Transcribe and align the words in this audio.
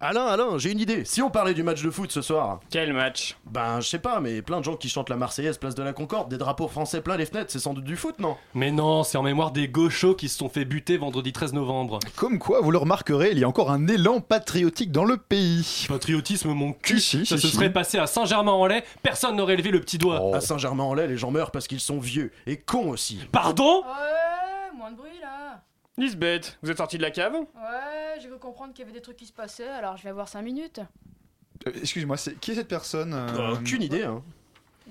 Alain, 0.00 0.26
Alain, 0.26 0.58
j'ai 0.58 0.70
une 0.70 0.78
idée. 0.78 1.04
Si 1.04 1.20
on 1.22 1.28
parlait 1.28 1.54
du 1.54 1.64
match 1.64 1.82
de 1.82 1.90
foot 1.90 2.12
ce 2.12 2.22
soir 2.22 2.60
Quel 2.70 2.92
match? 2.92 3.36
Ben, 3.46 3.80
je 3.80 3.88
sais 3.88 3.98
pas, 3.98 4.20
mais 4.20 4.42
plein 4.42 4.60
de 4.60 4.64
gens 4.64 4.76
qui 4.76 4.88
chantent 4.88 5.08
la 5.10 5.16
Marseillaise 5.16 5.58
place 5.58 5.74
de 5.74 5.82
la 5.82 5.92
Concorde, 5.92 6.28
des 6.28 6.38
drapeaux 6.38 6.68
français 6.68 7.00
plein 7.00 7.16
les 7.16 7.26
fenêtres, 7.26 7.50
c'est 7.50 7.58
sans 7.58 7.74
doute 7.74 7.82
du 7.82 7.96
foot, 7.96 8.20
non? 8.20 8.36
Mais 8.54 8.70
non, 8.70 9.02
c'est 9.02 9.18
en 9.18 9.24
mémoire 9.24 9.50
des 9.50 9.66
gauchos 9.66 10.14
qui 10.14 10.28
se 10.28 10.38
sont 10.38 10.48
fait 10.48 10.64
buter 10.64 10.98
vendredi 10.98 11.32
13 11.32 11.52
novembre. 11.52 11.98
Comme 12.14 12.38
quoi, 12.38 12.60
vous 12.60 12.70
le 12.70 12.78
remarquerez, 12.78 13.30
il 13.32 13.40
y 13.40 13.44
a 13.44 13.48
encore 13.48 13.72
un 13.72 13.88
élan 13.88 14.20
patriotique 14.20 14.92
dans 14.92 15.04
le 15.04 15.16
pays. 15.16 15.86
Patriotisme, 15.88 16.52
mon 16.52 16.74
cul, 16.74 17.00
Si, 17.00 17.18
si, 17.18 17.26
ça 17.26 17.34
si, 17.34 17.42
se 17.42 17.48
si. 17.48 17.56
serait 17.56 17.72
passé 17.72 17.98
à 17.98 18.06
Saint-Germain-en-Laye, 18.06 18.84
personne 19.02 19.34
n'aurait 19.34 19.56
levé 19.56 19.72
le 19.72 19.80
petit 19.80 19.98
doigt. 19.98 20.20
Oh. 20.22 20.32
À 20.32 20.40
Saint-Germain-en-Laye, 20.40 21.08
les 21.08 21.16
gens 21.18 21.32
meurent 21.32 21.50
parce 21.50 21.66
qu'ils 21.66 21.80
sont 21.80 21.98
vieux 21.98 22.30
et 22.46 22.56
cons 22.56 22.90
aussi. 22.90 23.18
Pardon 23.32 23.78
Ouais, 23.82 24.76
moins 24.78 24.92
de 24.92 24.96
bruit 24.96 25.10
là. 25.20 25.60
Lisbeth, 25.98 26.56
vous 26.62 26.70
êtes 26.70 26.76
sorti 26.76 26.96
de 26.96 27.02
la 27.02 27.10
cave? 27.10 27.34
Ouais, 27.34 28.20
j'ai 28.22 28.28
cru 28.28 28.38
comprendre 28.38 28.72
qu'il 28.72 28.84
y 28.84 28.88
avait 28.88 28.96
des 28.96 29.02
trucs 29.02 29.16
qui 29.16 29.26
se 29.26 29.32
passaient, 29.32 29.68
alors 29.68 29.96
je 29.96 30.04
vais 30.04 30.10
avoir 30.10 30.28
5 30.28 30.42
minutes. 30.42 30.80
Euh, 31.66 31.72
Excuse-moi, 31.82 32.16
c'est- 32.16 32.38
qui 32.38 32.52
est 32.52 32.54
cette 32.54 32.68
personne 32.68 33.12
euh, 33.14 33.54
Aucune 33.54 33.82
idée, 33.82 34.04
hein. 34.04 34.22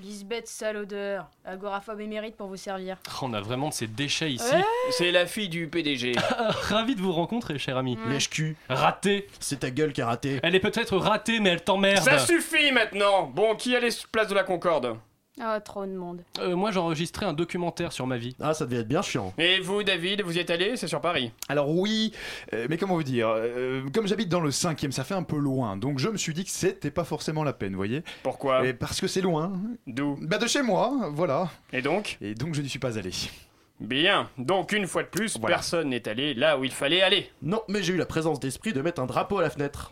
Lisbeth 0.02 0.48
sale 0.48 0.78
odeur, 0.78 1.28
agoraphobe 1.44 2.02
émérite 2.02 2.36
pour 2.36 2.48
vous 2.48 2.58
servir. 2.58 2.98
On 3.24 3.34
a 3.34 3.42
vraiment 3.42 3.70
de 3.70 3.74
ces 3.74 3.88
déchets 3.88 4.32
ici. 4.32 4.54
Ouais. 4.54 4.62
C'est 4.92 5.12
la 5.12 5.26
fille 5.26 5.50
du 5.50 5.68
PDG. 5.68 6.12
Ravi 6.40 6.94
de 6.94 7.02
vous 7.02 7.12
rencontrer, 7.14 7.58
cher 7.58 7.78
ami. 7.78 7.98
Lèche-cul, 8.08 8.56
Raté 8.70 9.28
c'est 9.40 9.62
ta 9.62 9.72
gueule 9.72 9.94
qui 9.94 10.02
a 10.04 10.06
raté. 10.06 10.40
Elle 10.44 10.54
est 10.54 10.60
peut-être 10.60 10.98
ratée, 10.98 11.40
mais 11.40 11.50
elle 11.50 11.64
t'emmerde. 11.64 12.04
Ça 12.04 12.20
suffit 12.20 12.72
maintenant 12.72 13.24
Bon, 13.24 13.56
qui 13.56 13.76
allait 13.76 13.90
sur 13.90 14.08
place 14.10 14.28
de 14.28 14.36
la 14.36 14.44
Concorde? 14.44 14.98
Ah, 15.40 15.60
trop 15.62 15.86
de 15.86 15.92
monde. 15.92 16.24
Euh, 16.40 16.56
moi, 16.56 16.72
j'enregistrais 16.72 17.26
un 17.26 17.34
documentaire 17.34 17.92
sur 17.92 18.08
ma 18.08 18.18
vie. 18.18 18.36
Ah, 18.42 18.54
ça 18.56 18.66
devait 18.66 18.82
être 18.82 18.88
bien 18.88 19.02
chiant. 19.04 19.34
Et 19.38 19.60
vous, 19.60 19.84
David, 19.84 20.22
vous 20.24 20.36
y 20.36 20.40
êtes 20.40 20.50
allé 20.50 20.76
C'est 20.78 20.88
sur 20.88 21.00
Paris. 21.00 21.32
Alors 21.48 21.70
oui, 21.70 22.12
euh, 22.54 22.66
mais 22.70 22.78
comment 22.78 22.96
vous 22.96 23.04
dire 23.04 23.28
euh, 23.30 23.84
Comme 23.94 24.08
j'habite 24.08 24.30
dans 24.30 24.40
le 24.40 24.50
cinquième, 24.52 24.92
ça 24.92 25.04
fait 25.04 25.14
un 25.14 25.22
peu 25.24 25.38
loin, 25.38 25.78
donc 25.78 26.00
je 26.00 26.10
me 26.10 26.18
suis 26.18 26.34
dit 26.34 26.44
que 26.44 26.50
c'était 26.50 26.90
pas 26.92 27.04
forcément 27.04 27.44
la 27.44 27.54
peine, 27.54 27.72
vous 27.74 27.78
voyez 27.78 28.04
Pourquoi? 28.24 28.66
Et 28.66 28.74
Parce 28.74 29.00
que 29.00 29.08
c'est 29.08 29.22
loin. 29.22 29.54
D'où? 29.86 30.18
Bah 30.22 30.38
de 30.40 30.48
chez 30.48 30.64
moi, 30.64 31.10
voilà. 31.14 31.50
Et 31.72 31.82
donc? 31.84 32.18
Et 32.22 32.34
donc 32.34 32.56
je 32.56 32.62
n'y 32.62 32.70
suis 32.70 32.80
pas 32.80 32.98
allé. 32.98 33.12
Bien. 33.80 34.30
Donc, 34.40 34.72
une 34.72 34.88
fois 34.88 35.04
de 35.04 35.08
plus, 35.08 35.38
Voilà. 35.40 35.58
personne 35.58 35.90
n'est 35.90 36.08
allé 36.08 36.34
là 36.34 36.58
où 36.58 36.64
il 36.64 36.72
fallait 36.72 37.04
aller. 37.04 37.30
Non, 37.44 37.62
mais 37.68 37.84
j'ai 37.84 37.94
eu 37.94 37.98
la 37.98 38.08
présence 38.08 38.40
d'esprit 38.40 38.74
de 38.74 38.82
mettre 38.82 39.00
un 39.02 39.06
drapeau 39.06 39.38
à 39.38 39.44
la 39.44 39.52
fenêtre. 39.52 39.92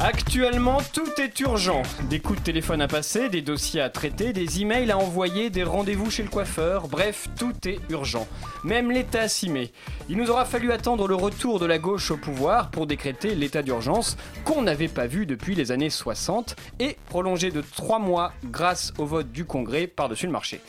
Actuellement, 0.00 0.78
tout 0.92 1.10
est 1.20 1.40
urgent. 1.40 1.82
Des 2.08 2.20
coups 2.20 2.38
de 2.38 2.44
téléphone 2.44 2.80
à 2.80 2.86
passer, 2.86 3.28
des 3.28 3.42
dossiers 3.42 3.80
à 3.80 3.90
traiter, 3.90 4.32
des 4.32 4.60
emails 4.60 4.92
à 4.92 4.96
envoyer, 4.96 5.50
des 5.50 5.64
rendez-vous 5.64 6.08
chez 6.08 6.22
le 6.22 6.28
coiffeur, 6.28 6.86
bref, 6.86 7.26
tout 7.36 7.52
est 7.66 7.80
urgent. 7.90 8.28
Même 8.62 8.92
l'État 8.92 9.26
s'y 9.26 9.50
met. 9.50 9.72
Il 10.08 10.16
nous 10.16 10.30
aura 10.30 10.44
fallu 10.44 10.70
attendre 10.70 11.08
le 11.08 11.16
retour 11.16 11.58
de 11.58 11.66
la 11.66 11.78
gauche 11.78 12.12
au 12.12 12.16
pouvoir 12.16 12.70
pour 12.70 12.86
décréter 12.86 13.34
l'état 13.34 13.62
d'urgence 13.62 14.16
qu'on 14.44 14.62
n'avait 14.62 14.86
pas 14.86 15.08
vu 15.08 15.26
depuis 15.26 15.56
les 15.56 15.72
années 15.72 15.90
60 15.90 16.54
et 16.78 16.96
prolongé 17.08 17.50
de 17.50 17.60
3 17.60 17.98
mois 17.98 18.32
grâce 18.44 18.92
au 18.98 19.04
vote 19.04 19.32
du 19.32 19.46
Congrès 19.46 19.88
par-dessus 19.88 20.26
le 20.26 20.32
marché. 20.32 20.60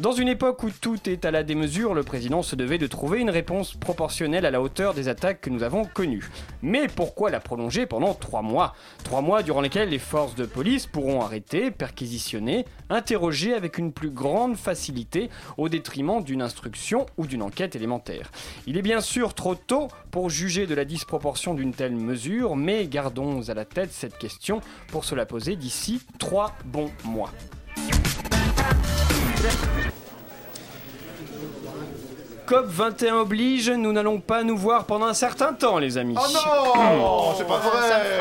Dans 0.00 0.10
une 0.10 0.26
époque 0.26 0.64
où 0.64 0.70
tout 0.70 1.08
est 1.08 1.24
à 1.24 1.30
la 1.30 1.44
démesure, 1.44 1.94
le 1.94 2.02
président 2.02 2.42
se 2.42 2.56
devait 2.56 2.78
de 2.78 2.88
trouver 2.88 3.20
une 3.20 3.30
réponse 3.30 3.74
proportionnelle 3.74 4.44
à 4.44 4.50
la 4.50 4.60
hauteur 4.60 4.92
des 4.92 5.06
attaques 5.06 5.40
que 5.40 5.50
nous 5.50 5.62
avons 5.62 5.84
connues. 5.84 6.30
Mais 6.62 6.88
pourquoi 6.88 7.30
la 7.30 7.38
prolonger 7.38 7.86
pendant 7.86 8.12
trois 8.12 8.42
mois? 8.42 8.74
Trois 9.04 9.20
mois 9.20 9.44
durant 9.44 9.60
lesquels 9.60 9.90
les 9.90 10.00
forces 10.00 10.34
de 10.34 10.46
police 10.46 10.88
pourront 10.88 11.20
arrêter, 11.20 11.70
perquisitionner, 11.70 12.64
interroger 12.90 13.54
avec 13.54 13.78
une 13.78 13.92
plus 13.92 14.10
grande 14.10 14.56
facilité 14.56 15.30
au 15.58 15.68
détriment 15.68 16.24
d'une 16.24 16.42
instruction 16.42 17.06
ou 17.16 17.28
d'une 17.28 17.42
enquête 17.42 17.76
élémentaire. 17.76 18.32
Il 18.66 18.76
est 18.76 18.82
bien 18.82 19.00
sûr 19.00 19.32
trop 19.32 19.54
tôt 19.54 19.86
pour 20.10 20.28
juger 20.28 20.66
de 20.66 20.74
la 20.74 20.84
disproportion 20.84 21.54
d'une 21.54 21.72
telle 21.72 21.94
mesure, 21.94 22.56
mais 22.56 22.88
gardons 22.88 23.48
à 23.48 23.54
la 23.54 23.64
tête 23.64 23.92
cette 23.92 24.18
question 24.18 24.60
pour 24.88 25.04
se 25.04 25.14
la 25.14 25.24
poser 25.24 25.54
d'ici 25.54 26.02
trois 26.18 26.52
bons 26.64 26.90
mois. 27.04 27.30
COP 32.46 32.66
21 32.66 33.16
oblige, 33.16 33.70
nous 33.70 33.90
n'allons 33.92 34.20
pas 34.20 34.42
nous 34.42 34.56
voir 34.56 34.84
pendant 34.84 35.06
un 35.06 35.14
certain 35.14 35.54
temps, 35.54 35.78
les 35.78 35.96
amis. 35.96 36.14
Oh 36.18 36.26
non 36.30 37.34
C'est 37.38 37.46
pas 37.46 37.56
me 37.56 37.62
vrai 37.62 37.70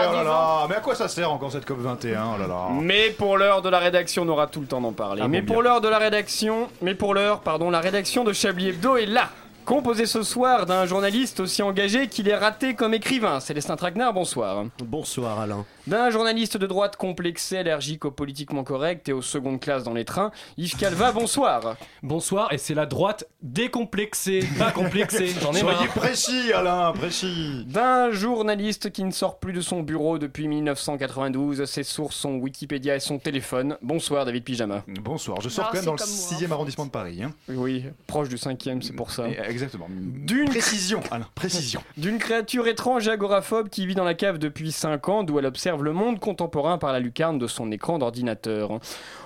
Oh 0.10 0.14
là 0.14 0.20
du 0.20 0.26
là 0.26 0.66
Mais 0.70 0.76
à 0.76 0.80
quoi 0.80 0.96
ça 0.96 1.10
sert 1.10 1.30
encore 1.30 1.52
cette 1.52 1.68
COP21 1.68 2.18
Oh 2.36 2.40
là 2.40 2.48
là 2.48 2.68
Mais 2.80 3.10
pour 3.10 3.38
l'heure 3.38 3.62
de 3.62 3.68
la 3.70 3.80
rédaction, 3.80 4.24
on 4.24 4.30
aura 4.30 4.48
tout 4.48 4.62
le 4.62 4.68
temps 4.68 4.80
d'en 4.80 4.94
parler. 4.94 5.22
Ah 5.26 5.28
mais 5.28 5.42
pour 5.42 5.62
l'heure 5.62 5.82
de 5.82 5.90
la 5.90 5.98
rédaction, 5.98 6.70
mais 6.82 6.96
pour 6.96 7.14
l'heure, 7.14 7.42
pardon, 7.42 7.70
la 7.70 7.82
rédaction 7.82 8.24
de 8.24 8.32
Chablis 8.32 8.70
Hebdo 8.70 8.96
est 8.96 9.08
là. 9.08 9.30
Composée 9.66 10.06
ce 10.06 10.24
soir 10.24 10.66
d'un 10.66 10.86
journaliste 10.86 11.40
aussi 11.40 11.62
engagé 11.62 12.08
qu'il 12.08 12.28
est 12.28 12.36
raté 12.36 12.76
comme 12.76 12.94
écrivain. 12.94 13.40
Célestin 13.40 13.78
Traquenard, 13.78 14.14
bonsoir. 14.14 14.66
Bonsoir, 14.84 15.40
Alain. 15.40 15.66
D'un 15.86 16.10
journaliste 16.12 16.56
de 16.56 16.66
droite 16.66 16.96
complexé, 16.96 17.58
allergique 17.58 18.06
au 18.06 18.12
politiquement 18.12 18.64
correct 18.64 19.10
et 19.10 19.14
aux 19.14 19.22
secondes 19.22 19.60
classes 19.60 19.84
dans 19.84 19.94
les 19.94 20.06
trains, 20.06 20.32
Yves 20.58 20.78
Calva, 20.78 21.12
bonsoir. 21.12 21.76
Bonsoir, 22.02 22.54
et 22.54 22.58
c'est 22.58 22.74
la 22.74 22.86
droite 22.86 23.26
décomplexée, 23.42 24.48
pas 24.58 24.72
complexée, 24.72 25.28
j'en 25.42 25.52
ai 25.52 25.60
Soyez 25.60 25.78
marre. 25.80 25.88
précis, 25.90 26.54
Alain, 26.54 26.94
précis 26.94 27.66
D'un 27.68 28.12
journaliste 28.12 28.92
qui 28.94 29.04
ne 29.04 29.12
sort 29.12 29.40
plus 29.40 29.52
de 29.52 29.60
son 29.60 29.82
bureau 29.82 30.20
depuis 30.20 30.48
1992, 30.48 31.66
ses 31.66 31.84
sources 31.84 32.16
sont 32.16 32.36
Wikipédia 32.36 32.96
et 32.96 33.02
son 33.02 33.20
téléphone. 33.20 33.76
Bonsoir 33.82 34.24
David 34.24 34.46
Pyjama. 34.46 34.84
Bonsoir, 34.88 35.42
je 35.42 35.50
sors 35.50 35.66
Ah, 35.66 35.70
quand 35.72 35.78
même 35.80 35.86
dans 35.86 35.92
le 35.94 35.98
comme 35.98 36.08
moi. 36.08 36.38
6 36.40 36.50
arrondissement 36.50 36.86
de 36.86 36.92
Paris. 36.92 37.24
Hein. 37.24 37.34
Oui, 37.50 37.84
proche 38.08 38.30
du 38.30 38.38
cinquième, 38.38 38.82
c'est 38.82 38.94
pour 38.94 39.12
ça. 39.12 39.28
Et, 39.28 39.38
euh, 39.38 39.44
exactement. 39.50 39.88
D'une 39.90 40.48
Précision, 40.48 41.02
Alain, 41.12 41.28
précision. 41.36 41.84
D'une 41.98 42.20
créature 42.20 42.68
étrange 42.68 43.10
et 43.10 43.12
agoraphobe 43.12 43.68
qui 43.68 43.86
vit 43.86 43.96
dans 43.96 44.06
la 44.06 44.14
cave 44.14 44.38
depuis 44.38 44.72
5 44.72 45.10
ans, 45.10 45.24
d'où 45.24 45.40
elle 45.40 45.46
observe 45.46 45.73
le 45.82 45.94
monde 45.94 46.20
contemporain 46.20 46.78
par 46.78 46.94
la 46.94 47.00
lucarne 47.00 47.40
de 47.40 47.48
son 47.48 47.72
écran 47.72 47.98
d'ordinateur. 47.98 48.80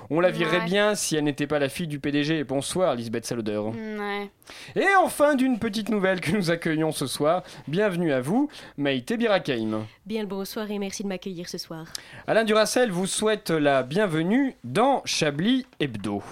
On 0.09 0.21
la 0.21 0.31
virait 0.31 0.59
Ouais. 0.59 0.65
bien 0.65 0.95
si 0.95 1.17
elle 1.17 1.25
n'était 1.25 1.47
pas 1.47 1.59
la 1.59 1.67
fille 1.67 1.87
du 1.87 1.99
PDG. 1.99 2.45
Bonsoir, 2.45 2.95
Lisbeth 2.95 3.25
Saloder. 3.25 3.57
Ouais. 3.57 4.29
Et 4.77 4.85
enfin, 5.03 5.35
d'une 5.35 5.59
petite 5.59 5.89
nouvelle 5.89 6.21
que 6.21 6.31
nous 6.31 6.49
accueillons 6.49 6.93
ce 6.93 7.07
soir. 7.07 7.43
Bienvenue 7.67 8.13
à 8.13 8.21
vous, 8.21 8.47
Maïté 8.77 9.17
Birakaim. 9.17 9.85
Bien 10.05 10.21
le 10.21 10.27
bonsoir 10.27 10.71
et 10.71 10.79
merci 10.79 11.03
de 11.03 11.09
m'accueillir 11.09 11.49
ce 11.49 11.57
soir. 11.57 11.85
Alain 12.27 12.45
Duracel 12.45 12.89
vous 12.91 13.07
souhaite 13.07 13.49
la 13.49 13.83
bienvenue 13.83 14.55
dans 14.63 15.01
Chablis 15.03 15.65
Hebdo. 15.81 16.23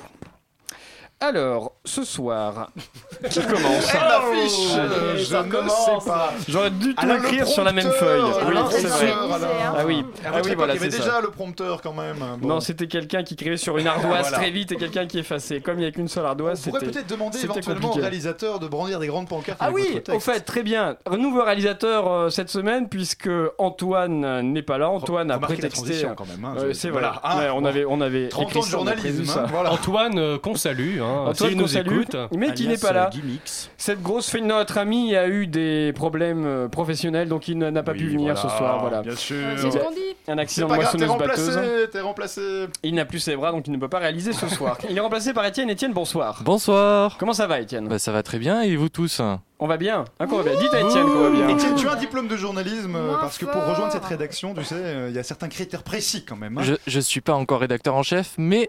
Alors, 1.21 1.71
ce 1.85 2.03
soir, 2.03 2.69
qui 3.29 3.39
commence 3.39 3.89
Elle 3.93 3.99
m'affiche 4.01 4.75
Allez, 4.75 5.23
Je 5.23 5.35
ne 5.37 5.43
commence. 5.49 5.85
sais 5.85 6.09
pas 6.09 6.33
J'aurais 6.47 6.69
dû 6.71 6.93
tout 6.93 7.01
Alain, 7.01 7.13
le 7.17 7.23
écrire 7.23 7.47
sur 7.47 7.63
la 7.63 7.71
même 7.71 7.85
prompteur, 7.87 8.07
feuille. 8.09 8.21
Oui, 8.45 8.51
Alain, 8.51 8.65
c'est 8.69 8.81
vrai. 8.87 9.07
prompteur, 9.07 9.33
Alain. 9.33 9.47
Ah 9.77 9.85
oui, 9.85 10.05
ah 10.25 10.29
oui, 10.43 10.53
voilà, 10.55 10.73
il 10.73 10.75
y 10.75 10.79
avait 10.83 10.91
c'est 10.91 10.99
déjà 10.99 11.21
le 11.21 11.29
prompteur 11.29 11.81
quand 11.81 11.93
même. 11.93 12.17
Bon. 12.39 12.47
Non, 12.49 12.59
c'était 12.59 12.87
quelqu'un 12.87 13.23
qui 13.23 13.35
écrivait 13.35 13.55
sur 13.57 13.77
une 13.77 13.87
ardoise 13.87 14.21
Voilà. 14.23 14.37
très 14.37 14.51
vite 14.51 14.73
et 14.73 14.75
quelqu'un 14.75 15.07
qui 15.07 15.17
effaçait. 15.19 15.61
Comme 15.61 15.77
il 15.77 15.81
n'y 15.83 15.87
a 15.87 15.91
qu'une 15.91 16.09
seule 16.09 16.25
On 16.25 16.29
ardoise, 16.29 16.61
pourrait 16.61 16.81
c'était. 16.81 16.91
peut-être 16.91 17.07
demander 17.09 17.37
c'était 17.37 17.53
éventuellement 17.53 17.79
au 17.79 17.87
compliqué. 17.91 18.01
réalisateur 18.01 18.59
de 18.59 18.67
brandir 18.67 18.99
des 18.99 19.07
grandes 19.07 19.29
pancartes 19.29 19.57
Ah 19.61 19.65
avec 19.67 19.75
oui, 19.77 19.83
votre 19.93 20.03
texte. 20.03 20.15
au 20.17 20.19
fait, 20.19 20.41
très 20.41 20.63
bien. 20.63 20.97
Un 21.09 21.17
nouveau 21.17 21.43
réalisateur 21.43 22.11
euh, 22.11 22.29
cette 22.29 22.49
semaine, 22.49 22.89
puisque 22.89 23.29
Antoine 23.57 24.25
euh, 24.25 24.41
n'est 24.41 24.61
pas 24.63 24.77
là. 24.77 24.89
Antoine 24.89 25.31
a 25.31 25.35
Remarquez 25.37 25.55
la 25.55 25.69
prétexté. 25.69 25.85
transition 25.85 26.13
quand 26.15 26.27
même. 26.27 26.43
hein. 26.43 26.55
Euh, 26.59 26.67
Je- 26.67 26.73
c'est 26.73 26.89
voilà. 26.89 27.21
hein, 27.23 27.37
Ouais, 27.39 27.49
on 27.49 27.61
bon. 27.61 27.65
avait, 27.67 27.85
on 27.87 28.01
avait 28.01 28.27
30 28.27 28.43
écrit 28.49 28.59
ans 28.59 28.61
de 28.63 28.67
ça, 28.67 28.77
on 28.79 28.87
a 28.87 28.91
prévu 28.91 29.07
journalisme, 29.23 29.33
ça. 29.33 29.43
hein, 29.43 29.47
voilà. 29.49 29.71
Antoine, 29.71 30.19
euh, 30.19 30.37
qu'on 30.37 30.55
salue, 30.55 30.99
hein, 31.01 31.04
Antoine 31.05 31.55
nous 31.55 31.67
salue, 31.67 32.01
écoute. 32.01 32.15
mais 32.35 32.53
qui 32.53 32.67
n'est 32.67 32.77
pas 32.77 32.91
là. 32.93 33.07
euh, 33.07 33.09
Gimmicks. 33.09 33.69
Cette 33.77 34.01
grosse 34.01 34.29
fille 34.29 34.41
de 34.41 34.47
notre 34.47 34.77
ami 34.77 35.15
a 35.15 35.27
eu 35.27 35.47
des 35.47 35.93
problèmes 35.93 36.45
euh, 36.45 36.67
professionnels, 36.67 37.27
donc 37.27 37.47
il 37.47 37.57
n'a 37.57 37.83
pas 37.83 37.91
Oui, 37.93 37.97
pu 37.99 38.07
venir 38.09 38.33
voilà, 38.33 38.49
ce 38.49 38.57
soir. 38.57 38.79
Voilà. 38.81 39.01
Bien 39.01 39.15
sûr. 39.15 39.35
Ouais, 39.37 39.53
c'est 39.57 39.71
ce 39.71 39.77
qu'on 39.77 39.91
dit. 39.91 39.99
Un 40.27 40.37
accident 40.37 40.67
de 40.67 40.71
pas 40.73 40.77
grave, 40.79 40.91
t'es 40.95 41.05
moissonneuse 41.05 41.27
batteuse. 41.27 41.55
remplacé, 41.57 41.89
t'es 41.91 42.01
remplacé. 42.01 42.41
Il 42.83 42.95
n'a 42.95 43.05
plus 43.05 43.19
ses 43.19 43.35
bras, 43.35 43.51
donc 43.51 43.67
il 43.67 43.71
ne 43.71 43.77
peut 43.77 43.87
pas 43.89 43.99
réaliser 43.99 44.33
ce 44.33 44.47
soir. 44.47 44.77
Il 44.89 44.97
est 44.97 45.01
remplacé 45.01 45.33
par 45.33 45.45
Étienne. 45.45 45.69
Étienne, 45.69 45.93
bonsoir. 45.93 46.41
Bonsoir. 46.43 47.17
Comment 47.17 47.33
ça 47.33 47.47
va, 47.47 47.59
Étienne? 47.59 47.87
Bah, 47.87 47.99
ça 47.99 48.11
va 48.11 48.23
très 48.23 48.39
bien 48.39 48.61
et 48.61 48.75
vous 48.75 48.89
tous? 48.89 49.21
On 49.57 49.67
va 49.67 49.77
bien. 49.77 50.03
Hein, 50.19 50.27
qu'on 50.27 50.37
va 50.37 50.43
bien. 50.43 50.59
Dites 50.59 50.73
à 50.73 50.81
Étienne 50.81 51.05
qu'on 51.05 51.19
va 51.21 51.29
bien. 51.29 51.47
Étienne, 51.47 51.75
tu 51.75 51.87
as 51.87 51.93
un 51.93 51.95
diplôme 51.95 52.27
de 52.27 52.35
journalisme 52.35 52.95
euh, 52.95 53.15
parce 53.21 53.37
que 53.37 53.45
pour 53.45 53.63
rejoindre 53.65 53.91
cette 53.93 54.03
rédaction, 54.03 54.53
tu 54.53 54.63
sais, 54.65 54.75
euh, 54.75 55.07
il 55.09 55.15
y 55.15 55.19
a 55.19 55.23
certains 55.23 55.47
critères 55.47 55.83
précis 55.83 56.25
quand 56.25 56.35
même. 56.35 56.57
hein. 56.57 56.61
je, 56.63 56.73
je 56.87 56.99
suis 56.99 57.21
pas 57.21 57.33
encore 57.33 57.61
rédacteur 57.61 57.95
en 57.95 58.03
chef, 58.03 58.33
mais 58.37 58.67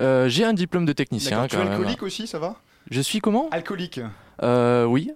euh, 0.00 0.28
j'ai 0.28 0.44
un 0.44 0.52
diplôme 0.52 0.86
de 0.86 0.92
technicien 0.92 1.30
D'accord, 1.42 1.48
tu 1.48 1.56
quand 1.56 1.62
es 1.62 1.64
même. 1.64 1.72
alcoolique 1.74 2.02
aussi, 2.04 2.28
ça 2.28 2.38
va? 2.38 2.54
Je 2.90 3.00
suis 3.00 3.18
comment? 3.20 3.48
Alcoolique. 3.50 4.00
euh, 4.44 4.84
Oui. 4.84 5.10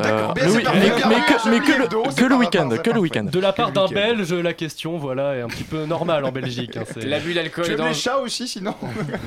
Euh, 0.00 0.02
D'accord, 0.02 0.34
bien, 0.34 0.44
le 0.46 0.50
c'est 0.50 0.56
oui- 0.56 0.62
parfait. 0.64 0.80
mais, 0.80 0.88
que, 1.02 1.08
mais 1.08 1.38
Chablis 1.38 1.60
que 1.60 1.78
le, 1.78 1.84
Hebdo, 1.84 2.02
c'est 2.10 2.16
que 2.18 2.22
le 2.24 2.28
par 2.30 2.38
week-end, 2.40 2.68
que 2.82 2.90
le 2.90 2.98
week-end. 3.00 3.24
De 3.24 3.38
la 3.38 3.52
part 3.52 3.70
d'un 3.70 3.82
week-end. 3.82 3.94
Belge, 3.94 4.32
la 4.32 4.52
question, 4.54 4.96
voilà, 4.98 5.36
est 5.36 5.40
un 5.42 5.46
petit 5.46 5.62
peu 5.62 5.84
normale 5.84 6.24
en 6.24 6.32
Belgique. 6.32 6.76
hein, 6.78 6.82
c'est- 6.92 7.04
L'abus 7.06 7.32
d'alcool 7.34 7.64
Tu 7.66 7.70
est 7.70 7.74
aimes 7.74 7.78
dangereux. 7.78 7.92
les 7.94 8.00
chats 8.00 8.18
aussi, 8.18 8.48
sinon? 8.48 8.74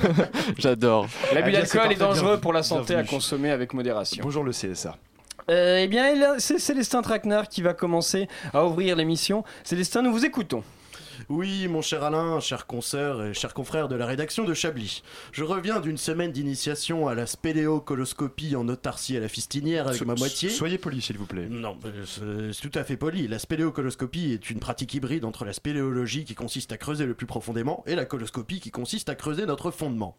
J'adore. 0.58 1.06
L'abus 1.32 1.48
Eh 1.48 1.50
bien, 1.52 1.64
c'est 1.64 1.78
d'alcool 1.78 1.92
est 1.92 1.94
parfait, 1.96 1.96
dangereux 1.96 2.22
bienvenue. 2.22 2.40
pour 2.42 2.52
la 2.52 2.62
santé 2.62 2.92
à 2.92 2.96
Bienvenue. 2.96 3.08
consommer 3.16 3.50
avec 3.50 3.72
modération. 3.72 4.20
Bonjour 4.22 4.44
le 4.44 4.50
CSA. 4.52 4.96
Euh, 5.50 5.80
eh 5.82 5.88
bien, 5.88 6.38
c'est 6.38 6.58
Célestin 6.58 7.00
Traquenard 7.00 7.48
qui 7.48 7.62
va 7.62 7.72
commencer 7.72 8.28
à 8.52 8.66
ouvrir 8.66 8.96
l'émission. 8.96 9.44
Célestin, 9.64 10.02
nous 10.02 10.12
vous 10.12 10.26
écoutons. 10.26 10.62
Oui, 11.28 11.68
mon 11.68 11.82
cher 11.82 12.04
Alain, 12.04 12.40
cher 12.40 12.66
consoeur 12.66 13.22
et 13.22 13.34
cher 13.34 13.52
confrère 13.52 13.88
de 13.88 13.94
la 13.96 14.06
rédaction 14.06 14.44
de 14.44 14.54
Chablis. 14.54 15.02
Je 15.32 15.44
reviens 15.44 15.78
d'une 15.78 15.98
semaine 15.98 16.32
d'initiation 16.32 17.06
à 17.06 17.14
la 17.14 17.26
spéléocoloscopie 17.26 18.56
en 18.56 18.66
autarcie 18.66 19.14
à 19.14 19.20
la 19.20 19.28
fistinière 19.28 19.86
avec 19.88 19.98
So- 19.98 20.06
ma 20.06 20.14
moitié. 20.14 20.48
Soyez 20.48 20.78
poli, 20.78 21.02
s'il 21.02 21.18
vous 21.18 21.26
plaît. 21.26 21.46
Non, 21.50 21.76
c'est 22.06 22.66
tout 22.70 22.78
à 22.78 22.82
fait 22.82 22.96
poli. 22.96 23.28
La 23.28 23.38
spéléocoloscopie 23.38 24.32
est 24.32 24.48
une 24.48 24.58
pratique 24.58 24.94
hybride 24.94 25.26
entre 25.26 25.44
la 25.44 25.52
spéléologie 25.52 26.24
qui 26.24 26.34
consiste 26.34 26.72
à 26.72 26.78
creuser 26.78 27.04
le 27.04 27.12
plus 27.12 27.26
profondément 27.26 27.84
et 27.86 27.94
la 27.94 28.06
coloscopie 28.06 28.60
qui 28.60 28.70
consiste 28.70 29.10
à 29.10 29.14
creuser 29.14 29.44
notre 29.44 29.70
fondement. 29.70 30.16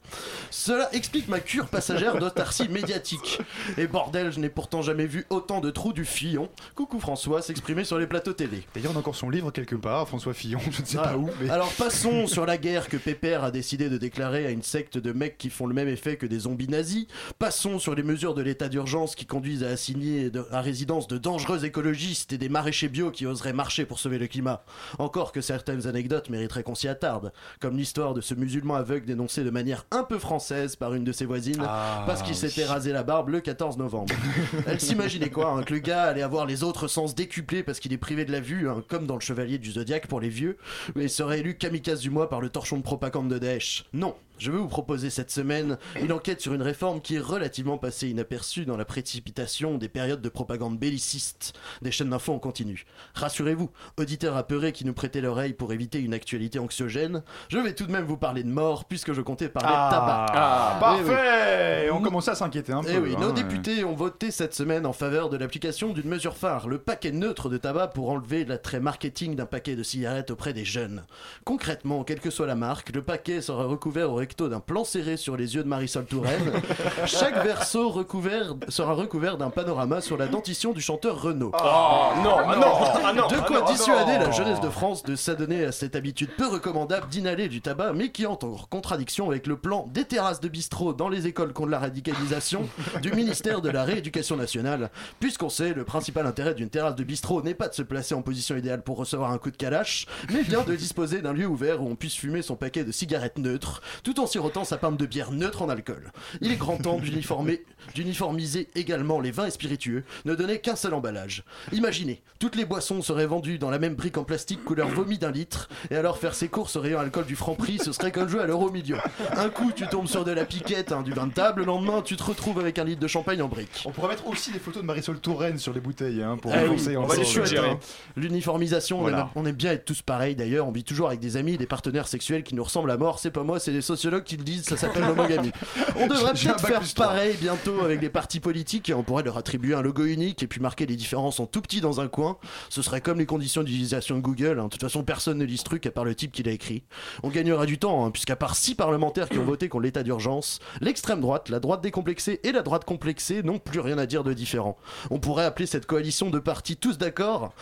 Cela 0.52 0.94
explique 0.94 1.28
ma 1.28 1.40
cure 1.40 1.70
passagère 1.70 2.20
d'autarcie 2.20 2.70
médiatique. 2.70 3.40
Et 3.80 3.88
bordel, 3.88 4.32
je 4.32 4.40
n'ai 4.40 4.50
pourtant 4.50 4.84
jamais 4.84 5.08
vu 5.08 5.26
autant 5.32 5.60
de 5.60 5.72
trous 5.72 5.92
du 5.94 6.06
Fillon. 6.06 6.50
Coucou 6.76 7.00
François 7.00 7.42
s'exprimer 7.42 7.84
sur 7.84 7.98
les 7.98 8.06
plateaux 8.06 8.34
télé. 8.34 8.62
D'ailleurs, 8.76 8.92
on 8.94 8.96
a 8.96 9.00
encore 9.00 9.16
son 9.16 9.32
livre 9.32 9.50
quelque 9.50 9.76
part, 9.76 10.08
François 10.08 10.36
Fillon, 10.36 10.60
je 10.70 10.82
ne 10.82 10.86
sais 10.86 10.99
pas 11.04 11.18
où. 11.18 11.30
Mais... 11.42 11.50
Alors 11.50 11.72
passons 11.74 12.28
sur 12.28 12.46
la 12.46 12.58
guerre 12.58 12.88
que 12.88 12.98
Pépère 12.98 13.44
a 13.44 13.52
décidé 13.52 13.90
de 13.90 13.98
déclarer 13.98 14.46
à 14.46 14.50
une 14.52 14.64
secte 14.64 14.98
de 14.98 15.12
mecs 15.12 15.38
qui 15.38 15.50
font 15.50 15.66
le 15.68 15.74
même 15.74 15.88
effet 15.88 16.18
que 16.18 16.26
des 16.26 16.40
zombies 16.40 16.68
nazis. 16.68 17.08
Passons 17.38 17.80
sur 17.80 17.96
les 17.96 18.04
mesures 18.04 18.34
de 18.34 18.42
l'état 18.42 18.70
d'urgence 18.70 19.16
qui 19.16 19.26
conduisent 19.26 19.64
à 19.64 19.70
assigner 19.70 20.32
à 20.52 20.62
résidence 20.62 21.08
de 21.08 21.18
dangereux 21.18 21.66
écologistes 21.66 22.34
et 22.34 22.38
des 22.38 22.50
maraîchers 22.50 22.90
bio 22.90 23.12
qui 23.12 23.26
oseraient 23.26 23.54
marcher 23.54 23.86
pour 23.86 24.00
sauver 24.00 24.18
le 24.18 24.28
climat. 24.28 24.64
Encore 24.98 25.32
que 25.32 25.42
certaines 25.42 25.88
anecdotes 25.88 26.30
mériteraient 26.30 26.64
qu'on 26.64 26.76
s'y 26.76 26.88
attarde, 26.88 27.32
comme 27.60 27.78
l'histoire 27.78 28.14
de 28.14 28.22
ce 28.22 28.34
musulman 28.34 28.76
aveugle 28.76 29.06
dénoncé 29.06 29.44
de 29.44 29.50
manière 29.50 29.86
un 29.92 30.04
peu 30.04 30.20
française 30.20 30.76
par 30.76 30.94
une 30.94 31.04
de 31.04 31.12
ses 31.12 31.26
voisines 31.26 31.62
Ah, 31.66 32.04
parce 32.06 32.22
qu'il 32.22 32.34
oui. 32.34 32.38
s'était 32.38 32.66
rasé 32.66 32.92
la 32.92 33.04
barbe 33.04 33.30
le 33.30 33.42
14 33.42 33.78
novembre. 33.78 34.14
Elle 34.68 34.80
s'imaginait 34.80 35.30
quoi 35.30 35.52
hein, 35.52 35.64
Que 35.64 35.74
le 35.74 35.80
gars 35.80 36.04
allait 36.04 36.22
avoir 36.22 36.46
les 36.46 36.64
autres 36.64 36.88
sens 36.88 37.16
décuplés 37.16 37.64
parce 37.64 37.80
qu'il 37.80 37.94
est 37.94 37.98
privé 37.98 38.26
de 38.26 38.32
la 38.32 38.40
vue, 38.40 38.70
hein, 38.70 38.84
comme 38.88 39.06
dans 39.06 39.16
le 39.16 39.22
Chevalier 39.22 39.58
du 39.58 39.72
Zodiaque 39.72 40.08
pour 40.08 40.20
les 40.20 40.30
vieux, 40.30 40.58
et 40.98 41.08
serait 41.08 41.40
élu 41.40 41.56
kamikaze 41.58 42.02
du 42.02 42.10
mois 42.10 42.30
par 42.30 42.42
le 42.42 42.50
torchon 42.50 42.78
de 42.78 42.84
propagande 42.84 43.30
de 43.30 43.38
Daesh. 43.38 43.86
Non, 43.94 44.16
je 44.40 44.52
vais 44.52 44.58
vous 44.58 44.68
proposer 44.68 45.10
cette 45.10 45.32
semaine 45.32 45.78
une 46.02 46.12
enquête 46.12 46.42
sur 46.42 46.54
une 46.54 46.62
réforme 46.62 47.02
qui 47.02 47.16
est 47.16 47.20
relativement 47.20 47.78
passée 47.78 48.10
inaperçue 48.10 48.66
dans 48.66 48.78
la 48.78 48.86
précipitation 48.86 49.78
des 49.78 49.90
périodes 49.90 50.22
de 50.22 50.30
propagande 50.30 50.80
belliciste 50.80 51.54
des 51.82 51.92
chaînes 51.92 52.10
d'infos 52.10 52.34
en 52.34 52.40
continu. 52.40 52.86
Rassurez-vous, 53.16 53.70
auditeurs 53.98 54.38
apeurés 54.38 54.72
qui 54.72 54.86
nous 54.86 54.94
prêtaient 54.94 55.22
l'oreille 55.22 55.54
pour 55.54 55.74
éviter 55.74 56.00
une 56.00 56.14
actualité 56.14 56.60
anxiogène, 56.60 57.24
je 57.50 57.58
vais 57.58 57.74
tout 57.74 57.86
de 57.86 57.92
même 57.92 58.06
vous 58.06 58.18
parler 58.18 58.44
de 58.44 58.50
mort 58.50 58.86
puisque 58.86 59.14
je 59.14 59.22
comptais 59.22 59.50
parler 59.50 59.70
de 59.70 59.74
tabac. 59.74 60.26
Ah, 60.34 60.80
Eh 60.98 61.04
oui. 61.04 61.08
parfait 61.10 61.90
On 61.92 62.02
commençait 62.02 62.32
à 62.32 62.36
s'inquiéter 62.36 62.72
un 62.74 62.82
peu. 62.84 62.90
Eh 62.92 62.98
oui, 62.98 63.16
nos 63.18 63.30
hein, 63.30 63.34
députés 63.34 63.84
ont 63.84 63.96
voté 63.96 64.32
cette 64.32 64.54
semaine 64.56 64.86
en 64.86 64.94
faveur 64.94 65.30
de 65.30 65.38
l'application 65.38 65.92
d'une 65.94 66.08
mesure 66.08 66.36
phare, 66.38 66.68
le 66.68 66.78
paquet 66.78 67.12
neutre 67.12 67.50
de 67.50 67.58
tabac 67.58 67.88
pour 67.88 68.10
enlever 68.10 68.46
l'attrait 68.46 68.80
marketing 68.80 69.36
d'un 69.36 69.46
paquet 69.46 69.76
de 69.76 69.84
cigarettes 69.84 70.32
auprès 70.32 70.54
des 70.54 70.66
jeunes. 70.66 71.04
Concrètement, 71.44 72.04
quelle 72.04 72.20
que 72.20 72.30
soit 72.30 72.48
la 72.48 72.56
marque, 72.56 72.94
le 72.94 73.02
paquet 73.02 73.42
sera 73.42 73.66
recouvert 73.66 74.12
au 74.12 74.16
recto 74.30 74.48
d'un 74.48 74.60
plan 74.60 74.84
serré 74.84 75.18
sur 75.18 75.36
les 75.36 75.56
yeux 75.56 75.64
de 75.64 75.68
Marisol 75.68 76.06
Touraine. 76.06 76.52
Chaque 77.08 77.44
verso 77.44 77.90
recouvert, 77.90 78.54
sera 78.68 78.94
recouvert 78.94 79.38
d'un 79.38 79.50
panorama 79.50 80.02
sur 80.02 80.18
la 80.18 80.28
dentition 80.28 80.72
du 80.72 80.82
chanteur 80.82 81.20
Renaud. 81.20 81.52
Oh 81.52 82.12
non, 82.24 82.36
ah 82.38 82.56
non, 82.56 82.74
ah 83.04 83.14
non. 83.14 83.28
De 83.28 83.38
quoi 83.48 83.66
ah 83.66 83.72
dissuader 83.72 84.20
la 84.20 84.30
jeunesse 84.30 84.62
de 84.62 84.70
France 84.70 85.02
de 85.02 85.16
s'adonner 85.16 85.66
à 85.66 85.72
cette 85.72 85.96
habitude 85.96 86.30
peu 86.38 86.48
recommandable 86.48 87.10
d'inhaler 87.10 87.48
du 87.48 87.60
tabac, 87.62 87.94
mais 87.94 88.12
qui 88.12 88.28
entre 88.28 88.46
en 88.46 88.56
contradiction 88.70 89.30
avec 89.30 89.48
le 89.48 89.58
plan 89.58 89.88
des 89.92 90.06
terrasses 90.06 90.42
de 90.42 90.48
bistrot 90.48 90.94
dans 90.94 91.10
les 91.10 91.26
écoles 91.26 91.52
contre 91.52 91.70
la 91.70 91.80
radicalisation 91.80 92.70
du 93.02 93.12
ministère 93.12 93.62
de 93.62 93.70
la 93.70 93.84
Rééducation 93.84 94.38
nationale. 94.38 94.92
Puisqu'on 95.20 95.50
sait, 95.50 95.74
le 95.74 95.86
principal 95.86 96.28
intérêt 96.28 96.54
d'une 96.54 96.70
terrasse 96.70 96.96
de 96.96 97.04
bistrot 97.04 97.42
n'est 97.42 97.56
pas 97.56 97.68
de 97.68 97.74
se 97.74 97.82
placer 97.82 98.14
en 98.14 98.22
position 98.22 98.56
idéale 98.56 98.84
pour 98.84 98.98
recevoir 98.98 99.32
un 99.32 99.40
coup 99.40 99.50
de 99.50 99.58
calache, 99.58 100.06
mais 100.32 100.44
bien 100.44 100.62
de 100.62 100.76
disposer 100.76 101.24
d'un 101.24 101.34
lieu 101.34 101.48
ouvert 101.48 101.82
où 101.82 101.90
on 101.90 101.96
puisse 101.96 102.16
fumer 102.16 102.44
son 102.44 102.56
paquet 102.56 102.84
de 102.84 102.92
cigarettes 102.92 103.40
neutres, 103.40 103.82
tout 104.04 104.19
en 104.20 104.28
sirotant 104.28 104.64
sa 104.64 104.78
pinte 104.78 104.98
de 104.98 105.06
bière 105.06 105.32
neutre 105.32 105.62
en 105.62 105.70
alcool. 105.70 106.12
Il 106.42 106.52
est 106.52 106.56
grand 106.58 106.78
temps 106.78 106.98
d'uniformer, 107.00 107.64
d'uniformiser 107.96 108.68
également 108.76 109.20
les 109.20 109.32
vins 109.32 109.46
et 109.48 109.52
spiritueux, 109.52 110.04
ne 110.26 110.36
donner 110.36 110.60
qu'un 110.60 110.76
seul 110.76 110.94
emballage. 110.94 111.44
Imaginez, 111.72 112.22
toutes 112.40 112.56
les 112.56 112.66
boissons 112.66 113.02
seraient 113.02 113.26
vendues 113.26 113.58
dans 113.60 113.70
la 113.70 113.80
même 113.80 113.96
brique 113.96 114.18
en 114.18 114.24
plastique 114.24 114.64
couleur 114.64 114.88
vomi 114.90 115.18
d'un 115.18 115.32
litre, 115.32 115.70
et 115.92 115.96
alors 115.96 116.18
faire 116.18 116.36
ses 116.36 116.48
courses 116.48 116.76
au 116.76 116.82
rayon 116.82 117.00
alcool 117.00 117.26
du 117.26 117.36
franc 117.36 117.56
prix, 117.56 117.80
ce 117.80 117.92
serait 117.92 118.12
comme 118.12 118.28
jouer 118.30 118.42
à 118.42 118.46
l'euro 118.48 118.70
million. 118.70 118.98
Un 119.36 119.50
coup, 119.50 119.72
tu 119.76 119.88
tombes 119.88 120.08
sur 120.08 120.24
de 120.26 120.32
la 120.32 120.46
piquette, 120.46 120.92
hein, 120.92 121.02
du 121.02 121.12
vin 121.14 121.28
de 121.28 121.34
table, 121.34 121.62
le 121.62 121.66
lendemain, 121.66 122.02
tu 122.02 122.16
te 122.16 122.24
retrouves 122.24 122.60
avec 122.60 122.78
un 122.80 122.84
litre 122.84 123.00
de 123.02 123.08
champagne 123.08 123.42
en 123.42 123.48
brique. 123.48 123.84
On 123.86 123.92
pourrait 123.92 124.10
mettre 124.10 124.28
aussi 124.28 124.52
des 124.52 124.60
photos 124.60 124.82
de 124.82 124.88
Marisol 124.88 125.20
Touraine 125.20 125.58
sur 125.58 125.74
les 125.74 125.80
bouteilles 125.80 126.22
hein, 126.22 126.38
pour 126.42 126.52
Ah 126.54 126.62
renforcer 126.62 126.96
on 126.98 127.02
encore 127.04 127.10
va 127.12 127.16
les 127.16 127.22
le- 127.22 127.26
suggérer. 127.28 127.78
L'uniformisation, 128.16 128.98
on 129.00 129.02
Voilà. 129.02 129.20
aime- 129.22 129.28
on, 129.36 129.46
aime 129.46 129.56
bien 129.56 129.72
être 129.72 129.86
tous 129.86 130.02
pareils 130.02 130.36
d'ailleurs, 130.36 130.68
on 130.68 130.72
vit 130.72 130.84
toujours 130.84 131.08
avec 131.08 131.20
des 131.20 131.38
amis, 131.38 131.58
des 131.58 131.66
partenaires 131.68 132.08
sexuels 132.08 132.44
qui 132.44 132.56
nous 132.56 132.64
ressemblent 132.64 132.92
à 132.92 132.98
mort, 132.98 133.20
c'est 133.20 133.32
pas 133.32 133.44
moi, 133.44 133.60
c'est 133.60 133.72
les 133.72 133.82
sociologues 134.10 134.24
qui 134.24 134.38
le 134.38 134.44
disent, 134.44 134.64
ça 134.64 134.78
s'appelle 134.78 135.04
l'homogamie. 135.04 135.52
On 135.96 136.08
devrait 136.08 136.34
peut-être 136.34 136.66
faire 136.66 136.82
pareil 136.96 137.36
bientôt 137.40 137.82
avec 137.82 138.02
les 138.02 138.10
partis 138.10 138.40
politiques 138.40 138.90
et 138.90 138.94
on 138.94 139.04
pourrait 139.04 139.24
leur 139.24 139.38
attribuer 139.38 139.76
un 139.76 139.82
logo 139.82 140.06
unique 140.06 140.42
et 140.42 140.48
puis 140.48 140.60
marquer 140.60 140.86
les 140.86 140.96
différences 140.96 141.40
en 141.40 141.46
tout 141.46 141.62
petit 141.62 141.82
dans 141.82 142.02
un 142.02 142.08
coin. 142.08 142.38
Ce 142.70 142.82
serait 142.82 143.02
comme 143.02 143.20
les 143.20 143.26
conditions 143.26 143.64
d'utilisation 143.64 144.16
de 144.16 144.22
Google, 144.22 144.60
hein. 144.60 144.66
de 144.66 144.70
toute 144.70 144.82
façon 144.82 145.04
personne 145.04 145.38
ne 145.38 145.46
lit 145.46 145.58
ce 145.58 145.64
truc 145.64 145.86
à 145.86 145.92
part 145.92 146.06
le 146.06 146.16
type 146.16 146.32
qui 146.32 146.44
l'a 146.44 146.52
écrit. 146.52 146.84
On 147.24 147.30
gagnera 147.30 147.66
du 147.66 147.78
temps, 147.78 148.06
hein, 148.06 148.12
puisqu'à 148.12 148.36
part 148.36 148.56
six 148.56 148.76
parlementaires 148.76 149.30
qui 149.30 149.38
ont 149.38 149.44
voté 149.44 149.70
contre 149.70 149.84
l'état 149.84 150.04
d'urgence, 150.04 150.60
l'extrême 150.82 151.22
droite, 151.22 151.50
la 151.50 151.60
droite 151.60 151.82
décomplexée 151.82 152.40
et 152.44 152.52
la 152.52 152.62
droite 152.62 152.86
complexée 152.86 153.44
n'ont 153.44 153.60
plus 153.60 153.80
rien 153.80 153.98
à 153.98 154.06
dire 154.06 154.24
de 154.24 154.34
différent. 154.34 154.78
On 155.12 155.20
pourrait 155.20 155.46
appeler 155.46 155.68
cette 155.68 155.86
coalition 155.86 156.30
de 156.30 156.40
partis 156.40 156.78
tous 156.78 156.98
d'accord, 156.98 157.54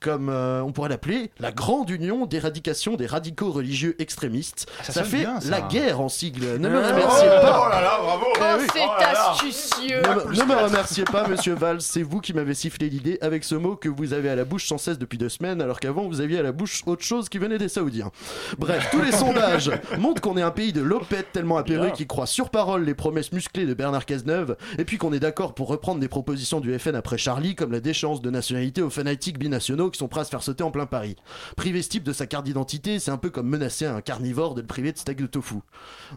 comme 0.00 0.28
euh, 0.28 0.62
on 0.62 0.72
pourrait 0.72 0.88
l'appeler 0.88 1.30
la 1.38 1.52
grande 1.52 1.90
union 1.90 2.26
d'éradication 2.26 2.96
des 2.96 3.06
radicaux 3.06 3.50
religieux 3.50 3.96
extrémistes. 4.00 4.70
ça 4.82 4.92
ça 4.92 5.04
fait 5.04 5.18
bien, 5.18 5.40
ça. 5.40 5.50
la 5.50 5.60
guerre 5.68 6.00
en 6.00 6.08
sigle. 6.08 6.56
Ne 6.58 6.68
me 6.68 6.78
Oh 6.78 6.86
remerciez 6.88 7.28
pas. 7.28 7.64
Oh 7.66 7.70
là 7.70 7.80
là, 7.80 7.98
bravo 8.02 8.26
Oh, 8.40 8.44
oui. 8.60 8.66
c'est 8.72 8.80
Oh 8.84 9.00
là 9.00 9.12
là. 9.12 9.30
astucieux 9.32 10.00
Ne, 10.02 10.08
me- 10.30 10.36
ne 10.36 10.44
me 10.44 10.54
remerciez 10.64 11.04
pas, 11.04 11.26
monsieur 11.28 11.54
Valls, 11.54 11.80
c'est 11.80 12.02
vous 12.02 12.20
qui 12.20 12.32
m'avez 12.32 12.54
sifflé 12.54 12.88
l'idée 12.88 13.18
avec 13.20 13.44
ce 13.44 13.54
mot 13.54 13.76
que 13.76 13.88
vous 13.88 14.12
avez 14.12 14.28
à 14.30 14.36
la 14.36 14.44
bouche 14.44 14.66
sans 14.68 14.78
cesse 14.78 14.98
depuis 14.98 15.18
deux 15.18 15.28
semaines, 15.28 15.60
alors 15.60 15.80
qu'avant 15.80 16.06
vous 16.08 16.20
aviez 16.20 16.38
à 16.38 16.42
la 16.42 16.52
bouche 16.52 16.82
autre 16.86 17.02
chose 17.04 17.28
qui 17.28 17.38
venait 17.38 17.58
des 17.58 17.68
Saoudiens. 17.68 18.10
Bref, 18.58 18.88
tous 18.90 19.02
les 19.02 19.12
sondages 19.12 19.70
montrent 19.98 20.20
qu'on 20.22 20.36
est 20.36 20.42
un 20.42 20.50
pays 20.50 20.72
de 20.72 20.80
lopettes 20.80 21.32
tellement 21.32 21.56
apéré 21.58 21.86
Bien. 21.86 21.90
qui 21.90 22.06
croit 22.06 22.26
sur 22.26 22.50
parole 22.50 22.84
les 22.84 22.94
promesses 22.94 23.32
musclées 23.32 23.66
de 23.66 23.74
Bernard 23.74 24.06
Cazeneuve, 24.06 24.56
et 24.78 24.84
puis 24.84 24.98
qu'on 24.98 25.12
est 25.12 25.20
d'accord 25.20 25.54
pour 25.54 25.68
reprendre 25.68 26.00
des 26.00 26.08
propositions 26.08 26.60
du 26.60 26.76
FN 26.78 26.94
après 26.94 27.18
Charlie, 27.18 27.54
comme 27.54 27.72
la 27.72 27.80
déchéance 27.80 28.22
de 28.22 28.30
nationalité 28.30 28.82
aux 28.82 28.90
fanatiques 28.90 29.38
binationaux 29.38 29.90
qui 29.90 29.98
sont 29.98 30.08
prêts 30.08 30.20
à 30.22 30.24
se 30.24 30.30
faire 30.30 30.42
sauter 30.42 30.62
en 30.64 30.70
plein 30.70 30.86
Paris. 30.86 31.16
Priver 31.56 31.82
ce 31.82 31.88
type 31.88 32.04
de 32.04 32.12
sa 32.12 32.26
carte 32.26 32.44
d'identité, 32.44 32.98
c'est 32.98 33.10
un 33.10 33.16
peu 33.16 33.30
comme 33.30 33.48
menacer 33.48 33.86
un 33.86 34.00
carnivore 34.00 34.54
de 34.54 34.60
le 34.60 34.66
priver 34.66 34.92
de 34.92 34.98
steak 34.98 35.18
de 35.20 35.26
tofu. 35.26 35.56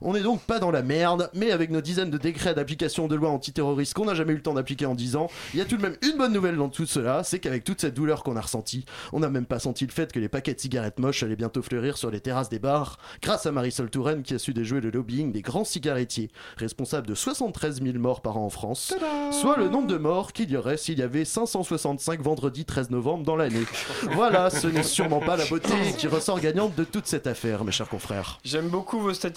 On 0.02 0.14
n'est 0.14 0.22
donc 0.22 0.42
pas 0.42 0.60
dans 0.60 0.72
la 0.72 0.82
merde, 0.82 1.30
mais 1.34 1.52
avec 1.52 1.70
nos 1.70 1.82
dizaines 1.82 2.10
de 2.10 2.18
décrets 2.18 2.54
d'application 2.54 3.08
de 3.08 3.16
lois 3.16 3.30
antiterroristes 3.30 3.94
qu'on 3.94 4.06
n'a 4.06 4.16
jamais 4.16 4.34
eu 4.34 4.38
le 4.38 4.42
temps 4.42 4.54
d'appliquer 4.54 4.86
en 4.86 4.96
10 4.96 5.16
ans, 5.16 5.30
il 5.54 5.60
y 5.60 5.62
a 5.62 5.66
tout 5.66 5.78
de 5.78 5.82
même 5.82 5.98
une 6.02 6.18
bonne 6.18 6.34
nouvelle 6.34 6.56
dans 6.56 6.70
tout 6.70 6.86
cela, 6.86 7.24
c'est 7.24 7.40
qu'avec 7.40 7.64
toute 7.64 7.82
cette 7.82 7.94
douleur 7.94 8.24
qu'on 8.24 8.36
a 8.36 8.42
ressentie, 8.42 8.86
on 9.12 9.20
n'a 9.20 9.30
même 9.30 9.46
pas 9.46 9.60
senti 9.60 9.86
le 9.86 9.92
fait 9.92 10.12
que 10.12 10.20
les 10.20 10.30
paquets 10.30 10.54
de 10.54 10.60
cigarettes 10.60 11.00
moches 11.00 11.24
allaient 11.24 11.36
bientôt 11.36 11.62
fleurir 11.62 11.98
sur 11.98 12.12
les 12.12 12.22
terrasses 12.22 12.50
des 12.50 12.60
bars, 12.60 12.98
grâce 13.22 13.46
à 13.46 13.52
Marisol 13.52 13.90
Touraine 13.90 14.24
qui 14.24 14.34
a 14.34 14.40
su 14.40 14.54
déjouer 14.54 14.82
le 14.82 14.92
lobbying 14.92 15.32
des 15.32 15.42
grands 15.42 15.66
cigarettiers, 15.66 16.32
responsables 16.58 17.08
de 17.08 17.16
73 17.16 17.82
000 17.82 17.98
morts 17.98 18.22
par 18.22 18.38
an 18.38 18.46
en 18.46 18.50
France, 18.50 18.94
soit 19.32 19.58
le 19.58 19.68
nombre 19.68 19.88
de 19.88 19.98
morts 19.98 20.34
qu'il 20.34 20.52
y 20.52 20.58
aurait 20.58 20.78
s'il 20.78 21.00
y 21.00 21.04
avait 21.04 21.26
565 21.26 22.22
vendredi 22.22 22.66
13 22.66 22.90
novembre 22.92 23.24
dans 23.24 23.36
l'année. 23.36 23.66
Voilà, 24.14 24.50
ce 24.50 24.68
n'est 24.68 24.84
sûrement 24.84 25.20
pas 25.20 25.38
la 25.38 25.46
beauté 25.46 25.74
qui 25.98 26.08
ressort 26.08 26.40
gagnante 26.40 26.76
de 26.76 26.84
toute 26.84 27.08
cette 27.08 27.28
affaire, 27.28 27.64
mes 27.64 27.72
chers 27.72 27.90
confrères. 27.90 28.40
J'aime 28.44 28.68
beaucoup 28.68 29.00
vos 29.00 29.14
statistiques. 29.14 29.31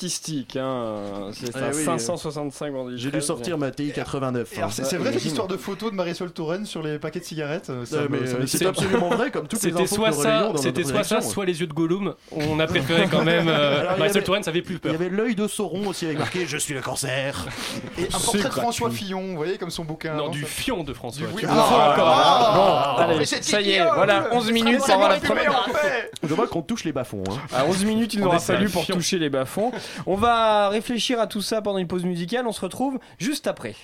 Hein. 0.56 1.30
C'est 1.32 1.48
Eh 1.48 1.52
ça, 1.52 1.70
oui, 1.74 1.84
565 1.84 2.72
vendredi 2.72 2.96
J'ai 2.98 3.04
dû 3.06 3.12
13. 3.12 3.24
sortir 3.26 3.58
ma 3.58 3.70
TI 3.70 3.92
89. 3.92 4.52
Et 4.52 4.56
alors, 4.58 4.68
hein. 4.68 4.72
c'est 4.74 4.84
c'est 4.84 4.96
vrai 4.96 5.12
cette 5.12 5.24
histoire 5.24 5.46
de 5.48 5.56
photo 5.56 5.90
de 5.90 5.94
Marisol 5.94 6.30
Touraine 6.32 6.66
sur 6.66 6.82
les 6.82 6.98
paquets 6.98 7.20
de 7.20 7.24
cigarettes 7.24 7.70
euh, 7.70 7.84
ça 7.84 7.96
Euh, 7.96 8.08
me- 8.08 8.20
mais 8.20 8.26
ça 8.26 8.36
euh, 8.36 8.40
me- 8.40 8.46
c'est 8.46 8.66
absolument 8.66 9.08
vrai, 9.10 9.30
comme 9.30 9.46
toutes 9.48 9.62
les 9.62 9.70
C'était 9.70 9.82
infos 9.82 9.94
soit 9.96 10.12
ça, 10.12 10.52
c'était 10.56 10.84
soit 10.84 11.04
ça, 11.04 11.20
soit 11.20 11.44
les 11.44 11.60
yeux 11.60 11.66
de 11.66 11.72
Gollum. 11.72 12.14
On 12.32 12.58
a 12.60 12.66
préféré 12.66 13.08
quand 13.10 13.24
même. 13.24 13.48
euh, 13.48 13.80
il 13.82 13.98
Marisol 13.98 14.18
avait- 14.18 14.22
Touraine, 14.24 14.42
ça 14.42 14.52
fait 14.52 14.62
plus 14.62 14.74
Il 14.74 14.80
peur. 14.80 14.92
y 14.92 14.94
avait 14.96 15.08
l'œil 15.08 15.34
de 15.34 15.46
Sauron 15.48 15.86
aussi 15.88 16.06
avec 16.06 16.18
marqué 16.18 16.46
Je 16.46 16.56
suis 16.58 16.74
le 16.74 16.80
cancer. 16.80 17.46
Et 17.98 18.04
un 18.04 18.18
portrait 18.18 18.38
de 18.42 18.48
François 18.48 18.90
Fillon, 18.90 19.22
vous 19.22 19.36
voyez, 19.36 19.58
comme 19.58 19.70
son 19.70 19.84
bouquin. 19.84 20.14
Non, 20.14 20.28
du 20.28 20.42
ça- 20.42 20.46
fion 20.46 20.84
de 20.84 20.92
François. 20.92 21.26
Me 21.26 21.48
ah, 21.48 21.94
ah, 21.98 22.94
Bon, 22.96 23.02
allez, 23.04 23.18
mais 23.18 23.24
c'est 23.24 23.42
ça 23.44 23.60
y 23.60 23.72
est, 23.72 23.84
voilà, 23.94 24.28
le- 24.30 24.36
11 24.36 24.50
minutes 24.52 24.80
c'est 24.80 24.92
pour 24.92 24.94
avoir 24.94 25.08
la 25.10 25.16
première. 25.20 25.68
Je 26.22 26.34
vois 26.34 26.46
qu'on 26.46 26.62
touche 26.62 26.84
les 26.84 26.92
bas-fonds. 26.92 27.22
Hein. 27.30 27.36
À 27.52 27.64
11 27.66 27.84
minutes, 27.84 28.14
il 28.14 28.20
nous 28.20 28.26
aura 28.26 28.38
fallu 28.38 28.68
pour 28.68 28.86
toucher 28.86 29.18
les 29.18 29.28
bas-fonds. 29.30 29.72
On 30.06 30.16
va 30.16 30.68
réfléchir 30.68 31.20
à 31.20 31.26
tout 31.26 31.42
ça 31.42 31.62
pendant 31.62 31.78
une 31.78 31.88
pause 31.88 32.04
musicale. 32.04 32.46
On 32.46 32.52
se 32.52 32.60
retrouve 32.60 32.98
juste 33.18 33.46
après. 33.46 33.74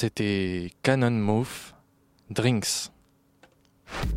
C'était 0.00 0.70
Canon 0.82 1.10
Move 1.10 1.74
Drinks. 2.30 2.90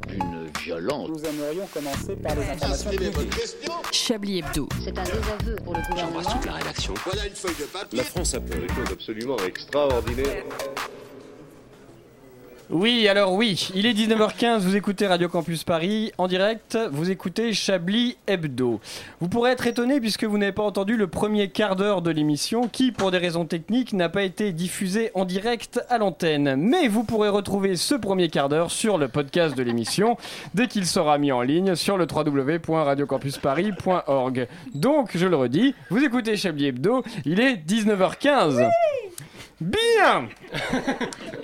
Une 0.08 0.50
violence. 0.64 1.10
Nous 1.10 1.26
aimerions 1.26 1.68
commencer 1.74 2.16
par 2.16 2.36
les 2.36 2.50
informations 2.52 2.90
publiques. 2.90 3.34
Chablis 3.92 4.40
Hebdo. 4.40 4.70
C'est 4.82 4.98
un 4.98 5.04
désaveu 5.04 5.56
pour 5.62 5.74
le 5.74 5.82
gouvernement. 5.82 6.22
J'embrasse 6.22 6.34
toute 6.36 6.46
la 6.46 6.54
rédaction. 6.54 6.94
Voilà 7.04 7.28
une 7.28 7.36
feuille 7.36 7.56
de 7.60 7.66
papier. 7.66 7.98
La 7.98 8.06
France 8.06 8.34
a 8.34 8.40
fait 8.40 8.62
des 8.62 8.74
choses 8.74 8.94
absolument 8.94 9.38
extraordinaires. 9.46 10.46
Oui, 12.70 13.10
alors 13.10 13.34
oui, 13.34 13.70
il 13.76 13.86
est 13.86 13.92
19h15, 13.94 14.60
vous 14.60 14.78
écoutez 14.78 15.06
Radio 15.06 15.28
Campus 15.28 15.66
Paris 15.66 16.14
en 16.18 16.28
direct, 16.28 16.78
vous 16.92 17.12
écoutez 17.12 17.52
Chablis 17.52 18.16
Hebdo. 18.26 18.80
Vous 19.20 19.28
pourrez 19.28 19.52
être 19.52 19.68
étonné 19.68 20.00
puisque 20.00 20.24
vous 20.24 20.38
n'avez 20.38 20.54
pas 20.54 20.64
entendu 20.64 20.96
le 20.96 21.08
premier 21.08 21.50
quart 21.50 21.76
d'heure 21.76 22.02
de 22.02 22.10
l'émission 22.10 22.70
qui, 22.70 22.94
pour 22.94 23.12
des 23.12 23.18
raisons 23.18 23.44
techniques, 23.46 23.92
n'a 23.92 24.08
pas 24.08 24.24
été 24.24 24.54
diffusé 24.54 25.12
en 25.14 25.26
direct 25.26 25.82
à 25.90 25.98
l'antenne. 25.98 26.56
Mais 26.58 26.88
vous 26.88 27.04
pourrez 27.04 27.28
retrouver 27.30 27.76
ce 27.76 27.96
premier 27.96 28.30
quart 28.30 28.48
d'heure 28.48 28.72
sur 28.72 28.98
le 28.98 29.10
podcast 29.10 29.58
de 29.58 29.64
l'émission 29.64 30.16
dès 30.56 30.68
qu'il 30.68 30.86
sera 30.86 31.18
mis 31.18 31.34
en 31.34 31.42
ligne 31.42 31.76
sur 31.76 31.98
le 31.98 32.08
www.radiocampusparis.org. 32.10 34.48
Donc, 34.74 35.10
je 35.16 35.28
le 35.28 35.36
redis, 35.36 35.76
vous 35.90 36.02
écoutez 36.04 36.38
Chablis 36.38 36.68
Hebdo, 36.68 37.04
il 37.26 37.42
est 37.42 37.56
19h15. 37.56 38.70
Bien. 39.64 40.28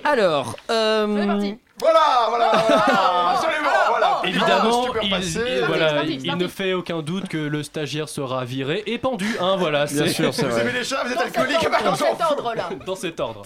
Alors, 0.04 0.56
euh, 0.70 1.54
Voilà, 1.80 2.26
voilà, 2.28 2.52
voilà, 2.52 3.30
absolument, 3.30 3.70
voilà. 3.88 4.20
Évidemment, 4.24 4.86
il, 5.02 5.64
voilà, 5.66 6.04
il 6.04 6.36
ne 6.36 6.46
fait 6.48 6.74
aucun 6.74 7.00
doute 7.02 7.28
que 7.28 7.38
le 7.38 7.62
stagiaire 7.62 8.08
sera 8.08 8.44
viré 8.44 8.82
et 8.86 8.98
pendu. 8.98 9.36
Hein, 9.40 9.56
voilà, 9.58 9.86
Bien 9.86 10.04
c'est 10.06 10.08
sûr, 10.12 10.30
Vous 10.32 10.46
vrai. 10.48 10.60
aimez 10.62 10.72
les 10.72 10.84
chats, 10.84 11.02
vous 11.04 11.12
êtes 11.12 11.16
Dans 11.18 11.24
alcoolique, 11.24 11.64
ordre- 11.64 11.84
dans 11.84 11.94
cet 11.96 12.06
fout. 12.08 12.20
ordre-là. 12.30 12.68
dans 12.86 12.94
cet 12.96 13.20
ordre. 13.20 13.42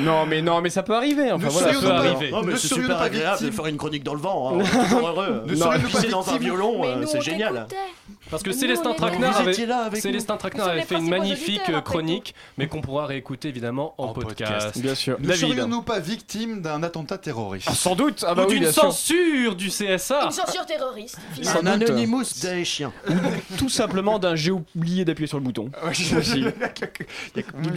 Non, 0.00 0.26
mais 0.26 0.42
non, 0.42 0.60
mais 0.60 0.70
ça 0.70 0.82
peut 0.82 0.94
arriver. 0.94 1.32
Enfin 1.32 1.46
Ne 1.46 1.50
voilà. 1.50 1.72
serions-nous 1.72 1.88
peut 1.88 1.94
arriver. 1.94 2.30
Oh, 2.34 2.42
mais 2.44 2.56
c'est 2.56 2.68
super 2.74 3.00
agréable 3.00 3.44
de 3.44 3.50
faire 3.50 3.66
une 3.66 3.76
chronique 3.76 4.02
dans 4.04 4.14
le 4.14 4.20
vent. 4.20 4.60
Hein. 4.60 4.64
Toujours 4.88 5.08
heureux. 5.08 5.42
Ne 5.46 5.54
Non, 5.54 5.70
pisser 5.86 6.08
dans 6.08 6.28
un 6.28 6.36
violon, 6.38 6.82
euh, 6.84 7.04
c'est 7.06 7.20
génial. 7.20 7.66
Parce 8.30 8.42
que 8.42 8.52
Célestin 8.52 8.92
Traquenard 8.94 9.38
avait, 9.40 9.66
là 9.66 9.88
Célestin 9.94 10.36
Traquenard 10.36 10.68
avait 10.68 10.82
fait 10.82 10.96
une 10.96 11.08
magnifique 11.08 11.60
après 11.68 11.82
chronique, 11.82 12.34
mais 12.58 12.66
qu'on 12.66 12.80
pourra 12.80 13.06
réécouter 13.06 13.48
évidemment 13.48 13.94
en, 13.98 14.08
podcast. 14.08 14.78
Bien 14.78 14.94
sûr. 14.94 15.16
Ne 15.20 15.32
serions-nous 15.32 15.82
pas 15.82 15.98
victimes 16.00 16.60
d'un 16.68 16.82
attentat 16.82 17.18
terroriste 17.18 17.66
Ah, 17.70 17.74
sans 17.74 17.94
doute. 17.96 18.24
Ah 18.26 18.34
bah 18.34 18.42
Ou 18.44 18.46
oui, 18.48 18.54
d'une 18.54 18.62
bien 18.64 18.72
sûr. 18.72 18.82
censure 18.82 19.56
du 19.56 19.68
CSA. 19.68 20.24
Une 20.26 20.30
censure 20.30 20.66
terroriste, 20.66 21.18
finalement. 21.34 21.60
Un. 21.70 21.80
Anonymous 21.80 22.24
daéchien. 22.42 22.92
Tout 23.56 23.68
simplement 23.68 24.18
d'un 24.18 24.34
j'ai 24.36 24.50
oublié 24.50 25.04
d'appuyer 25.04 25.26
sur 25.26 25.38
le 25.38 25.44
bouton. 25.44 25.70
Aussi. 25.88 26.04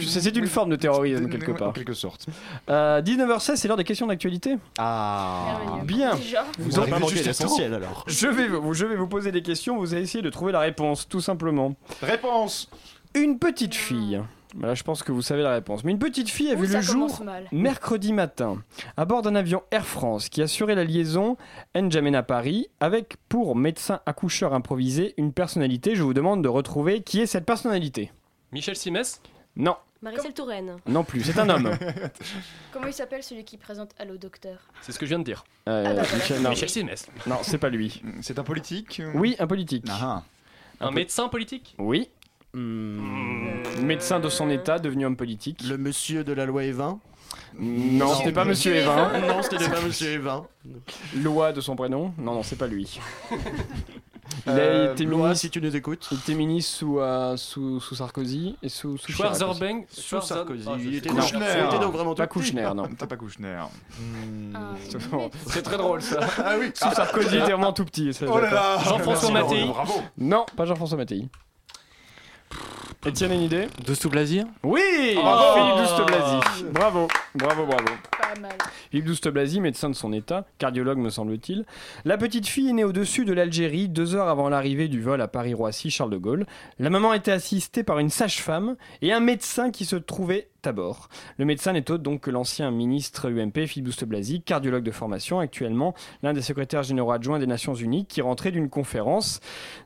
C'est 0.08 0.20
c'est 0.20 0.36
une 0.36 0.46
forme 0.46 0.70
de 0.70 0.76
terrorisme 0.76 1.28
quelque 1.28 1.52
En 1.52 1.54
part. 1.54 1.72
quelque 1.72 1.94
sorte. 1.94 2.26
Euh, 2.70 3.00
19h16, 3.02 3.56
c'est 3.56 3.68
l'heure 3.68 3.76
des 3.76 3.84
questions 3.84 4.06
d'actualité. 4.06 4.56
Ah. 4.78 5.58
Merveilleux. 5.64 5.84
Bien. 5.84 6.14
Déjà. 6.14 6.44
Vous 6.58 6.70
n'aurez 6.72 6.90
pas 6.90 6.96
arrivez 6.96 7.00
manqué 7.00 7.14
juste 7.16 7.26
à 7.26 7.28
l'essentiel 7.28 7.74
alors. 7.74 8.04
Je 8.06 8.26
vais, 8.28 8.48
vous, 8.48 8.72
je 8.74 8.86
vais 8.86 8.96
vous 8.96 9.06
poser 9.08 9.32
des 9.32 9.42
questions, 9.42 9.76
vous 9.78 9.92
allez 9.94 10.02
essayer 10.04 10.22
de 10.22 10.30
trouver 10.30 10.52
la 10.52 10.60
réponse, 10.60 11.08
tout 11.08 11.20
simplement. 11.20 11.74
Réponse 12.02 12.68
Une 13.14 13.38
petite 13.38 13.74
fille. 13.74 14.20
Voilà, 14.54 14.74
je 14.74 14.82
pense 14.82 15.02
que 15.02 15.12
vous 15.12 15.22
savez 15.22 15.42
la 15.42 15.52
réponse. 15.52 15.82
Mais 15.84 15.92
une 15.92 15.98
petite 15.98 16.28
fille 16.28 16.50
a 16.50 16.54
Ouh, 16.54 16.58
vu 16.62 16.72
le 16.72 16.80
jour 16.82 17.22
mal. 17.24 17.48
mercredi 17.52 18.12
matin 18.12 18.62
à 18.96 19.04
bord 19.06 19.22
d'un 19.22 19.34
avion 19.34 19.62
Air 19.70 19.86
France 19.86 20.28
qui 20.28 20.42
assurait 20.42 20.74
la 20.74 20.84
liaison 20.84 21.36
N'Djamena-Paris 21.74 22.68
avec 22.80 23.16
pour 23.28 23.56
médecin 23.56 24.00
accoucheur 24.06 24.54
improvisé 24.54 25.14
une 25.16 25.32
personnalité. 25.32 25.94
Je 25.94 26.02
vous 26.02 26.14
demande 26.14 26.42
de 26.42 26.48
retrouver 26.48 27.02
qui 27.02 27.20
est 27.20 27.26
cette 27.26 27.46
personnalité. 27.46 28.12
Michel 28.52 28.76
Simès? 28.76 29.20
Non, 29.56 29.76
Marie-Celle 30.02 30.32
Touraine. 30.34 30.76
non 30.86 31.04
plus, 31.04 31.22
c'est 31.22 31.38
un 31.38 31.48
homme. 31.48 31.70
Comment 32.72 32.86
il 32.86 32.92
s'appelle 32.92 33.22
celui 33.22 33.44
qui 33.44 33.56
présente 33.56 33.90
Allo 33.98 34.16
Docteur? 34.16 34.58
C'est 34.80 34.92
ce 34.92 34.98
que 34.98 35.06
je 35.06 35.10
viens 35.10 35.18
de 35.18 35.24
dire. 35.24 35.44
Euh, 35.68 35.84
Ah 35.86 35.94
bah. 35.94 36.02
Michel- 36.14 36.40
non, 36.42 36.50
Michel 36.50 36.68
Simès. 36.68 37.06
non, 37.26 37.36
c'est 37.42 37.58
pas 37.58 37.68
lui. 37.68 38.02
C'est 38.22 38.38
un 38.38 38.44
politique 38.44 39.02
Oui, 39.14 39.36
un 39.38 39.46
politique. 39.46 39.84
Ah, 39.90 40.22
Un 40.80 40.90
médecin 40.90 41.28
politique? 41.28 41.74
Oui. 41.78 42.08
Hmm, 42.54 42.98
Médecin 43.82 44.20
de 44.20 44.28
son 44.28 44.50
état, 44.50 44.78
devenu 44.78 45.06
homme 45.06 45.16
politique. 45.16 45.62
Le 45.66 45.78
monsieur 45.78 46.22
de 46.24 46.32
la 46.32 46.44
loi 46.46 46.64
Evin 46.64 46.98
Non, 47.58 48.14
c'était 48.14 48.32
pas 48.32 48.44
Monsieur 48.44 48.74
Evin. 48.76 49.10
Non, 49.26 49.42
c'était 49.42 49.68
pas 49.70 49.80
monsieur 49.80 50.10
Evin. 50.12 50.44
Loi 51.16 51.52
de 51.52 51.60
son 51.60 51.76
prénom 51.76 52.12
Non, 52.18 52.34
non, 52.34 52.42
c'est 52.42 52.56
pas 52.56 52.66
lui. 52.66 52.98
Il 54.46 54.50
a 54.52 54.54
Euh, 54.54 54.92
été 54.92 55.04
Loa, 55.04 55.18
ministre, 55.28 55.40
si 55.40 55.50
tu 55.50 55.60
nous 55.60 55.74
écoutes. 55.76 56.08
il 56.10 56.18
était 56.18 56.34
ministre 56.34 56.72
sous, 56.78 56.98
euh, 57.00 57.36
sous, 57.36 57.80
sous 57.80 57.94
Sarkozy 57.94 58.56
et 58.62 58.68
sous, 58.68 58.96
sous. 58.96 59.12
Schwarzerbank 59.12 59.86
Sous 59.90 60.20
Sarkozy. 60.22 60.64
Ah, 60.68 60.76
il 60.80 60.94
était 60.96 61.08
Kouchner. 61.10 61.46
il 61.60 61.66
était 61.66 61.78
donc 61.78 61.92
vraiment 61.92 62.14
Pas 62.14 62.26
tout 62.26 62.38
petit. 62.40 62.50
Kouchner, 62.52 62.70
non. 62.74 62.88
T'as 62.96 63.06
pas 63.06 63.16
Kouchner. 63.16 63.58
Ah, 64.54 64.72
C'est 65.46 65.62
très 65.62 65.76
drôle 65.76 66.00
ça. 66.02 66.20
Ah 66.38 66.54
oui 66.58 66.70
Sous 66.74 66.90
Sarkozy 66.94 67.36
était 67.38 67.52
vraiment 67.52 67.72
tout 67.72 67.84
petit. 67.84 68.12
ça, 68.14 68.26
Oh 68.28 68.38
là 68.38 68.50
là 68.50 68.78
Jean-François 68.84 69.30
Mattei. 69.32 69.64
Bravo 69.66 70.02
Non, 70.18 70.46
pas 70.56 70.64
Jean-François 70.66 70.96
Mattei. 70.96 71.28
Etienne 73.04 73.32
a 73.32 73.34
une 73.34 73.42
idée 73.42 73.66
Douce 73.84 74.06
Blasier 74.06 74.44
Oui 74.62 74.80
Bravo. 75.16 75.58
Philippe 75.58 75.88
Douste-Blazy. 75.88 76.64
Bravo, 76.72 77.08
bravo, 77.34 77.66
bravo. 77.66 77.84
pas 78.12 78.40
mal. 78.40 78.52
Philippe 78.90 79.06
Douste-Blazy, 79.06 79.60
médecin 79.60 79.90
de 79.90 79.94
son 79.96 80.12
état, 80.12 80.46
cardiologue 80.58 80.98
me 80.98 81.10
semble-t-il. 81.10 81.64
La 82.04 82.16
petite 82.16 82.46
fille 82.46 82.68
est 82.70 82.74
née 82.74 82.84
au-dessus 82.84 83.24
de 83.24 83.32
l'Algérie 83.32 83.88
deux 83.88 84.14
heures 84.14 84.28
avant 84.28 84.48
l'arrivée 84.48 84.86
du 84.86 85.02
vol 85.02 85.20
à 85.20 85.26
Paris-Roissy 85.26 85.90
Charles 85.90 86.10
de 86.10 86.16
Gaulle. 86.16 86.46
La 86.78 86.90
maman 86.90 87.12
était 87.12 87.32
assistée 87.32 87.82
par 87.82 87.98
une 87.98 88.08
sage-femme 88.10 88.76
et 89.00 89.12
un 89.12 89.20
médecin 89.20 89.72
qui 89.72 89.84
se 89.84 89.96
trouvait 89.96 90.51
bord. 90.70 91.08
Le 91.38 91.44
médecin 91.44 91.72
n'est 91.72 91.90
autre 91.90 92.04
donc 92.04 92.20
que 92.20 92.30
l'ancien 92.30 92.70
ministre 92.70 93.28
UMP 93.28 93.66
Philippe 93.66 93.86
Douste-Blazy, 93.86 94.42
cardiologue 94.42 94.84
de 94.84 94.92
formation, 94.92 95.40
actuellement 95.40 95.94
l'un 96.22 96.32
des 96.32 96.42
secrétaires 96.42 96.84
généraux 96.84 97.10
adjoints 97.10 97.40
des 97.40 97.48
Nations 97.48 97.74
Unies, 97.74 98.06
qui 98.06 98.20
rentrait 98.20 98.52
d'une 98.52 98.70
conférence 98.70 99.40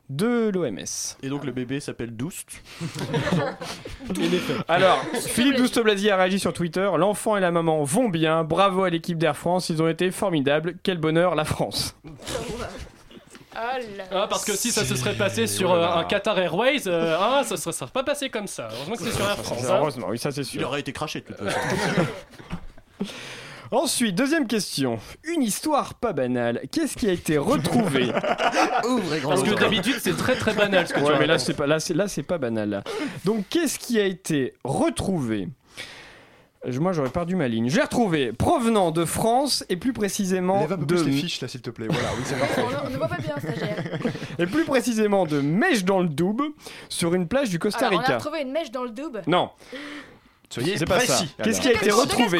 de 0.09 0.49
l'OMS. 0.53 1.17
Et 1.23 1.29
donc 1.29 1.43
le 1.45 1.51
bébé 1.51 1.79
s'appelle 1.79 2.15
Doust. 2.15 2.61
Alors, 4.67 5.01
Philippe 5.15 5.57
Douste-Blazy 5.57 6.09
a 6.11 6.17
réagi 6.17 6.37
sur 6.39 6.53
Twitter. 6.53 6.89
L'enfant 6.97 7.37
et 7.37 7.41
la 7.41 7.51
maman 7.51 7.83
vont 7.83 8.09
bien. 8.09 8.43
Bravo 8.43 8.83
à 8.83 8.89
l'équipe 8.89 9.17
d'Air 9.17 9.35
France. 9.35 9.69
Ils 9.69 9.81
ont 9.81 9.87
été 9.87 10.11
formidables. 10.11 10.75
Quel 10.83 10.97
bonheur, 10.97 11.35
la 11.35 11.45
France. 11.45 11.95
Ah. 13.59 13.77
Ah, 14.11 14.27
parce 14.29 14.45
que 14.45 14.55
si 14.55 14.71
ça 14.71 14.85
se 14.85 14.95
serait 14.95 15.15
passé 15.15 15.47
sur 15.47 15.71
euh, 15.71 15.83
un 15.87 16.03
Qatar 16.03 16.37
Airways, 16.37 16.83
euh, 16.87 17.17
ah, 17.19 17.41
ça 17.43 17.57
serait, 17.57 17.71
ça 17.71 17.79
serait 17.79 17.91
pas 17.91 18.03
passé 18.03 18.29
comme 18.29 18.45
ça. 18.45 18.69
Heureusement 18.71 18.95
que 18.95 19.03
c'est 19.03 19.11
sur 19.15 19.27
Air 19.27 19.37
France. 19.37 19.63
hein. 19.65 19.77
Heureusement, 19.79 20.07
oui, 20.11 20.19
ça 20.19 20.31
c'est 20.31 20.41
Il 20.41 20.45
sûr. 20.45 20.67
aurait 20.67 20.81
été 20.81 20.93
craché 20.93 21.21
de 21.21 21.25
toute 21.25 21.37
façon. 21.37 21.59
Ensuite, 23.69 24.15
deuxième 24.15 24.47
question. 24.47 24.97
Une 25.25 25.41
histoire 25.43 25.95
pas 25.95 26.13
banale. 26.13 26.61
Qu'est-ce 26.71 26.95
qui 26.95 27.09
a 27.09 27.11
été 27.11 27.37
retrouvé? 27.37 28.05
Grand 28.11 29.29
Parce 29.29 29.43
que 29.43 29.59
d'habitude, 29.59 29.97
c'est 30.01 30.15
très 30.15 30.35
très 30.35 30.53
banal 30.53 30.87
ce 30.87 30.93
que 30.93 30.99
tu 30.99 31.05
Ouais, 31.05 31.19
mais 31.19 31.27
là 31.27 31.37
c'est 31.37 31.53
pas 31.53 31.67
là 31.67 31.79
c'est 31.81 31.93
là 31.93 32.07
c'est 32.07 32.23
pas 32.23 32.37
banal. 32.37 32.69
là. 32.69 32.83
Donc 33.25 33.43
qu'est-ce 33.49 33.77
qui 33.77 33.99
a 33.99 34.05
été 34.05 34.53
retrouvé? 34.63 35.49
Moi 36.79 36.91
j'aurais 36.91 37.09
perdu 37.09 37.35
ma 37.35 37.47
ligne. 37.47 37.69
Je 37.69 37.75
l'ai 37.77 37.81
retrouvé 37.83 38.33
provenant 38.33 38.91
de 38.91 39.05
France 39.05 39.63
et 39.69 39.77
plus 39.77 39.93
précisément 39.93 40.59
Lève 40.61 40.73
un 40.73 40.77
peu 40.77 40.85
de 40.85 40.95
plus 40.95 41.05
les 41.05 41.11
fiches 41.11 41.39
là 41.41 41.47
s'il 41.47 41.61
te 41.61 41.69
plaît. 41.69 41.87
Voilà, 41.89 42.09
oui 42.17 42.23
c'est 42.25 42.35
parfait. 42.39 42.61
On, 42.83 42.87
on 42.87 42.89
ne 42.89 42.97
voit 42.97 43.07
pas 43.07 43.17
bien, 43.17 43.35
stagiaire. 43.39 43.99
et 44.39 44.45
plus 44.47 44.65
précisément 44.65 45.25
de 45.25 45.39
Mèche 45.39 45.85
dans 45.85 45.99
le 45.99 46.09
Doubs 46.09 46.41
sur 46.89 47.13
une 47.13 47.27
plage 47.27 47.49
du 47.49 47.59
Costa 47.59 47.87
Alors, 47.87 47.99
on 47.99 48.03
a 48.03 48.05
Rica. 48.05 48.17
retrouvé 48.17 48.41
une 48.41 48.51
mèche 48.51 48.71
dans 48.71 48.83
le 48.83 48.89
double. 48.89 49.21
Non, 49.27 49.49
Soyez 50.49 50.77
c'est 50.77 50.85
pas 50.85 50.99
ça. 51.01 51.13
précis. 51.15 51.35
Qu'est-ce 51.43 51.61
qui 51.61 51.67
a 51.67 51.73
été 51.73 51.91
retrouvé 51.91 52.39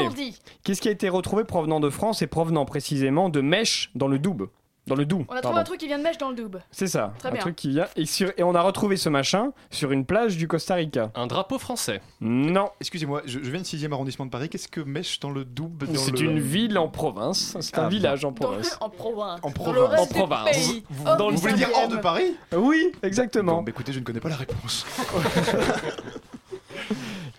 qu'est-ce 0.63 0.81
qui 0.81 0.87
a 0.87 0.91
été 0.91 1.09
retrouvé 1.09 1.43
provenant 1.43 1.79
de 1.79 1.89
France 1.89 2.21
et 2.21 2.27
provenant 2.27 2.65
précisément 2.65 3.29
de 3.29 3.41
Mèche 3.41 3.91
dans 3.95 4.07
le 4.07 4.17
Doubs 4.19 4.49
Dans 4.87 4.95
le 4.95 5.05
Doubs. 5.05 5.25
On 5.27 5.33
a 5.33 5.35
trouvé 5.37 5.41
pardon. 5.41 5.57
un 5.59 5.63
truc 5.63 5.79
qui 5.79 5.87
vient 5.87 5.97
de 5.97 6.03
mèche 6.03 6.17
dans 6.17 6.29
le 6.29 6.35
double. 6.35 6.63
C'est 6.71 6.87
ça, 6.87 7.13
Très 7.19 7.29
un 7.29 7.33
bien. 7.33 7.41
truc 7.41 7.55
qui 7.55 7.69
vient. 7.69 7.87
Et, 7.95 8.05
sur- 8.05 8.31
et 8.37 8.43
on 8.43 8.55
a 8.55 8.61
retrouvé 8.61 8.97
ce 8.97 9.09
machin 9.09 9.51
sur 9.69 9.91
une 9.91 10.05
plage 10.05 10.37
du 10.37 10.47
Costa 10.47 10.75
Rica. 10.75 11.11
Un 11.15 11.27
drapeau 11.27 11.59
français. 11.59 12.01
Non, 12.21 12.69
Excusez-moi, 12.79 13.21
je, 13.25 13.39
je 13.43 13.49
viens 13.51 13.59
du 13.59 13.65
6 13.65 13.85
arrondissement 13.91 14.25
de 14.25 14.31
Paris. 14.31 14.49
Qu'est-ce 14.49 14.67
que 14.67 14.81
mèche 14.81 15.19
dans 15.19 15.31
le 15.31 15.45
double 15.45 15.87
dans 15.87 15.95
c'est 15.99 16.11
le- 16.11 16.21
une 16.21 16.39
ville 16.39 16.77
en 16.77 16.87
province. 16.87 17.57
C'est 17.59 17.77
un 17.77 17.85
Ah, 17.85 17.89
village 17.89 18.23
en 18.25 18.31
Dans- 18.31 18.35
province. 18.47 18.77
en 18.79 18.89
province. 18.89 19.39
En 19.43 19.49
Dans 19.49 19.49
le 19.49 19.53
province. 19.53 19.99
En 19.99 20.05
province. 20.07 20.49
pays. 20.51 20.83
Vous, 20.89 21.03
Oh, 21.07 21.29
vous 21.31 21.37
voulez 21.37 21.53
dire 21.53 21.69
hors 21.75 21.87
de 21.87 21.97
Paris 21.97 22.35
Oui, 22.55 22.91
Bon, 22.93 22.99
exactement. 23.07 23.61
bah 23.63 23.69
écoutez, 23.71 23.91
je 23.93 23.99
ne 23.99 24.03
connais 24.05 24.19
pas 24.19 24.29
la 24.29 24.35
réponse. 24.37 24.85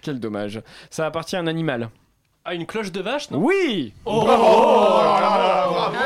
Quel 0.03 0.21
dommage. 0.21 0.63
Ça 0.91 1.07
appartient 1.07 1.37
à 1.37 1.41
un 1.41 1.47
animal. 1.47 1.91
Ah, 2.51 2.55
une 2.55 2.65
cloche 2.65 2.91
de 2.93 3.01
vache, 3.03 3.31
non 3.31 3.39
Oui 3.41 3.93
Oh, 4.07 4.23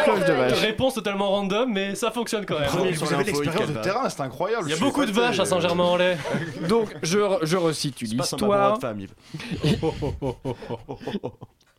Cloche 0.05 0.24
de 0.26 0.33
vache. 0.33 0.59
Réponse 0.61 0.94
totalement 0.94 1.31
random, 1.31 1.72
mais 1.72 1.94
ça 1.94 2.11
fonctionne 2.11 2.44
quand 2.44 2.59
même. 2.59 2.68
Premier 2.68 2.90
Vous 2.92 3.05
avez 3.14 3.24
l'info, 3.24 3.40
l'expérience 3.42 3.68
il 3.70 3.74
de 3.76 3.81
terrain, 3.81 4.09
c'est 4.09 4.22
incroyable. 4.22 4.64
Il 4.66 4.70
y 4.70 4.72
a 4.72 4.74
je 4.74 4.83
suis 4.83 4.85
beaucoup 4.85 5.05
de 5.05 5.12
vaches 5.12 5.38
à 5.38 5.44
Saint-Germain-en-Laye. 5.44 6.16
Donc, 6.68 6.94
je, 7.02 7.18
re- 7.18 7.38
je 7.42 7.57
resitue 7.57 8.07
C'est 8.09 8.16
pas 8.16 8.24
sympa 8.24 8.44
pour 8.44 8.55
votre 8.55 8.70
l'histoire. 8.72 8.81
femme, 8.81 9.00
Yves. 9.00 9.14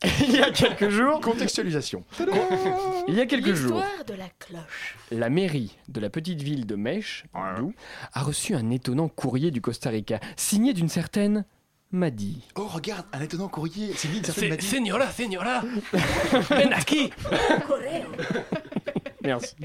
Il 0.27 0.31
y 0.35 0.39
a 0.41 0.51
quelques 0.51 0.89
jours, 0.89 1.21
Contextualisation. 1.21 2.03
il 3.07 3.15
y 3.15 3.21
a 3.21 3.25
quelques 3.25 3.53
jours, 3.53 3.77
L'histoire 3.79 4.05
de 4.05 4.13
la 4.15 4.27
cloche. 4.37 4.97
la 5.11 5.29
mairie 5.29 5.77
de 5.87 6.01
la 6.01 6.09
petite 6.09 6.41
ville 6.41 6.65
de 6.65 6.75
Mèche, 6.75 7.23
d'où, 7.57 7.73
a 8.13 8.21
reçu 8.21 8.53
un 8.53 8.69
étonnant 8.69 9.07
courrier 9.07 9.49
du 9.49 9.61
Costa 9.61 9.89
Rica, 9.91 10.19
signé 10.35 10.73
d'une 10.73 10.89
certaine 10.89 11.45
Maddy. 11.93 12.41
Oh, 12.55 12.67
regarde, 12.67 13.05
un 13.13 13.21
étonnant 13.21 13.47
courrier. 13.47 13.93
C'est 13.95 14.07
ça 14.07 14.13
C'est- 14.25 14.31
s'appelle 14.31 14.49
Maddy. 14.49 14.65
Señora, 14.65 15.11
señora, 15.11 15.61
ven 16.49 16.73
aquí. 16.73 17.11
Merci. 19.23 19.55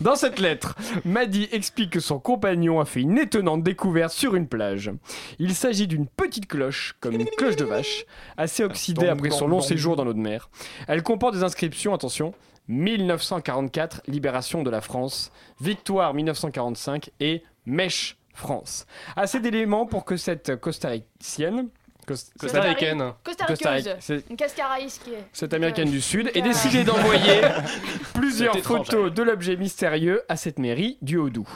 Dans 0.00 0.14
cette 0.14 0.38
lettre, 0.38 0.76
Maddy 1.04 1.48
explique 1.50 1.90
que 1.90 1.98
son 2.00 2.20
compagnon 2.20 2.78
a 2.78 2.84
fait 2.84 3.00
une 3.00 3.18
étonnante 3.18 3.64
découverte 3.64 4.12
sur 4.12 4.36
une 4.36 4.46
plage. 4.46 4.92
Il 5.40 5.56
s'agit 5.56 5.88
d'une 5.88 6.06
petite 6.06 6.46
cloche, 6.46 6.94
comme 7.00 7.14
une 7.14 7.26
cloche 7.36 7.56
de 7.56 7.64
vache, 7.64 8.04
assez 8.36 8.62
oxydée 8.62 9.08
après 9.08 9.30
son 9.30 9.48
long 9.48 9.60
séjour 9.60 9.96
dans 9.96 10.04
l'eau 10.04 10.12
de 10.12 10.20
mer. 10.20 10.48
Elle 10.86 11.02
comporte 11.02 11.34
des 11.34 11.42
inscriptions, 11.42 11.92
attention, 11.92 12.34
1944, 12.68 14.02
libération 14.06 14.62
de 14.62 14.70
la 14.70 14.80
France, 14.80 15.32
victoire 15.60 16.14
1945 16.14 17.10
et 17.18 17.42
mèche 17.66 18.16
France. 18.40 18.86
Assez 19.16 19.38
d'éléments 19.40 19.86
pour 19.86 20.04
que 20.04 20.16
cette 20.16 20.56
costaricienne, 20.56 21.68
cos- 22.06 22.14
Costaricaine. 22.38 23.12
Costariqueuse. 23.22 23.58
Costarique, 23.58 23.88
c'est- 24.00 24.24
Une 24.30 24.36
cascaraïs 24.36 24.98
qui 24.98 25.10
est. 25.12 25.24
cette 25.32 25.54
américaine 25.54 25.90
du 25.90 26.00
Sud, 26.00 26.28
ait 26.34 26.40
Ah. 26.40 26.48
décidé 26.48 26.82
d'envoyer 26.84 27.40
plusieurs 28.14 28.56
photos 28.58 29.12
de 29.12 29.22
l'objet 29.22 29.56
mystérieux 29.56 30.22
à 30.28 30.36
cette 30.36 30.58
mairie 30.58 30.98
du 31.02 31.16
Haut-Doubs. 31.16 31.46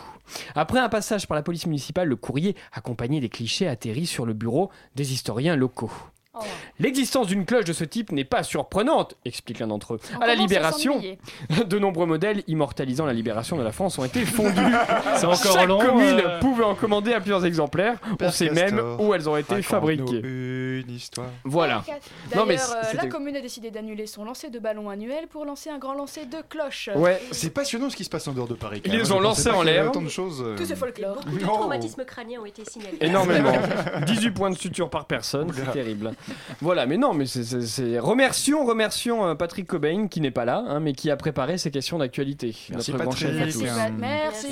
Après 0.55 0.79
un 0.79 0.88
passage 0.88 1.27
par 1.27 1.35
la 1.35 1.42
police 1.42 1.66
municipale, 1.66 2.09
le 2.09 2.16
courrier, 2.16 2.57
accompagné 2.73 3.20
des 3.20 3.29
clichés, 3.29 3.66
atterrit 3.68 4.07
sur 4.07 4.25
le 4.27 4.33
bureau 4.33 4.70
des 4.94 5.12
historiens 5.12 5.57
locaux. 5.57 5.92
Oh. 6.37 6.40
L'existence 6.81 7.27
d'une 7.29 7.44
cloche 7.44 7.64
de 7.64 7.73
ce 7.73 7.85
type 7.85 8.11
n'est 8.12 8.25
pas 8.25 8.42
surprenante, 8.42 9.14
explique 9.25 9.61
l'un 9.61 9.68
d'entre 9.68 9.94
eux. 9.94 10.01
On 10.18 10.20
à 10.20 10.27
la 10.27 10.35
libération, 10.35 11.01
de 11.66 11.79
nombreux 11.79 12.07
modèles 12.07 12.42
immortalisant 12.49 13.07
la 13.07 13.12
libération 13.12 13.57
de 13.57 13.62
la 13.62 13.70
France 13.73 13.99
ont 13.99 14.05
été 14.05 14.25
fondus. 14.25 14.61
C'est 15.16 15.27
encore 15.27 15.37
Chaque 15.53 15.68
long. 15.68 15.79
commune 15.79 16.20
euh, 16.25 16.40
pouvait 16.40 16.64
en 16.64 16.75
commander 16.75 17.12
à 17.12 17.20
plusieurs 17.20 17.44
exemplaires. 17.44 17.99
On 18.20 18.31
sait 18.31 18.49
Castor, 18.49 18.73
même 18.73 18.97
où 19.01 19.14
elles 19.14 19.29
ont 19.29 19.37
été 19.37 19.62
fabriquées. 19.62 20.20
Une 20.25 20.90
histoire. 20.90 21.29
Voilà. 21.44 21.85
D'ailleurs, 21.87 22.01
Non, 22.37 22.47
mais 22.47 22.59
euh, 22.61 22.92
la 22.94 23.07
commune 23.07 23.37
a 23.37 23.40
décidé 23.40 23.70
d'annuler 23.70 24.07
son 24.07 24.25
lancer 24.25 24.51
de 24.51 24.59
ballon 24.59 24.90
annuel 24.90 25.27
pour 25.29 25.44
lancer 25.44 25.70
un 25.70 25.79
grand 25.79 25.94
lancer 25.94 26.27
de 26.27 26.38
cloches. 26.49 26.90
Ouais, 26.97 27.20
C'est 27.31 27.51
passionnant 27.51 27.90
ce 27.90 27.97
qui 27.97 28.05
se 28.05 28.11
passe 28.11 28.27
en 28.29 28.33
dehors 28.33 28.49
de 28.49 28.55
Paris. 28.55 28.83
Ils 28.85 28.92
les 28.92 29.12
ont 29.12 29.20
lancés 29.20 29.51
en 29.51 29.62
l'air. 29.62 29.87
Autant 29.88 30.03
de 30.03 30.09
choses. 30.09 30.42
euh, 30.44 30.57
Tout 30.57 30.64
ce 30.66 30.75
folklore. 30.75 31.16
Beaucoup 31.25 31.37
de 31.38 31.42
traumatismes 31.44 32.05
crâniens 32.05 32.40
ont 32.40 32.44
été 32.47 32.64
signalés. 32.64 32.99
Énormément. 33.01 33.53
18 34.07 34.31
points 34.33 34.51
de 34.51 34.57
suture 34.59 34.90
par 34.90 35.05
personne, 35.07 35.53
c'est 35.55 35.70
terrible. 35.73 36.12
Voilà, 36.60 36.87
mais 36.87 36.96
non, 36.96 37.12
mais 37.14 37.26
c'est- 37.26 37.98
Remercions, 37.98 38.64
remercions 38.64 39.26
euh, 39.26 39.34
Patrick 39.34 39.66
Cobain 39.66 40.08
qui 40.08 40.20
n'est 40.20 40.30
pas 40.30 40.44
là, 40.44 40.64
hein, 40.66 40.80
mais 40.80 40.92
qui 40.92 41.10
a 41.10 41.16
préparé 41.16 41.58
ces 41.58 41.70
questions 41.70 41.98
d'actualité. 41.98 42.54
Merci, 42.70 42.92
Patrick. 42.92 43.28
Merci, 43.34 43.64
Merci. 43.98 44.48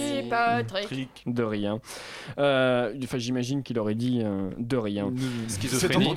De 1.27 1.43
rien. 1.43 1.81
Euh, 2.39 2.93
Enfin, 3.05 3.19
j'imagine 3.19 3.63
qu'il 3.63 3.79
aurait 3.79 3.95
dit 3.95 4.21
euh, 4.25 4.51
de 4.59 4.77
rien. 4.77 5.13
C'est 5.49 5.61
Schizophrénie. 5.63 6.15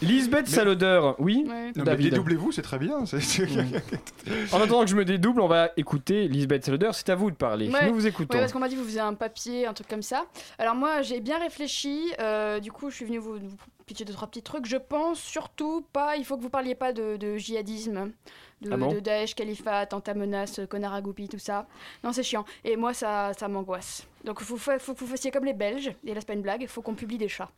Lisbeth 0.00 0.46
Salodeur, 0.48 1.16
oui 1.18 1.44
Ouais. 1.48 1.66
Non, 1.66 1.72
mais 1.78 1.82
David. 1.84 2.10
dédoublez-vous, 2.10 2.52
c'est 2.52 2.62
très 2.62 2.78
bien. 2.78 3.04
c'est- 3.06 3.42
En 4.52 4.58
attendant 4.60 4.84
que 4.84 4.90
je 4.90 4.96
me 4.96 5.04
dédouble, 5.04 5.40
on 5.40 5.48
va 5.48 5.70
écouter 5.76 6.28
Lisbeth 6.28 6.64
Salodeur. 6.64 6.94
C'est 6.94 7.08
à 7.10 7.14
vous 7.14 7.30
de 7.30 7.36
parler. 7.36 7.68
Ouais. 7.70 7.86
Nous 7.88 7.94
vous 7.94 8.06
écoutons. 8.06 8.34
Ouais, 8.34 8.40
parce 8.40 8.52
qu'on 8.52 8.58
m'a 8.58 8.68
dit 8.68 8.74
que 8.74 8.80
vous 8.80 8.86
faisiez 8.86 9.00
un 9.00 9.14
papier, 9.14 9.66
un 9.66 9.72
truc 9.72 9.88
comme 9.88 10.02
ça. 10.02 10.24
Alors 10.58 10.74
moi, 10.74 11.02
j'ai 11.02 11.20
bien 11.20 11.38
réfléchi. 11.38 12.12
euh, 12.20 12.60
du 12.60 12.70
coup, 12.72 12.90
je 12.90 12.96
suis 12.96 13.04
venue 13.04 13.18
vous, 13.18 13.34
vous 13.34 13.56
pitcher 13.92 14.04
deux 14.04 14.14
trois 14.14 14.28
petits 14.28 14.42
trucs. 14.42 14.66
Je 14.66 14.76
pense 14.76 15.20
surtout 15.20 15.84
pas. 15.92 16.16
Il 16.16 16.24
faut 16.24 16.36
que 16.36 16.42
vous 16.42 16.50
parliez 16.50 16.74
pas 16.74 16.92
de, 16.92 17.16
de 17.16 17.36
djihadisme, 17.36 18.12
de, 18.62 18.70
Ah 18.72 18.76
bon 18.76 18.92
de 18.92 19.00
Daesh, 19.00 19.34
califat, 19.34 19.80
attentat, 19.80 20.14
menace, 20.14 20.60
connard 20.68 20.94
à 20.94 21.00
goupille, 21.02 21.28
tout 21.28 21.38
ça. 21.38 21.66
Non, 22.02 22.12
c'est 22.12 22.22
chiant. 22.22 22.44
Et 22.64 22.76
moi, 22.76 22.94
ça, 22.94 23.32
ça 23.38 23.48
m'angoisse. 23.48 24.06
Donc, 24.24 24.38
il 24.40 24.46
faut, 24.46 24.56
faut, 24.56 24.78
faut 24.78 24.94
que 24.94 25.00
vous 25.00 25.06
fassiez 25.06 25.30
comme 25.30 25.44
les 25.44 25.52
Belges. 25.52 25.94
Et 26.04 26.14
là, 26.14 26.20
c'est 26.20 26.26
pas 26.26 26.32
une 26.32 26.42
blague. 26.42 26.62
Il 26.62 26.68
faut 26.68 26.82
qu'on 26.82 26.94
publie 26.94 27.18
des 27.18 27.28
chats. 27.28 27.50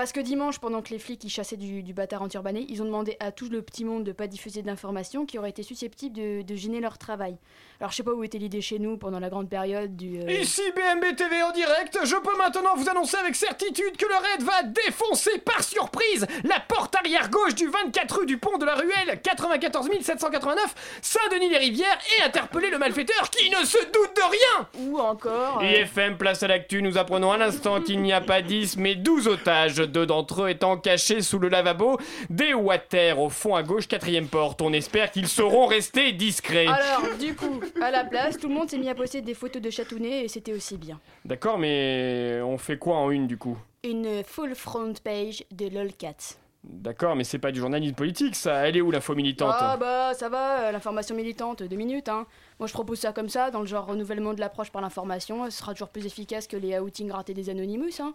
Parce 0.00 0.12
que 0.12 0.20
dimanche, 0.20 0.58
pendant 0.60 0.80
que 0.80 0.88
les 0.88 0.98
flics 0.98 1.22
ils 1.24 1.28
chassaient 1.28 1.58
du, 1.58 1.82
du 1.82 1.92
bâtard 1.92 2.22
anti-urbané, 2.22 2.64
ils 2.70 2.80
ont 2.80 2.86
demandé 2.86 3.18
à 3.20 3.32
tout 3.32 3.50
le 3.50 3.60
petit 3.60 3.84
monde 3.84 4.02
de 4.02 4.12
pas 4.12 4.28
diffuser 4.28 4.62
d'informations 4.62 5.26
qui 5.26 5.38
auraient 5.38 5.50
été 5.50 5.62
susceptibles 5.62 6.16
de, 6.16 6.40
de 6.40 6.54
gêner 6.56 6.80
leur 6.80 6.96
travail. 6.96 7.36
Alors 7.80 7.90
je 7.90 7.96
sais 7.96 8.02
pas 8.02 8.12
où 8.12 8.24
était 8.24 8.38
l'idée 8.38 8.62
chez 8.62 8.78
nous 8.78 8.96
pendant 8.96 9.18
la 9.20 9.28
grande 9.28 9.50
période 9.50 9.96
du... 9.98 10.18
euh, 10.18 10.32
Ici 10.32 10.62
BMB 10.74 11.16
TV 11.16 11.42
en 11.42 11.50
direct, 11.52 11.98
je 12.02 12.16
peux 12.16 12.34
maintenant 12.38 12.76
vous 12.76 12.88
annoncer 12.88 13.18
avec 13.18 13.34
certitude 13.36 13.94
que 13.98 14.06
le 14.06 14.14
raid 14.14 14.42
va 14.42 14.62
défoncer 14.62 15.36
par 15.40 15.62
surprise 15.62 16.26
la 16.44 16.60
porte 16.60 16.96
arrière 16.96 17.28
gauche 17.28 17.54
du 17.54 17.66
24 17.68 18.20
rue 18.20 18.26
du 18.26 18.38
pont 18.38 18.56
de 18.56 18.64
la 18.64 18.76
Ruelle 18.76 19.20
94 19.22 19.86
789 20.00 20.98
Saint-Denis-les-Rivières 21.02 21.98
et 22.18 22.22
interpeller 22.22 22.70
le 22.70 22.78
malfaiteur 22.78 23.28
qui 23.28 23.50
ne 23.50 23.66
se 23.66 23.76
doute 23.92 24.16
de 24.16 24.30
rien 24.30 24.68
Ou 24.78 24.98
encore... 24.98 25.60
euh, 25.62 25.82
IFM 25.82 26.16
Place 26.16 26.42
à 26.42 26.48
l'actu, 26.48 26.80
nous 26.80 26.96
apprenons 26.96 27.32
à 27.32 27.36
l'instant 27.36 27.82
qu'il 27.82 28.00
n'y 28.00 28.14
a 28.14 28.22
pas 28.22 28.40
10 28.40 28.78
mais 28.78 28.94
12 28.94 29.28
otages, 29.28 29.76
deux 29.90 30.06
d'entre 30.06 30.42
eux 30.42 30.48
étant 30.48 30.76
cachés 30.76 31.20
sous 31.20 31.38
le 31.38 31.48
lavabo 31.48 31.98
des 32.30 32.54
water 32.54 33.18
au 33.18 33.28
fond 33.28 33.54
à 33.54 33.62
gauche, 33.62 33.88
quatrième 33.88 34.28
porte. 34.28 34.62
On 34.62 34.72
espère 34.72 35.10
qu'ils 35.10 35.28
sauront 35.28 35.66
rester 35.66 36.12
discrets. 36.12 36.66
Alors, 36.66 37.16
du 37.20 37.34
coup, 37.34 37.60
à 37.82 37.90
la 37.90 38.04
place, 38.04 38.38
tout 38.38 38.48
le 38.48 38.54
monde 38.54 38.70
s'est 38.70 38.78
mis 38.78 38.88
à 38.88 38.94
poster 38.94 39.20
des 39.20 39.34
photos 39.34 39.60
de 39.60 39.70
chatounet 39.70 40.24
et 40.24 40.28
c'était 40.28 40.52
aussi 40.52 40.76
bien. 40.76 40.98
D'accord, 41.24 41.58
mais 41.58 42.40
on 42.42 42.58
fait 42.58 42.78
quoi 42.78 42.96
en 42.96 43.10
une 43.10 43.26
du 43.26 43.36
coup? 43.36 43.58
Une 43.84 44.22
full 44.24 44.54
front 44.54 44.92
page 45.02 45.44
de 45.50 45.68
LOLCAT. 45.68 46.36
D'accord, 46.62 47.16
mais 47.16 47.24
c'est 47.24 47.38
pas 47.38 47.52
du 47.52 47.60
journalisme 47.60 47.94
politique, 47.94 48.36
ça. 48.36 48.68
Elle 48.68 48.76
est 48.76 48.82
où 48.82 48.90
l'info 48.90 49.14
militante? 49.14 49.54
Ah 49.58 49.78
bah 49.78 50.12
ça 50.12 50.28
va, 50.28 50.60
euh, 50.60 50.72
l'information 50.72 51.14
militante, 51.14 51.62
deux 51.62 51.76
minutes 51.76 52.10
hein. 52.10 52.26
Moi 52.58 52.66
je 52.66 52.74
propose 52.74 52.98
ça 52.98 53.12
comme 53.12 53.30
ça, 53.30 53.50
dans 53.50 53.60
le 53.60 53.66
genre 53.66 53.86
renouvellement 53.86 54.34
de 54.34 54.40
l'approche 54.40 54.70
par 54.70 54.82
l'information, 54.82 55.46
ce 55.46 55.52
sera 55.52 55.72
toujours 55.72 55.88
plus 55.88 56.04
efficace 56.04 56.46
que 56.46 56.58
les 56.58 56.78
outings 56.78 57.10
ratés 57.10 57.32
des 57.32 57.48
Anonymous 57.48 58.00
hein. 58.00 58.12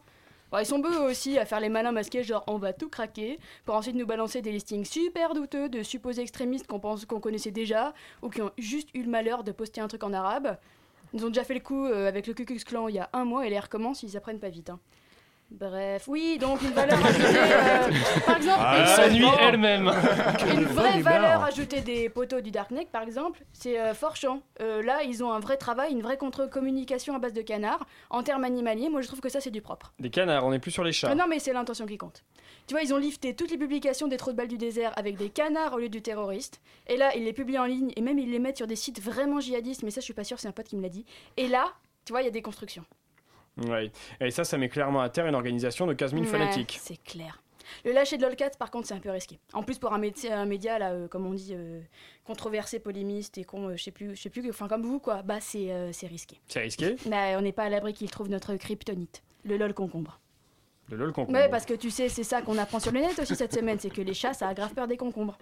Bon, 0.56 0.62
ils 0.62 0.65
sont 0.65 0.80
beaux 0.80 1.02
aussi 1.02 1.38
à 1.38 1.44
faire 1.44 1.60
les 1.60 1.68
malins 1.68 1.91
masqués, 1.91 2.24
genre 2.24 2.46
on 2.48 2.58
va 2.58 2.72
tout 2.72 2.88
craquer, 2.88 3.39
pour 3.65 3.76
ensuite 3.76 3.98
nous 3.98 4.06
balancer 4.06 4.41
des 4.41 4.54
listings 4.54 4.86
super 4.86 5.34
douteux 5.34 5.68
de 5.68 5.84
supposés 5.84 6.22
extrémistes 6.22 6.65
qu'on 6.65 6.80
pense 6.80 7.04
qu'on 7.04 7.20
connaissait 7.20 7.52
déjà, 7.52 7.94
ou 8.22 8.30
qui 8.30 8.41
ont 8.41 8.52
juste 8.58 8.88
eu 8.94 9.04
le 9.04 9.10
malheur 9.10 9.44
de 9.44 9.52
poster 9.52 9.82
un 9.82 9.89
truc 9.89 10.06
en 10.06 10.13
arabe. 10.13 10.56
Ils 11.13 11.26
ont 11.26 11.28
déjà 11.28 11.44
fait 11.44 11.56
le 11.56 11.60
coup 11.60 11.86
euh, 11.86 12.08
avec 12.08 12.26
le 12.26 12.34
Ku 12.34 12.46
Klux 12.46 12.63
Klan 12.63 12.88
il 12.88 12.96
y 12.96 13.00
a 13.00 13.10
un 13.12 13.26
mois 13.26 13.46
et 13.46 13.50
les 13.50 13.60
recommencent, 13.60 14.04
ils 14.04 14.15
apprennent 14.15 14.39
pas 14.39 14.48
vite. 14.48 14.70
hein. 14.70 14.80
Bref, 15.52 16.06
oui, 16.08 16.38
donc 16.40 16.62
une 16.64 16.72
valeur 16.72 16.98
ajoutée. 17.06 17.24
euh, 17.38 17.90
par 18.26 18.38
exemple, 18.38 18.62
une- 18.80 18.88
s'ennuie 18.88 19.26
elle-même. 19.42 19.88
une 20.52 20.66
vraie 20.66 21.00
valeur 21.02 21.44
ajoutée 21.44 21.82
des 21.82 22.10
poteaux 22.10 22.42
du 22.42 22.52
Darknet, 22.52 22.88
par 22.92 23.04
exemple, 23.04 23.44
c'est 23.54 23.80
euh, 23.80 23.94
fort 23.94 24.16
chiant. 24.16 24.42
Euh, 24.60 24.82
là, 24.84 25.04
ils 25.04 25.24
ont 25.24 25.32
un 25.32 25.40
vrai 25.40 25.56
travail, 25.58 25.92
une 25.92 26.02
vraie 26.02 26.18
contre-communication 26.18 27.16
à 27.16 27.20
base 27.20 27.34
de 27.34 27.42
canards. 27.42 27.86
En 28.10 28.24
termes 28.24 28.44
animaliers, 28.44 28.90
moi 28.90 29.02
je 29.02 29.08
trouve 29.08 29.22
que 29.22 29.30
ça 29.30 29.40
c'est 29.40 29.52
du 29.52 29.62
propre. 29.62 29.94
Des 30.00 30.10
canards, 30.10 30.46
on 30.46 30.52
est 30.52 30.60
plus 30.60 30.72
sur 30.72 30.84
les 30.84 30.92
chats. 30.92 31.10
Ah 31.12 31.16
non, 31.16 31.26
mais 31.30 31.40
c'est 31.40 31.54
l'intention 31.54 31.86
qui 31.86 31.98
compte. 31.98 32.24
Tu 32.68 32.74
vois, 32.74 32.82
ils 32.82 32.94
ont 32.94 32.98
lifté 32.98 33.36
toutes 33.36 33.52
les 33.52 33.58
publications 33.58 34.08
des 34.08 34.18
trous 34.18 34.32
de 34.32 34.38
balles 34.38 34.48
du 34.48 34.58
désert 34.58 34.92
avec 34.98 35.16
des 35.16 35.30
canards 35.30 35.74
au 35.76 35.78
lieu 35.78 35.90
du 35.90 36.02
terroriste. 36.02 36.60
Et 36.88 36.98
là, 36.98 37.16
ils 37.16 37.24
les 37.24 37.34
publient 37.34 37.60
en 37.60 37.66
ligne 37.66 37.94
et 37.96 38.02
même 38.02 38.18
ils 38.18 38.32
les 38.32 38.40
mettent 38.40 38.58
sur 38.58 38.68
des 38.68 38.76
sites 38.76 39.00
vraiment 39.02 39.40
djihadistes, 39.40 39.84
mais 39.84 39.92
ça 39.92 40.02
je 40.02 40.06
suis 40.06 40.14
pas 40.16 40.24
sûre, 40.24 40.40
c'est 40.40 40.48
un 40.48 40.52
pote 40.52 40.68
qui 40.68 40.76
me 40.76 40.82
l'a 40.82 40.90
dit. 40.90 41.06
Et 41.38 41.48
là, 41.48 41.66
tu 42.04 42.14
vois, 42.14 42.24
il 42.24 42.26
y 42.26 42.28
a 42.28 42.32
des 42.32 42.42
constructions. 42.42 42.84
Ouais. 43.58 43.91
Et 44.20 44.32
ça, 44.32 44.44
ça 44.44 44.58
met 44.58 44.70
clairement 44.70 45.02
à 45.02 45.10
terre 45.10 45.28
une 45.28 45.36
organisation 45.36 45.88
de 45.88 45.94
15 45.94 46.12
000 46.12 46.24
Ouais, 46.24 46.30
fanatiques. 46.30 46.78
C'est 46.82 47.02
clair. 47.02 47.41
Le 47.84 47.91
lâcher 47.91 48.18
de 48.18 48.24
LOLCAT, 48.24 48.52
par 48.60 48.72
contre, 48.72 48.88
c'est 48.88 48.94
un 48.94 49.00
peu 49.00 49.10
risqué. 49.10 49.39
En 49.54 49.63
plus, 49.63 49.80
pour 49.80 49.94
un 49.94 49.98
média, 49.98 50.39
un 50.39 50.46
média 50.46 50.78
là, 50.78 50.91
euh, 50.91 51.08
comme 51.08 51.26
on 51.26 51.34
dit, 51.34 51.54
euh, 51.54 51.82
controversé, 52.24 52.80
polémiste 52.80 53.38
et 53.38 53.44
con, 53.44 53.70
euh, 53.70 53.76
je 53.76 53.84
sais 53.84 53.91
plus, 53.91 54.15
je 54.15 54.22
sais 54.22 54.30
plus, 54.30 54.48
enfin 54.50 54.68
comme 54.68 54.84
vous, 54.84 55.00
quoi, 55.00 55.24
bah 55.24 55.39
c'est 55.39 55.72
risqué. 56.04 56.39
C'est 56.48 56.60
risqué? 56.60 56.96
Bah, 57.08 57.38
on 57.38 57.41
n'est 57.41 57.52
pas 57.52 57.63
à 57.63 57.70
l'abri 57.70 57.94
qu'ils 57.94 58.10
trouvent 58.10 58.30
notre 58.30 58.56
kryptonite, 58.56 59.24
le 59.44 59.58
LOL 59.58 59.74
concombre. 59.74 60.20
Le 60.89 60.98
lol 60.98 61.13
concombre. 61.13 61.38
Ouais, 61.38 61.50
parce 61.50 61.65
que 61.65 61.74
tu 61.74 61.89
sais, 61.89 62.10
c'est 62.10 62.24
ça 62.24 62.41
qu'on 62.44 62.58
apprend 62.60 62.80
sur 62.80 62.91
le 62.91 63.00
net 63.00 63.18
aussi 63.18 63.36
cette 63.36 63.54
semaine, 63.54 63.80
c'est 63.80 63.89
que 63.89 64.02
les 64.02 64.13
chats, 64.13 64.34
ça 64.34 64.48
a 64.48 64.54
grave 64.54 64.74
peur 64.74 64.88
des 64.88 64.98
concombres. 64.98 65.38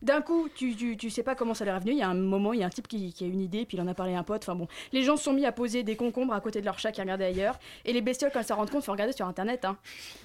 D'un 0.00 0.20
coup, 0.20 0.48
tu, 0.54 0.76
tu, 0.76 0.96
tu 0.96 1.10
sais 1.10 1.22
pas 1.22 1.34
comment 1.34 1.54
ça 1.54 1.64
leur 1.64 1.76
est 1.76 1.80
venu. 1.80 1.92
Il 1.92 1.98
y 1.98 2.02
a 2.02 2.08
un 2.08 2.14
moment, 2.14 2.52
il 2.52 2.60
y 2.60 2.62
a 2.62 2.66
un 2.66 2.70
type 2.70 2.86
qui, 2.88 3.12
qui 3.12 3.24
a 3.24 3.26
une 3.26 3.40
idée, 3.40 3.64
puis 3.64 3.76
il 3.76 3.80
en 3.80 3.86
a 3.86 3.94
parlé 3.94 4.14
à 4.14 4.18
un 4.18 4.22
pote. 4.22 4.42
Enfin 4.44 4.54
bon, 4.54 4.68
les 4.92 5.02
gens 5.02 5.16
se 5.16 5.24
sont 5.24 5.32
mis 5.32 5.44
à 5.44 5.52
poser 5.52 5.82
des 5.82 5.96
concombres 5.96 6.32
à 6.34 6.40
côté 6.40 6.60
de 6.60 6.64
leur 6.64 6.78
chat 6.78 6.92
qui 6.92 7.00
regardait 7.00 7.24
ailleurs. 7.24 7.58
Et 7.84 7.92
les 7.92 8.00
bestioles, 8.00 8.30
quand 8.32 8.38
elles 8.40 8.46
s'en 8.46 8.56
rendent 8.56 8.70
compte, 8.70 8.84
faut 8.84 8.92
regarder 8.92 9.12
sur 9.12 9.26
internet. 9.26 9.64
Hein. 9.64 9.76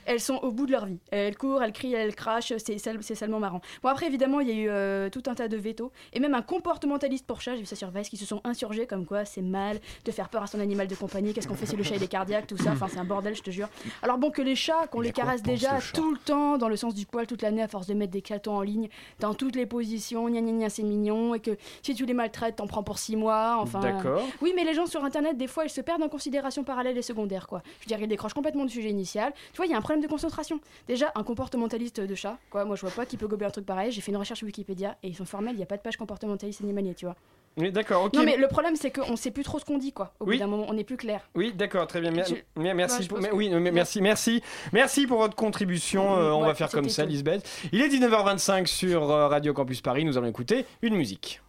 Elles 0.06 0.20
sont 0.20 0.36
au 0.36 0.52
bout 0.52 0.66
de 0.66 0.72
leur 0.72 0.86
vie. 0.86 1.00
Elles 1.12 1.38
courent, 1.38 1.64
elles 1.64 1.74
crient, 1.74 1.94
elles 1.94 2.16
crachent. 2.16 2.54
C'est 2.58 2.78
c'est 2.78 3.16
salement 3.16 3.40
marrant. 3.40 3.62
Bon, 3.82 3.90
après, 3.90 4.08
évidemment, 4.08 4.40
il 4.40 4.50
y 4.50 4.52
a 4.52 4.56
eu 4.56 4.70
euh, 4.70 5.10
tout 5.10 5.24
un 5.28 5.36
tas 5.36 5.48
de 5.48 5.58
vétos. 5.58 5.92
Et 6.14 6.20
même 6.20 6.34
un 6.34 6.42
comportementaliste 6.42 7.26
pour 7.26 7.42
chat, 7.42 7.56
j'ai 7.56 7.62
vu 7.62 7.66
ça 7.66 7.76
sur 7.76 7.90
Vice, 7.90 8.10
qui 8.10 8.18
se 8.18 8.26
sont 8.26 8.42
insurgés 8.44 8.86
comme 8.88 9.06
quoi 9.06 9.26
c'est 9.26 9.42
mal 9.42 9.80
de 10.06 10.12
faire 10.12 10.30
peur 10.30 10.44
à 10.44 10.48
son 10.48 10.60
animal 10.60 10.88
de 10.88 10.96
compagnie. 10.96 11.34
Qu'est-ce 11.34 11.48
qu'on 11.48 11.56
fait 11.56 11.66
si 11.66 11.76
le 11.76 11.84
chat 11.84 11.96
il 11.96 12.04
est 12.04 12.08
cardiaque, 12.08 12.48
tout 12.48 12.58
ça? 12.58 12.72
Enfin, 12.72 12.88
c'est 12.90 13.00
un 13.00 13.06
bordel, 13.06 13.36
je 13.36 13.42
te 13.42 13.52
jure. 13.52 13.70
Alors 14.02 14.18
bon, 14.18 14.32
que 14.32 14.42
les 14.42 14.56
chats, 14.56 14.88
qu'on 14.88 15.02
les 15.02 15.12
caresse 15.12 15.42
déjà 15.42 15.78
le 15.78 15.94
tout 15.94 16.12
le 16.12 16.18
temps 16.18 16.58
dans 16.58 16.70
le 16.70 16.76
sens 16.76 16.94
du 16.94 17.06
poil 17.06 17.28
toute 17.28 17.42
l'année 17.42 17.64
à 17.64 17.68
force 17.68 17.88
de 17.88 17.94
mettre 17.94 18.12
des 18.12 18.24
chatons 18.26 18.56
en 18.56 18.62
ligne 18.62 18.90
dans 19.20 19.34
toutes 19.34 19.56
les 19.56 19.63
positions, 19.66 20.28
gna 20.30 20.42
gna 20.42 20.52
gna 20.52 20.70
c'est 20.70 20.84
mignon 20.84 21.34
et 21.36 21.40
que 21.40 21.58
si 21.82 21.96
tu 21.96 22.06
les 22.06 22.14
maltraites 22.14 22.58
t'en 22.58 22.68
prends 22.68 22.84
pour 22.84 22.98
six 23.00 23.16
mois, 23.16 23.58
enfin. 23.60 23.80
D'accord. 23.80 24.24
Oui 24.42 24.54
mais 24.56 24.64
les 24.64 24.74
gens 24.74 24.86
sur 24.86 25.04
internet 25.04 25.38
des 25.38 25.48
fois 25.48 25.66
ils 25.66 25.70
se 25.70 25.82
perdent 25.82 26.04
en 26.04 26.10
considérations 26.10 26.64
parallèles 26.64 26.98
et 26.98 27.02
secondaires 27.02 27.48
quoi. 27.48 27.62
Je 27.80 27.86
veux 27.86 27.88
dire 27.88 28.02
ils 28.02 28.08
décrochent 28.08 28.34
complètement 28.34 28.66
du 28.66 28.72
sujet 28.74 28.90
initial. 28.90 29.34
Tu 29.52 29.58
vois 29.58 29.66
il 29.66 29.72
y 29.72 29.76
a 29.76 29.78
un 29.78 29.82
problème 29.82 30.02
de 30.02 30.08
concentration. 30.08 30.60
Déjà 30.88 31.12
un 31.16 31.24
comportementaliste 31.24 32.00
de 32.00 32.16
chat, 32.16 32.38
quoi 32.50 32.66
moi 32.66 32.76
je 32.76 32.82
vois 32.82 32.92
pas 32.92 33.06
qui 33.06 33.18
peut 33.18 33.28
gober 33.28 33.46
un 33.46 33.52
truc 33.52 33.66
pareil. 33.66 33.92
J'ai 33.92 34.02
fait 34.02 34.12
une 34.12 34.18
recherche 34.18 34.44
Wikipédia 34.44 34.98
et 35.04 35.08
ils 35.08 35.16
sont 35.16 35.26
formels, 35.26 35.56
il 35.56 35.60
y 35.60 35.64
a 35.64 35.68
pas 35.68 35.78
de 35.78 35.82
page 35.82 35.98
comportementaliste 35.98 36.62
animalier 36.62 36.94
tu 36.94 37.06
vois. 37.06 37.16
Oui, 37.58 37.72
d'accord, 37.72 38.06
ok. 38.06 38.14
Non, 38.16 38.24
mais 38.24 38.36
le 38.38 38.48
problème, 38.48 38.76
c'est 38.76 38.90
qu'on 38.92 39.16
sait 39.16 39.30
plus 39.30 39.44
trop 39.44 39.60
ce 39.60 39.66
qu'on 39.66 39.78
dit, 39.78 39.94
quoi. 39.94 40.14
Au 40.20 40.26
Oui. 40.26 40.36
bout 40.38 40.40
d'un 40.40 40.48
moment, 40.48 40.66
on 40.70 40.74
n'est 40.74 40.84
plus 40.84 40.98
clair. 40.98 41.22
Oui, 41.36 41.54
d'accord, 41.54 41.86
très 41.86 42.02
bien. 42.02 42.10
Mer- 42.10 42.26
Je- 42.28 42.62
mer- 42.62 42.74
merci, 42.74 43.02
Ouais, 43.04 43.08
pour, 43.08 43.18
pense 43.18 43.24
mais- 43.26 43.30
que- 43.30 43.36
oui, 43.36 43.50
mais 43.54 43.72
merci, 43.72 44.02
merci, 44.02 44.42
merci 44.72 45.06
pour 45.06 45.20
votre 45.20 45.36
contribution. 45.36 46.16
Euh, 46.18 46.32
on 46.32 46.42
Ouais, 46.42 46.48
va 46.48 46.56
faire 46.56 46.70
comme 46.72 46.90
ça. 46.90 47.06
Lisbeth. 47.06 47.48
Il 47.72 47.82
est 47.82 47.90
19h25 47.90 48.66
sur 48.68 49.12
euh, 49.12 49.28
Radio 49.28 49.54
Campus 49.54 49.82
Paris. 49.82 50.04
Nous 50.04 50.18
allons 50.18 50.28
écouter 50.28 50.66
une 50.82 50.96
musique. 50.96 51.42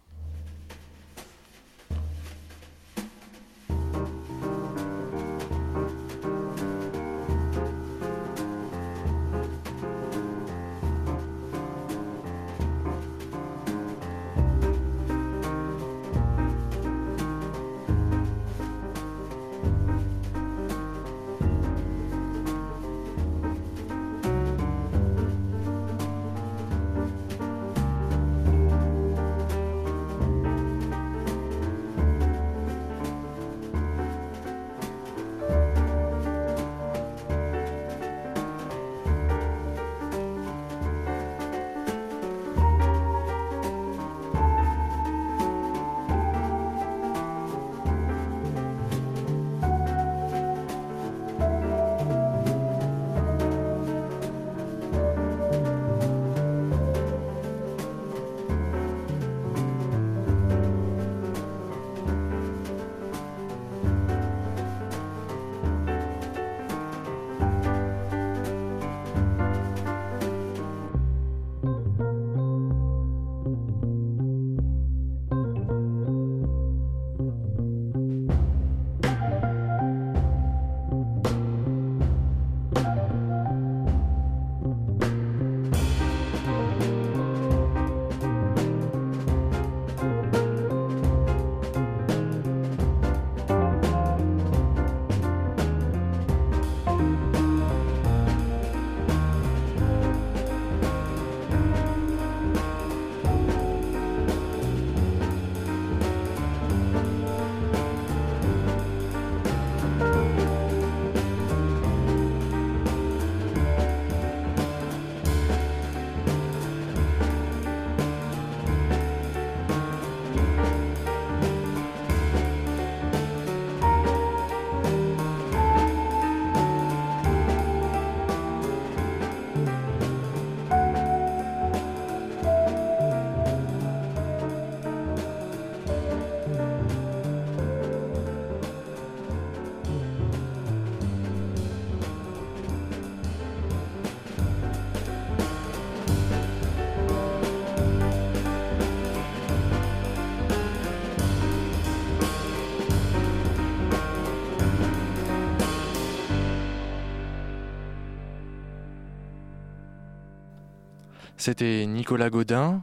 C'était 161.45 161.85
Nicolas 161.85 162.31
Godin, 162.31 162.81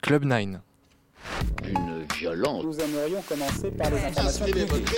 Club 0.00 0.24
9. 0.24 0.60
Une 1.68 2.06
violence. 2.16 2.64
Nous 2.64 2.80
aimerions 2.80 3.20
commencer 3.20 3.70
par 3.70 3.90
les 3.90 3.98
informations 3.98 4.46
publiques. 4.46 4.88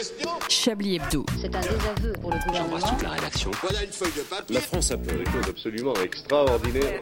Chablis 0.48 0.94
Hebdo. 0.94 1.26
C'est 1.40 1.56
un 1.56 1.60
désaveu 1.60 2.12
pour 2.20 2.30
le 2.30 2.38
gouvernement. 2.46 2.78
la 3.02 3.10
rédaction. 3.10 3.50
Voilà 3.62 3.82
une 3.82 3.90
feuille 3.90 4.12
de 4.16 4.22
papier. 4.22 4.54
La 4.54 4.60
France 4.60 4.92
a 4.92 4.98
fait 4.98 5.18
des 5.18 5.24
choses 5.24 5.48
absolument 5.48 5.94
extraordinaires. 6.04 7.00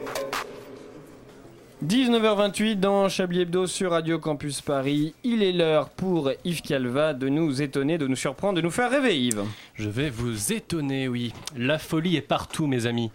19h28 1.85 2.79
dans 2.79 3.07
Chablis 3.07 3.41
Hebdo 3.41 3.67
sur 3.67 3.91
Radio 3.91 4.17
Campus 4.17 4.61
Paris. 4.61 5.13
Il 5.23 5.43
est 5.43 5.51
l'heure 5.51 5.89
pour 5.89 6.31
Yves 6.43 6.61
Calva 6.61 7.13
de 7.13 7.29
nous 7.29 7.61
étonner, 7.61 7.99
de 7.99 8.07
nous 8.07 8.15
surprendre, 8.15 8.55
de 8.55 8.61
nous 8.61 8.71
faire 8.71 8.89
rêver, 8.89 9.19
Yves. 9.19 9.43
Je 9.75 9.89
vais 9.89 10.11
vous 10.11 10.53
étonner, 10.53 11.07
oui. 11.07 11.33
La 11.57 11.79
folie 11.79 12.15
est 12.15 12.21
partout, 12.21 12.67
mes 12.67 12.85
amis. 12.85 13.09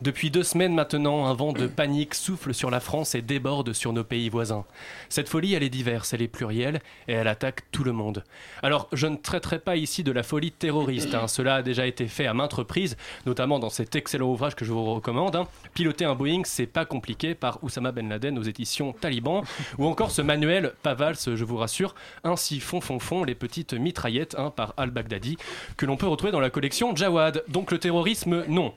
Depuis 0.00 0.30
deux 0.30 0.42
semaines 0.44 0.74
maintenant, 0.74 1.26
un 1.26 1.34
vent 1.34 1.52
de 1.52 1.66
panique 1.66 2.14
souffle 2.14 2.54
sur 2.54 2.70
la 2.70 2.78
France 2.78 3.14
et 3.16 3.22
déborde 3.22 3.72
sur 3.72 3.92
nos 3.92 4.04
pays 4.04 4.28
voisins. 4.28 4.64
Cette 5.08 5.28
folie, 5.28 5.54
elle 5.54 5.62
est 5.64 5.70
diverse, 5.70 6.12
elle 6.14 6.22
est 6.22 6.28
plurielle 6.28 6.80
et 7.08 7.14
elle 7.14 7.26
attaque 7.26 7.62
tout 7.72 7.82
le 7.84 7.92
monde. 7.92 8.22
Alors, 8.62 8.88
je 8.92 9.06
ne 9.08 9.16
traiterai 9.16 9.58
pas 9.58 9.76
ici 9.76 10.04
de 10.04 10.12
la 10.12 10.22
folie 10.22 10.52
terroriste. 10.52 11.14
hein. 11.16 11.26
Cela 11.26 11.56
a 11.56 11.62
déjà 11.62 11.84
été 11.86 12.06
fait 12.06 12.26
à 12.26 12.34
maintes 12.34 12.52
reprises, 12.52 12.96
notamment 13.26 13.58
dans 13.58 13.70
cet 13.70 13.96
excellent 13.96 14.28
ouvrage 14.30 14.54
que 14.54 14.64
je 14.64 14.72
vous 14.72 14.84
recommande. 14.94 15.34
hein. 15.34 15.48
Piloter 15.74 16.04
un 16.04 16.14
Boeing, 16.14 16.42
c'est 16.44 16.66
pas 16.66 16.84
compliqué 16.84 17.34
par 17.34 17.62
Oussama 17.64 17.90
Ben 17.90 18.08
Laden 18.08 18.38
aux 18.38 18.42
éditions 18.42 18.92
Taliban, 18.92 19.42
ou 19.78 19.86
encore 19.86 20.12
ce 20.12 20.22
manuel, 20.22 20.74
pas 20.82 20.94
valse, 20.94 21.34
je 21.34 21.44
vous 21.44 21.56
rassure, 21.56 21.94
ainsi 22.22 22.60
font 22.60 22.80
font 22.80 23.00
font 23.00 23.24
les 23.24 23.34
petites 23.34 23.74
mitraillettes 23.74 24.36
hein, 24.38 24.50
par 24.54 24.74
Al-Baghdadi, 24.76 25.38
que 25.76 25.86
l'on 25.86 25.96
peut 25.96 26.03
retrouver 26.10 26.32
dans 26.32 26.40
la 26.40 26.50
collection 26.50 26.94
Jawad. 26.94 27.44
Donc 27.48 27.70
le 27.70 27.78
terrorisme, 27.78 28.44
non. 28.48 28.72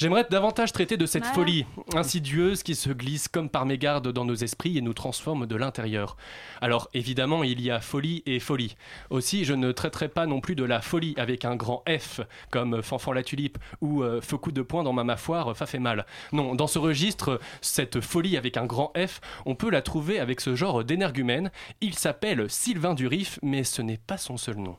J'aimerais 0.00 0.24
davantage 0.30 0.72
traiter 0.72 0.96
de 0.96 1.04
cette 1.04 1.26
folie 1.26 1.66
insidieuse 1.94 2.62
qui 2.62 2.74
se 2.74 2.88
glisse 2.88 3.28
comme 3.28 3.50
par 3.50 3.66
mégarde 3.66 4.10
dans 4.12 4.24
nos 4.24 4.34
esprits 4.34 4.78
et 4.78 4.80
nous 4.80 4.94
transforme 4.94 5.46
de 5.46 5.56
l'intérieur. 5.56 6.16
Alors 6.62 6.88
évidemment, 6.94 7.44
il 7.44 7.60
y 7.60 7.70
a 7.70 7.82
folie 7.82 8.22
et 8.24 8.40
folie. 8.40 8.76
Aussi, 9.10 9.44
je 9.44 9.52
ne 9.52 9.72
traiterai 9.72 10.08
pas 10.08 10.24
non 10.24 10.40
plus 10.40 10.54
de 10.54 10.64
la 10.64 10.80
folie 10.80 11.12
avec 11.18 11.44
un 11.44 11.54
grand 11.54 11.84
F, 11.86 12.22
comme 12.50 12.80
Fanfan 12.82 13.12
la 13.12 13.22
tulipe 13.22 13.58
ou 13.82 14.02
euh, 14.02 14.22
Feu 14.22 14.38
coup 14.38 14.52
de 14.52 14.62
poing 14.62 14.84
dans 14.84 14.94
ma 14.94 15.04
mafoire, 15.04 15.54
ça 15.54 15.66
fait 15.66 15.78
mal. 15.78 16.06
Non, 16.32 16.54
dans 16.54 16.66
ce 16.66 16.78
registre, 16.78 17.38
cette 17.60 18.00
folie 18.00 18.38
avec 18.38 18.56
un 18.56 18.64
grand 18.64 18.94
F, 18.96 19.20
on 19.44 19.54
peut 19.54 19.68
la 19.68 19.82
trouver 19.82 20.18
avec 20.18 20.40
ce 20.40 20.54
genre 20.54 20.82
d'énergumène. 20.82 21.50
Il 21.82 21.92
s'appelle 21.92 22.48
Sylvain 22.48 22.94
Durif, 22.94 23.38
mais 23.42 23.64
ce 23.64 23.82
n'est 23.82 23.98
pas 23.98 24.16
son 24.16 24.38
seul 24.38 24.56
nom. 24.56 24.78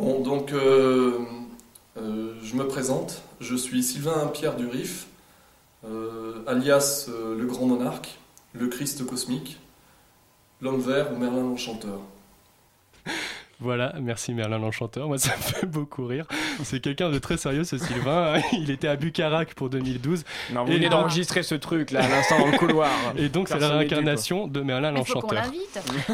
Bon, 0.00 0.20
donc 0.20 0.54
euh, 0.54 1.18
euh, 1.98 2.32
je 2.42 2.56
me 2.56 2.66
présente. 2.66 3.20
Je 3.38 3.54
suis 3.54 3.82
Sylvain 3.82 4.28
Pierre 4.28 4.56
Durif, 4.56 5.08
euh, 5.84 6.42
alias 6.46 7.10
le 7.10 7.44
Grand 7.44 7.66
Monarque, 7.66 8.18
le 8.54 8.68
Christ 8.68 9.04
cosmique, 9.04 9.60
l'homme 10.62 10.80
vert 10.80 11.12
ou 11.12 11.18
Merlin 11.18 11.42
l'Enchanteur. 11.42 12.00
Voilà, 13.60 13.92
merci 14.00 14.32
Merlin 14.32 14.58
l'Enchanteur. 14.58 15.06
Moi, 15.06 15.18
ça 15.18 15.36
me 15.36 15.42
fait 15.42 15.66
beaucoup 15.66 16.06
rire. 16.06 16.26
C'est 16.62 16.80
quelqu'un 16.80 17.10
de 17.10 17.18
très 17.18 17.36
sérieux, 17.36 17.64
ce 17.64 17.76
Sylvain. 17.76 18.40
Il 18.52 18.70
était 18.70 18.88
à 18.88 18.96
Bucarac 18.96 19.52
pour 19.54 19.68
2012. 19.68 20.24
Non, 20.52 20.64
vous 20.64 20.72
Et 20.72 20.76
venez 20.76 20.88
d'enregistrer 20.88 21.42
ce 21.42 21.54
truc 21.54 21.90
là 21.90 22.04
à 22.04 22.08
l'instant 22.08 22.38
dans 22.38 22.46
le 22.46 22.56
couloir. 22.56 22.90
Et 23.18 23.28
donc, 23.28 23.48
c'est 23.48 23.58
la 23.58 23.68
réincarnation 23.68 24.48
de 24.48 24.60
Merlin 24.62 24.94
Il 24.96 25.04
faut 25.04 25.20
qu'on 25.20 25.34
l'Enchanteur. 25.34 25.52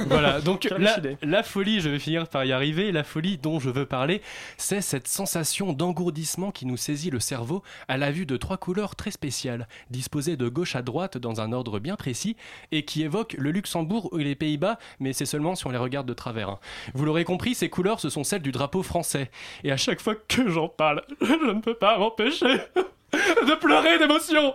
Voilà, 0.09 0.40
donc 0.40 0.68
la, 0.76 0.96
la 1.22 1.42
folie, 1.44 1.80
je 1.80 1.88
vais 1.88 2.00
finir 2.00 2.26
par 2.28 2.44
y 2.44 2.50
arriver, 2.52 2.90
la 2.90 3.04
folie 3.04 3.38
dont 3.38 3.61
je 3.61 3.70
veux 3.70 3.87
parler, 3.87 4.22
c'est 4.56 4.80
cette 4.80 5.06
sensation 5.06 5.72
d'engourdissement 5.72 6.50
qui 6.50 6.66
nous 6.66 6.76
saisit 6.76 7.11
le 7.11 7.20
cerveau 7.20 7.62
à 7.87 7.96
la 7.96 8.11
vue 8.11 8.26
de 8.26 8.37
trois 8.37 8.56
couleurs 8.56 8.96
très 8.96 9.12
spéciales, 9.12 9.68
disposées 9.90 10.37
de 10.37 10.48
gauche 10.48 10.74
à 10.74 10.82
droite 10.82 11.16
dans 11.16 11.40
un 11.40 11.52
ordre 11.52 11.78
bien 11.78 11.94
précis, 11.94 12.37
et 12.72 12.85
qui 12.85 13.02
évoquent 13.04 13.37
le 13.38 13.52
Luxembourg 13.52 14.09
ou 14.12 14.16
les 14.16 14.35
Pays-Bas, 14.35 14.78
mais 14.98 15.12
c'est 15.12 15.26
seulement 15.26 15.54
si 15.54 15.64
on 15.66 15.70
les 15.70 15.78
regarde 15.78 16.09
de 16.09 16.14
travers. 16.14 16.48
hein. 16.50 16.59
Vous 16.94 17.04
l'aurez 17.04 17.22
compris, 17.24 17.36
ces 17.55 17.68
couleurs, 17.68 18.01
ce 18.01 18.09
sont 18.09 18.25
celles 18.25 18.42
du 18.42 18.53
drapeau 18.53 18.83
français. 18.83 19.31
Et 19.64 19.72
à 19.72 19.77
chaque 19.77 20.01
fois 20.01 20.14
que 20.14 20.49
j'en 20.49 20.68
parle, 20.68 21.03
je 21.20 21.53
ne 21.53 21.61
peux 21.61 21.75
pas 21.75 21.99
m'empêcher 21.99 22.61
de 23.46 23.55
pleurer 23.55 23.98
d'émotion. 23.98 24.55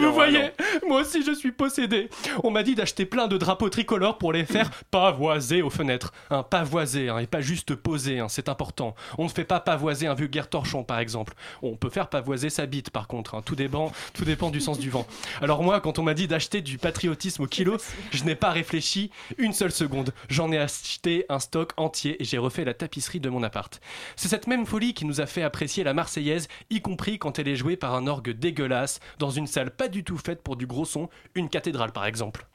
Vous 0.00 0.12
voyez, 0.12 0.50
moi 0.86 1.00
aussi 1.00 1.22
je 1.24 1.32
suis 1.32 1.52
possédé. 1.52 2.08
On 2.44 2.50
m'a 2.50 2.62
dit 2.62 2.74
d'acheter 2.74 3.06
plein 3.06 3.28
de 3.28 3.36
drapeaux 3.36 3.68
tricolores 3.68 4.18
pour 4.18 4.32
les 4.32 4.44
faire 4.44 4.70
pavoiser 4.90 5.62
aux 5.62 5.70
fenêtres. 5.70 6.12
Un 6.30 6.42
pavoiser, 6.42 7.08
hein, 7.08 7.18
et 7.18 7.26
pas 7.26 7.40
juste 7.40 7.74
poser, 7.74 8.20
hein, 8.20 8.28
c'est 8.28 8.48
important. 8.48 8.94
On 9.18 9.24
ne 9.24 9.28
fait 9.28 9.44
pas 9.44 9.60
pavoiser 9.60 10.06
un 10.06 10.14
vulgaire 10.14 10.48
torchon 10.48 10.84
par 10.84 10.98
exemple. 10.98 11.34
On 11.62 11.76
peut 11.76 11.90
faire 11.90 12.08
pavoiser 12.08 12.50
sa 12.50 12.66
bite 12.66 12.90
par 12.90 13.08
contre, 13.08 13.34
hein. 13.34 13.42
tout, 13.44 13.56
dépend, 13.56 13.92
tout 14.14 14.24
dépend 14.24 14.50
du 14.50 14.60
sens 14.60 14.78
du 14.78 14.90
vent. 14.90 15.06
Alors 15.40 15.62
moi, 15.62 15.80
quand 15.80 15.98
on 15.98 16.02
m'a 16.02 16.14
dit 16.14 16.28
d'acheter 16.28 16.60
du 16.60 16.78
patriotisme 16.78 17.42
au 17.42 17.46
kilo, 17.46 17.76
je 18.12 18.24
n'ai 18.24 18.34
pas 18.34 18.50
réfléchi 18.50 19.10
une 19.38 19.52
seule 19.52 19.72
seconde. 19.72 20.12
J'en 20.28 20.52
ai 20.52 20.58
acheté 20.58 21.24
un 21.28 21.38
stock 21.38 21.72
entier 21.76 22.20
et 22.20 22.24
j'ai 22.24 22.38
refait 22.38 22.64
la 22.64 22.74
tapisserie 22.74 23.20
de 23.20 23.28
mon 23.28 23.42
appart. 23.42 23.80
C'est 24.16 24.28
cette 24.28 24.46
même 24.46 24.66
folie 24.66 24.94
qui 24.94 25.04
nous 25.04 25.20
a 25.20 25.26
fait 25.26 25.42
apprécier 25.42 25.84
la 25.84 25.94
Marseillaise, 25.94 26.48
y 26.70 26.80
compris 26.80 27.18
quand 27.18 27.38
elle 27.38 27.48
est 27.48 27.56
jouée 27.56 27.69
par 27.76 27.94
un 27.94 28.06
orgue 28.06 28.30
dégueulasse, 28.30 29.00
dans 29.18 29.30
une 29.30 29.46
salle 29.46 29.70
pas 29.70 29.88
du 29.88 30.04
tout 30.04 30.18
faite 30.18 30.42
pour 30.42 30.56
du 30.56 30.66
gros 30.66 30.84
son, 30.84 31.08
une 31.34 31.48
cathédrale 31.48 31.92
par 31.92 32.06
exemple. 32.06 32.49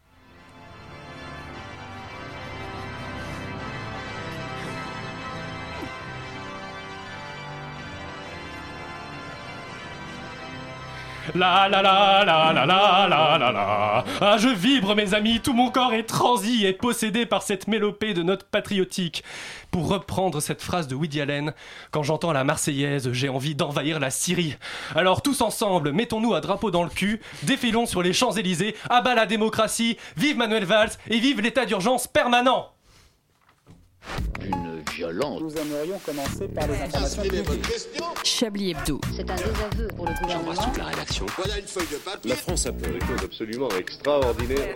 La 11.34 11.68
la 11.68 11.82
la 11.82 12.24
la 12.24 12.54
la 12.54 12.66
la 12.66 13.08
la 13.08 13.38
la 13.40 13.52
la 13.52 14.06
Ah 14.22 14.38
je 14.38 14.50
vibre 14.50 14.96
mes 14.96 15.16
amis, 15.16 15.40
tout 15.40 15.54
mon 15.54 15.72
corps 15.72 15.94
est 15.94 16.04
transi 16.04 16.66
et 16.66 16.74
possédé 16.74 17.26
par 17.26 17.42
cette 17.42 17.68
mélopée 17.68 18.14
de 18.14 18.22
notes 18.22 18.44
patriotiques. 18.44 19.24
Pour 19.72 19.90
reprendre 19.90 20.40
cette 20.40 20.62
phrase 20.62 20.88
de 20.88 20.94
Woody 20.94 21.22
Allen, 21.22 21.54
quand 21.92 22.04
j'entends 22.04 22.32
la 22.32 22.44
Marseillaise, 22.44 23.12
j'ai 23.12 23.30
envie 23.30 23.56
d'envahir 23.56 24.00
la 24.00 24.12
Syrie. 24.12 24.56
Alors 24.96 25.24
tous 25.24 25.42
ensemble, 25.42 25.92
mettons-nous 25.92 26.36
un 26.36 26.42
drapeau 26.42 26.70
dans 26.70 26.84
le 26.84 26.90
cul, 26.90 27.20
défilons 27.44 27.88
sur 27.88 28.04
les 28.04 28.14
Champs-Élysées, 28.14 28.76
à 28.90 29.02
bas 29.02 29.16
la 29.16 29.26
démocratie, 29.26 29.98
vive 30.18 30.38
Manuel 30.38 30.66
Valls 30.66 30.92
et 31.10 31.20
vive 31.20 31.42
l'état 31.42 31.66
d'urgence 31.66 32.08
permanent 32.08 32.75
D'une 34.40 34.82
violence. 34.96 35.42
Nous 35.42 35.56
aimerions 35.58 36.00
commencer 36.06 36.48
par 36.48 36.68
les 36.68 36.82
informations 36.82 37.22
privées. 37.24 37.44
Chablis 38.24 38.72
Hebdo. 38.72 39.02
C'est 39.16 39.30
un 39.30 39.36
désaveu 39.36 39.88
pour 39.96 40.06
le 40.06 40.14
gouvernement. 40.22 40.54
la 40.78 40.84
rédaction. 40.86 41.26
Voilà 41.38 41.60
une 41.60 41.66
feuille 41.68 41.88
de 41.92 41.98
papier. 41.98 42.30
La 42.30 42.36
France 42.36 42.66
a 42.66 42.74
fait 42.74 42.92
des 42.92 43.00
choses 43.00 43.24
absolument 43.24 43.70
extraordinaires. 43.80 44.76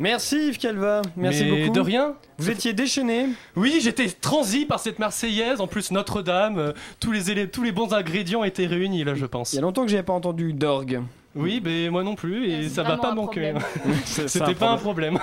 Merci 0.00 0.48
Yves 0.48 0.58
Calva, 0.58 1.02
merci 1.16 1.44
Mais 1.44 1.60
beaucoup. 1.60 1.74
de 1.74 1.80
rien 1.80 2.16
Vous 2.38 2.50
étiez 2.50 2.72
déchaîné. 2.72 3.28
Oui, 3.54 3.78
j'étais 3.80 4.08
transi 4.08 4.64
par 4.64 4.80
cette 4.80 4.98
Marseillaise, 4.98 5.60
en 5.60 5.68
plus 5.68 5.92
Notre-Dame, 5.92 6.58
euh, 6.58 6.72
tous, 6.98 7.12
les 7.12 7.48
tous 7.48 7.62
les 7.62 7.70
bons 7.70 7.92
ingrédients 7.94 8.42
étaient 8.42 8.66
réunis 8.66 9.04
là 9.04 9.14
je 9.14 9.26
pense. 9.26 9.52
Il 9.52 9.56
y 9.56 9.58
a 9.58 9.62
longtemps 9.62 9.84
que 9.84 9.90
j'avais 9.90 10.02
pas 10.02 10.12
entendu 10.12 10.54
d'orgue. 10.54 11.02
Oui, 11.34 11.60
mais 11.64 11.88
moi 11.88 12.02
non 12.02 12.14
plus, 12.14 12.48
et 12.48 12.68
ça 12.68 12.82
va 12.82 12.96
pas 12.96 13.14
manquer. 13.14 13.54
C'était 14.04 14.54
pas 14.54 14.70
un 14.70 14.76
problème. 14.76 15.18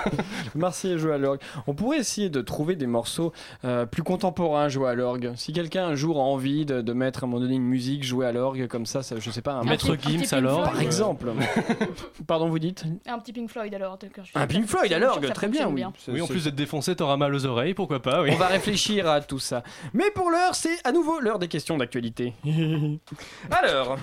Marseillais 0.54 0.98
joue 0.98 1.12
à 1.12 1.18
l'orgue. 1.18 1.40
On 1.66 1.74
pourrait 1.74 1.98
essayer 1.98 2.30
de 2.30 2.40
trouver 2.40 2.76
des 2.76 2.86
morceaux 2.86 3.32
euh, 3.64 3.86
plus 3.86 4.02
contemporains 4.02 4.68
joués 4.68 4.88
à 4.88 4.94
l'orgue. 4.94 5.32
Si 5.36 5.52
quelqu'un 5.52 5.86
un 5.86 5.94
jour 5.94 6.18
a 6.18 6.22
envie 6.22 6.66
de, 6.66 6.80
de 6.80 6.92
mettre 6.92 7.22
à 7.22 7.26
un 7.26 7.30
moment 7.30 7.40
donné 7.40 7.54
une 7.54 7.62
musique 7.62 8.04
jouée 8.04 8.26
à 8.26 8.32
l'orgue 8.32 8.66
comme 8.66 8.86
ça, 8.86 9.02
ça 9.02 9.16
je 9.18 9.30
sais 9.30 9.42
pas, 9.42 9.52
un 9.52 9.64
Maître 9.64 9.96
Gims 9.96 10.24
alors. 10.32 10.62
Floyd. 10.62 10.72
par 10.72 10.82
exemple. 10.82 11.32
Pardon, 12.26 12.48
vous 12.48 12.58
dites? 12.58 12.84
Un 13.06 13.18
petit 13.18 13.32
Pink 13.32 13.50
Floyd 13.50 13.76
je 14.16 14.22
suis 14.22 14.32
Un 14.34 14.46
Pink 14.46 14.66
Floyd 14.66 14.92
à 14.92 14.98
l'orgue, 14.98 15.32
très 15.32 15.48
bien, 15.48 15.68
oui. 15.68 15.84
Oui, 16.08 16.20
en 16.20 16.26
plus 16.26 16.44
d'être 16.44 16.54
défoncé, 16.54 16.94
t'auras 16.96 17.16
mal 17.16 17.34
aux 17.34 17.46
oreilles, 17.46 17.74
pourquoi 17.74 18.00
pas, 18.00 18.22
oui. 18.22 18.30
On 18.32 18.36
va 18.36 18.48
réfléchir 18.48 19.08
à 19.08 19.20
tout 19.20 19.38
ça. 19.38 19.62
Mais 19.92 20.10
pour 20.14 20.30
l'heure, 20.30 20.54
c'est 20.54 20.78
à 20.84 20.92
nouveau 20.92 21.20
l'heure 21.20 21.38
des 21.38 21.48
questions 21.48 21.76
d'actualité. 21.78 22.34
Alors, 23.50 23.96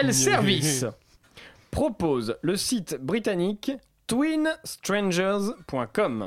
quel 0.00 0.14
service 0.24 0.84
propose 1.70 2.36
le 2.42 2.56
site 2.56 2.96
britannique 3.00 3.72
twinstrangers.com 4.06 6.26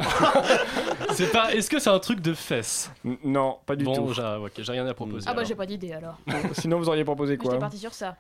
C'est 1.14 1.32
pas. 1.32 1.54
Est-ce 1.54 1.70
que 1.70 1.80
c'est 1.80 1.90
un 1.90 2.00
truc 2.00 2.20
de 2.22 2.34
fesses 2.34 2.92
N- 3.06 3.18
Non, 3.24 3.58
pas 3.66 3.76
du 3.76 3.86
Bon, 3.86 3.96
tout. 3.96 4.14
j'ai 4.14 4.22
ok, 4.22 4.52
j'ai 4.58 4.72
rien 4.72 4.86
à 4.86 4.94
proposer. 4.94 5.26
Ah 5.28 5.32
bah 5.32 5.38
alors. 5.40 5.48
j'ai 5.48 5.56
pas 5.56 5.66
d'idée 5.66 5.94
alors. 5.94 6.18
Sinon, 6.54 6.78
vous 6.80 6.90
auriez 6.90 7.04
proposé 7.06 7.34
J'étais 7.42 7.46
quoi 7.48 7.58
parti 7.58 7.78
sur 7.78 7.94
ça. 7.94 8.18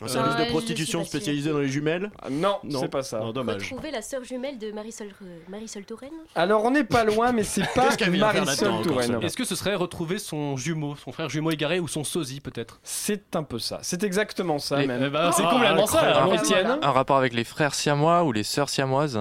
Un 0.00 0.08
service 0.08 0.36
de 0.36 0.50
prostitution 0.50 1.04
spécialisé 1.04 1.50
dans 1.50 1.58
les 1.58 1.68
jumelles 1.68 2.10
Ah, 2.20 2.28
Non, 2.30 2.56
Non. 2.64 2.80
c'est 2.80 2.88
pas 2.88 3.02
ça. 3.02 3.20
Non, 3.20 3.30
dommage. 3.32 3.62
Retrouver 3.70 3.90
la 3.90 4.02
sœur 4.02 4.24
jumelle 4.24 4.58
de 4.58 4.72
Marisol, 4.72 5.08
euh, 5.22 5.38
Marisol 5.48 5.84
Touraine 5.84 6.10
Alors, 6.34 6.64
on 6.64 6.70
n'est 6.70 6.82
pas 6.82 7.04
loin, 7.04 7.30
mais 7.30 7.44
c'est 7.44 7.62
pas 7.74 7.84
Qu'est-ce 7.84 7.98
qu'elle 7.98 8.10
vient 8.10 8.30
faire 8.30 8.44
Marisol 8.44 8.68
encore, 8.70 8.82
Touraine. 8.82 9.06
celle-là 9.12 9.26
Est-ce 9.26 9.36
que 9.36 9.44
ce 9.44 9.54
serait 9.54 9.74
retrouver 9.74 10.18
son 10.18 10.56
jumeau, 10.56 10.96
son 10.96 11.12
frère 11.12 11.28
jumeau 11.28 11.50
égaré 11.50 11.78
ou 11.78 11.86
son 11.88 12.04
sosie 12.04 12.40
peut-être? 12.40 12.80
C'est 12.82 13.36
un 13.36 13.42
peu 13.44 13.58
ça. 13.58 13.78
C'est 13.82 14.02
exactement 14.02 14.58
ça, 14.58 14.82
Et- 14.82 14.86
même. 14.86 15.02
Eh 15.06 15.10
ben, 15.10 15.30
C'est 15.30 15.42
Ah, 15.46 15.50
complètement 15.52 15.86
ça. 15.86 15.98
incroyable. 15.98 16.18
alors. 16.30 16.34
Étienne 16.34 16.78
Un 16.82 16.90
rapport 16.90 17.16
avec 17.18 17.32
les 17.34 17.44
frères 17.44 17.74
siamois 17.74 18.24
ou 18.24 18.32
les 18.32 18.44
sœurs 18.44 18.70
siamoises? 18.70 19.20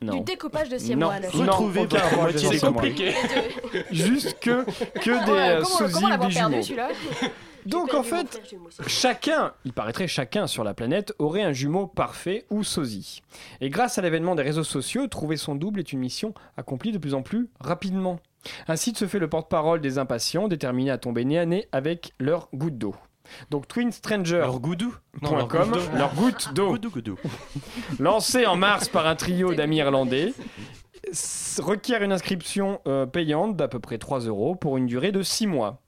Du 0.00 0.06
Non. 0.08 0.20
découpage 0.20 0.68
de 0.68 0.76
Non. 0.94 1.06
mois 1.06 1.18
là. 1.18 1.28
Non, 1.34 1.40
Retrouver 1.46 1.80
aucun 1.80 1.88
votre 1.96 1.96
rapport 2.04 2.24
avec 2.24 2.34
moitié 2.34 2.50
les 2.50 2.60
des 2.60 2.66
compliqué. 2.66 3.14
Juste 3.90 4.38
que, 4.38 4.64
que 5.00 5.24
des 5.24 5.32
Ouais, 5.32 5.38
euh, 5.48 5.62
comment, 5.62 5.78
sosies 5.78 5.92
comment 5.94 6.06
ou 6.06 6.10
l'avoir 6.10 6.28
des 6.28 6.34
perdu 6.34 6.52
jumeaux. 6.56 6.62
celui-là? 6.62 6.88
Donc 7.66 7.94
en 7.94 8.02
fait, 8.02 8.42
chacun, 8.86 9.52
il 9.64 9.72
paraîtrait 9.72 10.06
chacun 10.08 10.46
sur 10.46 10.64
la 10.64 10.74
planète 10.74 11.14
aurait 11.18 11.42
un 11.42 11.52
jumeau 11.52 11.86
parfait 11.86 12.44
ou 12.50 12.62
sosie. 12.62 13.22
Et 13.60 13.70
grâce 13.70 13.98
à 13.98 14.02
l'avènement 14.02 14.34
des 14.34 14.42
réseaux 14.42 14.64
sociaux, 14.64 15.06
trouver 15.06 15.36
son 15.36 15.54
double 15.54 15.80
est 15.80 15.92
une 15.92 16.00
mission 16.00 16.34
accomplie 16.56 16.92
de 16.92 16.98
plus 16.98 17.14
en 17.14 17.22
plus 17.22 17.48
rapidement. 17.60 18.18
Ainsi 18.68 18.94
se 18.94 19.06
fait 19.06 19.18
le 19.18 19.28
porte-parole 19.28 19.80
des 19.80 19.98
impatients 19.98 20.48
déterminés 20.48 20.90
à 20.90 20.98
tomber 20.98 21.24
nez 21.24 21.38
à 21.38 21.46
nez 21.46 21.68
avec 21.72 22.12
leur 22.18 22.48
goutte 22.52 22.76
d'eau. 22.76 22.94
Donc 23.50 23.66
twinstranger.com, 23.68 24.40
Leur 24.46 24.60
goudou 24.60 24.94
Non, 25.22 25.36
leur 25.36 25.48
goutte 25.48 25.72
d'eau. 25.72 25.96
leur 25.96 26.14
goutte 26.14 26.54
d'eau, 26.54 26.68
Goudou, 26.72 26.90
goudou. 26.90 27.18
lancé 27.98 28.44
en 28.44 28.56
mars 28.56 28.90
par 28.90 29.06
un 29.06 29.16
trio 29.16 29.54
d'amis 29.54 29.78
irlandais, 29.78 30.34
requiert 31.58 32.02
une 32.02 32.12
inscription 32.12 32.80
euh, 32.86 33.06
payante 33.06 33.56
d'à 33.56 33.68
peu 33.68 33.78
près 33.78 33.96
3 33.98 34.20
euros 34.20 34.54
pour 34.54 34.76
une 34.76 34.86
durée 34.86 35.12
de 35.12 35.22
6 35.22 35.46
mois. 35.46 35.80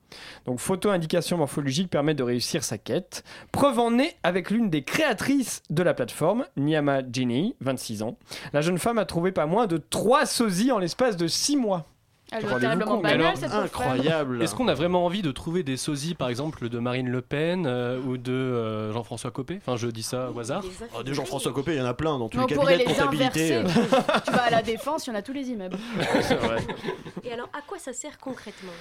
Donc 0.45 0.61
photo 0.61 0.91
indication 0.91 1.39
morphologique 1.39 1.91
permet 1.91 2.15
de 2.15 2.23
réussir 2.23 2.65
sa 2.65 2.79
quête. 2.79 3.25
Preuve 3.53 3.79
en 3.79 3.99
est 3.99 4.17
avec 4.23 4.51
l'une 4.51 4.71
des 4.71 4.83
créatrices 4.83 5.63
de 5.71 5.83
la 5.83 5.95
plateforme, 5.95 6.47
Niama 6.57 7.01
Ginny, 7.11 7.55
26 7.61 8.03
ans. 8.03 8.17
La 8.53 8.61
jeune 8.61 8.79
femme 8.79 8.99
a 8.99 9.05
trouvé 9.05 9.33
pas 9.33 9.47
moins 9.47 9.67
de 9.67 9.77
3 9.79 10.27
sosies 10.27 10.73
en 10.73 10.79
l'espace 10.79 11.17
de 11.17 11.27
6 11.27 11.57
mois. 11.57 11.87
Elle 12.33 12.43
doit 12.45 12.59
terriblement 12.59 12.99
banale 12.99 13.37
cette. 13.37 13.53
Incroyable. 13.53 14.43
Est-ce 14.43 14.55
qu'on 14.55 14.69
a 14.69 14.75
vraiment 14.75 15.05
envie 15.05 15.23
de 15.23 15.31
trouver 15.31 15.63
des 15.63 15.77
sosies, 15.77 16.15
par 16.15 16.29
exemple, 16.29 16.69
de 16.69 16.79
Marine 16.81 17.09
Le 17.09 17.23
Pen 17.23 17.67
euh, 17.67 18.01
ou 18.01 18.17
de 18.17 18.33
euh, 18.33 18.93
Jean-François 18.93 19.31
Copé? 19.31 19.59
Enfin, 19.59 19.77
je 19.77 19.87
dis 19.89 20.03
ça 20.03 20.31
au 20.35 20.39
hasard. 20.41 20.63
Des 20.63 20.69
Oh, 20.99 21.03
des 21.03 21.15
Jean-François 21.15 21.53
Copé, 21.53 21.75
il 21.75 21.79
y 21.79 21.81
en 21.81 21.87
a 21.87 21.95
plein 21.95 22.19
dans 22.19 22.29
tous 22.29 22.41
les 22.41 22.47
cabinets 22.47 22.73
de 22.75 22.79
les 22.79 22.85
comptabilité. 22.85 23.55
inverser. 23.55 23.81
tu 24.27 24.33
vas 24.33 24.43
à 24.43 24.51
la 24.51 24.63
défense, 24.63 25.07
il 25.07 25.11
y 25.11 25.13
en 25.13 25.17
a 25.17 25.23
tous 25.23 25.33
les 25.33 25.49
immeubles. 25.51 25.77
Et 27.25 27.33
alors, 27.33 27.49
à 27.57 27.61
quoi 27.67 27.79
ça 27.79 27.93
sert 27.93 28.19
concrètement? 28.19 28.73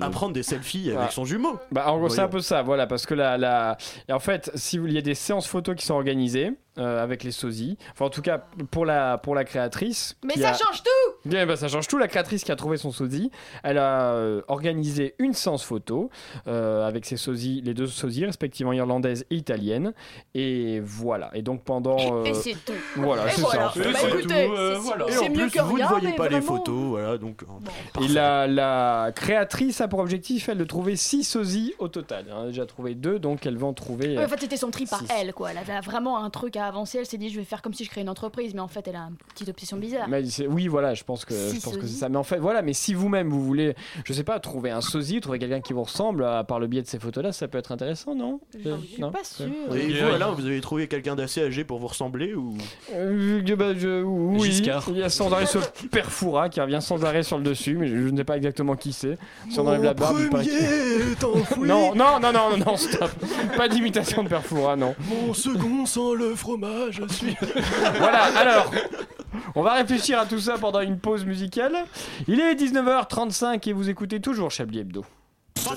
À 0.00 0.10
prendre 0.10 0.32
des 0.34 0.42
selfies 0.42 0.90
Ah. 0.94 1.00
avec 1.00 1.12
son 1.12 1.24
jumeau. 1.24 1.58
Bah, 1.72 1.90
en 1.90 1.98
gros, 1.98 2.08
c'est 2.08 2.20
un 2.20 2.28
peu 2.28 2.40
ça, 2.40 2.62
voilà, 2.62 2.86
parce 2.86 3.06
que 3.06 3.14
la, 3.14 3.36
la... 3.38 3.76
et 4.08 4.12
en 4.12 4.18
fait, 4.20 4.50
si 4.54 4.78
vous 4.78 4.86
il 4.86 4.92
y 4.92 4.98
a 4.98 5.02
des 5.02 5.14
séances 5.14 5.46
photos 5.46 5.74
qui 5.76 5.84
sont 5.86 5.94
organisées 5.94 6.52
euh, 6.78 7.02
avec 7.02 7.22
les 7.22 7.30
sosies, 7.30 7.76
enfin 7.92 8.06
en 8.06 8.10
tout 8.10 8.22
cas 8.22 8.44
pour 8.70 8.84
la 8.86 9.18
pour 9.18 9.34
la 9.34 9.44
créatrice. 9.44 10.16
Mais 10.24 10.34
ça 10.34 10.50
a- 10.50 10.54
change 10.54 10.82
tout 10.82 11.12
Bien, 11.28 11.46
bah, 11.46 11.56
ça 11.56 11.68
change 11.68 11.86
tout. 11.88 11.98
La 11.98 12.08
créatrice 12.08 12.44
qui 12.44 12.52
a 12.52 12.56
trouvé 12.56 12.76
son 12.76 12.90
sosie, 12.90 13.30
elle 13.62 13.78
a 13.78 14.12
euh, 14.14 14.42
organisé 14.48 15.14
une 15.18 15.32
séance 15.34 15.64
photo 15.64 16.10
euh, 16.46 16.86
avec 16.86 17.06
ses 17.06 17.16
sosies, 17.16 17.62
les 17.64 17.74
deux 17.74 17.86
sosies, 17.86 18.26
respectivement 18.26 18.72
irlandaises 18.72 19.24
et 19.30 19.36
italiennes. 19.36 19.92
Et 20.34 20.80
voilà. 20.80 21.30
Et 21.34 21.42
donc 21.42 21.62
pendant. 21.64 22.24
Et 22.24 22.34
c'est 22.34 22.52
tout. 22.64 22.72
Voilà, 22.96 23.28
c'est 23.30 23.40
voilà. 23.40 23.70
ça. 23.70 23.80
Bah, 23.80 23.90
C'est 23.98 24.08
écoutez, 24.08 24.48
euh, 24.50 24.76
voilà. 24.80 25.06
Et 25.08 25.12
C'est 25.12 25.18
en 25.26 25.30
mieux 25.30 25.34
plus, 25.46 25.50
que 25.50 25.60
vous 25.62 25.74
rien, 25.74 25.84
ne 25.86 25.90
voyez 25.90 26.12
pas 26.16 26.28
les 26.28 26.40
photos, 26.40 26.74
voilà, 26.88 27.18
donc. 27.18 27.42
euh, 27.42 28.02
Et 28.04 28.08
la, 28.08 28.46
la 28.46 29.12
créatrice 29.14 29.80
a 29.80 29.88
pour 29.88 30.00
objectif, 30.00 30.48
elle, 30.48 30.58
de 30.58 30.64
trouver 30.64 30.96
6 30.96 31.24
sosies 31.24 31.74
au 31.78 31.88
total. 31.88 32.24
Elle 32.28 32.34
en 32.34 32.42
a 32.42 32.46
déjà 32.46 32.66
trouvé 32.66 32.94
deux, 32.94 33.18
donc 33.18 33.46
elle 33.46 33.56
va 33.56 33.66
en 33.66 33.72
trouver. 33.74 34.16
Ouais, 34.18 34.24
en 34.24 34.28
fait, 34.28 34.40
c'était 34.40 34.56
son 34.56 34.70
trip 34.70 34.90
par 34.90 35.00
Six. 35.00 35.08
elle, 35.18 35.32
quoi. 35.32 35.50
Elle 35.52 35.58
avait 35.58 35.80
vraiment 35.80 36.22
un 36.22 36.30
truc 36.30 36.56
à 36.56 36.63
avancer. 36.66 36.98
Elle 36.98 37.06
s'est 37.06 37.18
dit, 37.18 37.30
je 37.30 37.38
vais 37.38 37.44
faire 37.44 37.62
comme 37.62 37.74
si 37.74 37.84
je 37.84 37.90
créais 37.90 38.02
une 38.02 38.08
entreprise, 38.10 38.54
mais 38.54 38.60
en 38.60 38.68
fait, 38.68 38.86
elle 38.88 38.96
a 38.96 39.08
une 39.10 39.16
petite 39.32 39.48
obsession 39.48 39.76
bizarre. 39.76 40.08
Mais 40.08 40.22
oui, 40.48 40.66
voilà, 40.68 40.94
je 40.94 41.04
pense 41.04 41.24
que, 41.24 41.34
Six 41.34 41.56
je 41.56 41.60
pense 41.62 41.76
que 41.76 41.86
c'est 41.86 41.98
ça. 41.98 42.08
Mais 42.08 42.16
en 42.16 42.22
fait, 42.24 42.38
voilà, 42.38 42.62
mais 42.62 42.72
si 42.72 42.94
vous-même 42.94 43.28
vous 43.30 43.42
voulez, 43.42 43.74
je 44.04 44.12
sais 44.12 44.24
pas, 44.24 44.38
trouver 44.40 44.70
un 44.70 44.80
sosie, 44.80 45.20
trouver 45.20 45.38
quelqu'un 45.38 45.60
qui 45.60 45.72
vous 45.72 45.82
ressemble, 45.82 46.24
à 46.24 46.44
par 46.44 46.60
le 46.60 46.66
biais 46.66 46.82
de 46.82 46.86
ces 46.86 46.98
photos-là, 46.98 47.32
ça 47.32 47.48
peut 47.48 47.58
être 47.58 47.72
intéressant, 47.72 48.14
non? 48.14 48.40
Je 48.62 48.68
Euh, 48.68 48.76
suis 48.78 49.00
non? 49.00 49.10
pas 49.10 49.24
sûre. 49.24 49.46
Et 49.74 49.88
vous, 50.02 50.34
vous 50.36 50.46
avez 50.46 50.60
trouvé 50.60 50.88
quelqu'un 50.88 51.14
d'assez 51.16 51.42
âgé 51.42 51.64
pour 51.64 51.78
vous 51.78 51.86
ressembler 51.88 52.34
ou? 52.34 52.56
Euh, 52.92 53.40
bah, 53.56 53.74
je- 53.76 54.02
oui, 54.02 54.50
Giscard. 54.50 54.84
il 54.88 54.98
y 54.98 55.02
a 55.02 55.08
sans 55.08 55.32
arrêt 55.32 55.46
ce 55.46 55.58
Perfoura 55.90 56.48
qui 56.48 56.60
revient 56.60 56.80
sans 56.80 57.04
arrêt 57.04 57.22
sur 57.22 57.38
le 57.38 57.44
dessus, 57.44 57.76
mais 57.76 57.86
je, 57.88 57.96
je 57.96 58.08
ne 58.08 58.16
sais 58.16 58.24
pas 58.24 58.36
exactement 58.36 58.74
qui 58.76 58.92
c'est. 58.92 59.16
Si 59.50 59.58
on 59.60 59.66
enlève 59.66 59.82
la 59.84 59.94
barbe, 59.94 60.18
Non, 61.58 61.94
non, 61.94 62.20
non, 62.20 62.32
non, 62.32 62.50
non, 62.50 62.56
non, 62.66 62.76
stop. 62.76 63.10
Pas 63.56 63.68
d'imitation 63.68 64.22
de 64.22 64.28
Perfoura, 64.28 64.76
non. 64.76 64.94
Mon 65.08 65.34
second 65.34 65.86
sans 65.86 66.14
le 66.14 66.34
fromage, 66.54 67.00
je 67.02 67.12
suis. 67.12 67.36
Voilà, 67.98 68.24
alors, 68.36 68.70
on 69.54 69.62
va 69.62 69.74
réfléchir 69.74 70.18
à 70.18 70.26
tout 70.26 70.38
ça 70.38 70.58
pendant 70.58 70.80
une 70.80 70.98
pause 70.98 71.24
musicale. 71.24 71.74
Il 72.28 72.40
est 72.40 72.54
19h35 72.54 73.68
et 73.68 73.72
vous 73.72 73.88
écoutez 73.88 74.20
toujours 74.20 74.50
Chablis 74.50 74.80
Hebdo. 74.80 75.04
I. 75.66 75.70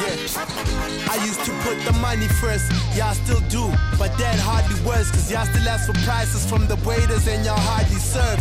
Yeah. 0.00 1.24
Used 1.24 1.44
to 1.44 1.52
put 1.62 1.78
the 1.84 1.92
money 2.00 2.28
first, 2.28 2.70
y'all 2.96 3.14
still 3.14 3.40
do. 3.48 3.70
But 3.98 4.16
that 4.18 4.38
hardly 4.38 4.80
works, 4.84 5.10
cause 5.10 5.30
y'all 5.30 5.46
still 5.46 5.68
ask 5.68 5.86
for 5.86 5.94
prices 6.04 6.44
from 6.46 6.66
the 6.66 6.76
waiters 6.86 7.26
and 7.26 7.44
y'all 7.44 7.58
hardly 7.58 7.96
serve. 7.96 8.40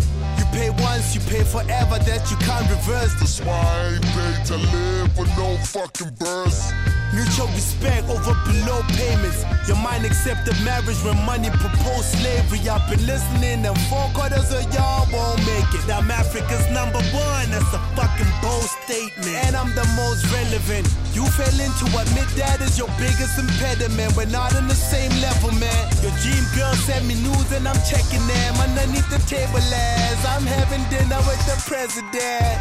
Pay 0.52 0.70
once, 0.82 1.14
you 1.16 1.22
pay 1.22 1.44
forever, 1.44 2.00
that 2.00 2.32
you 2.32 2.38
can't 2.38 2.70
reverse. 2.70 3.14
That's 3.20 3.40
why 3.42 3.56
I 3.56 3.94
ain't 3.94 4.06
paid 4.06 4.46
to 4.48 4.58
live 4.58 5.18
with 5.18 5.38
no 5.38 5.58
fucking 5.58 6.12
burst. 6.20 6.74
Mutual 7.14 7.48
respect 7.58 8.06
over 8.10 8.38
below 8.46 8.86
payments. 8.94 9.42
Your 9.68 9.78
mind 9.78 10.06
accepted 10.06 10.54
marriage 10.62 11.02
when 11.02 11.18
money 11.26 11.50
proposed 11.50 12.14
slavery. 12.22 12.62
I've 12.70 12.86
been 12.90 13.02
listening, 13.06 13.66
and 13.66 13.78
four 13.90 14.06
quarters 14.14 14.54
of 14.54 14.62
y'all 14.74 15.10
won't 15.10 15.42
make 15.46 15.70
it. 15.74 15.90
I'm 15.90 16.10
Africa's 16.12 16.70
number 16.70 17.02
one, 17.10 17.50
that's 17.50 17.74
a 17.74 17.82
fucking 17.98 18.30
bold 18.46 18.70
statement. 18.86 19.34
And 19.46 19.56
I'm 19.58 19.74
the 19.74 19.86
most 19.98 20.22
relevant. 20.30 20.86
You 21.18 21.26
fail 21.34 21.58
into 21.58 21.90
admit 21.98 22.30
that 22.38 22.62
is 22.62 22.78
your 22.78 22.90
biggest 23.02 23.42
impediment. 23.42 24.14
We're 24.16 24.30
not 24.30 24.54
on 24.56 24.68
the 24.68 24.78
same 24.78 25.12
level, 25.18 25.50
man. 25.58 25.84
Your 26.06 26.14
dream 26.22 26.46
girl 26.54 26.74
sent 26.86 27.10
me 27.10 27.18
news, 27.26 27.50
and 27.52 27.66
I'm 27.66 27.80
checking 27.90 28.22
them 28.30 28.54
underneath 28.62 29.10
the 29.10 29.22
table 29.26 29.58
as 29.58 30.22
I'm 30.30 30.46
having 30.46 30.86
dinner 30.94 31.18
with 31.26 31.42
the 31.50 31.58
president. 31.66 32.58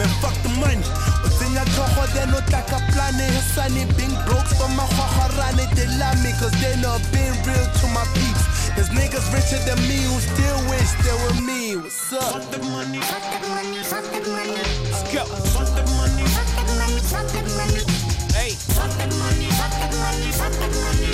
Man, 0.00 0.08
fuck 0.24 0.32
the 0.40 0.48
money. 0.56 0.80
Utsenya 1.52 1.64
tlhogo 1.74 2.06
then 2.14 2.32
o 2.34 2.40
tla 2.48 2.62
ka 2.64 2.78
plane 2.92 3.28
Hasani 3.28 3.84
being 3.96 4.16
broke 4.24 4.48
for 4.56 4.68
my 4.72 4.88
rane 5.36 5.68
They 5.76 5.86
love 6.00 6.16
me 6.24 6.32
cause 6.40 6.56
they 6.64 6.76
know 6.80 6.96
being 7.12 7.36
real 7.44 7.66
to 7.80 7.86
my 7.92 8.04
peeps 8.16 8.72
There's 8.74 8.88
niggas 8.88 9.28
richer 9.32 9.60
than 9.68 9.76
me 9.84 10.00
who 10.00 10.16
still 10.20 10.60
wish 10.72 10.92
they 11.04 11.12
were 11.12 11.36
me 11.44 11.76
What's 11.76 12.12
up? 12.12 12.40
Fuck 12.40 12.50
the 12.50 12.58
money, 12.72 13.00
fuck 13.00 13.20
the 13.20 13.48
money, 13.52 13.84
fuck 13.84 14.04
the 14.08 14.20
money 14.32 14.64
Let's 14.88 15.04
go 15.12 15.24
Fuck 15.52 15.68
the 15.76 15.84
money, 16.00 16.24
fuck 16.32 16.48
the 16.56 16.64
money, 16.72 17.00
fuck 17.04 17.28
the 17.28 17.40
money 17.52 17.84
Hey 18.32 18.56
Fuck 18.72 18.88
the 18.96 19.12
money, 19.20 19.48
fuck 19.52 19.76
the 19.76 19.88
money, 19.92 20.32
fuck 20.32 20.56
the 20.56 20.68
money 20.72 21.12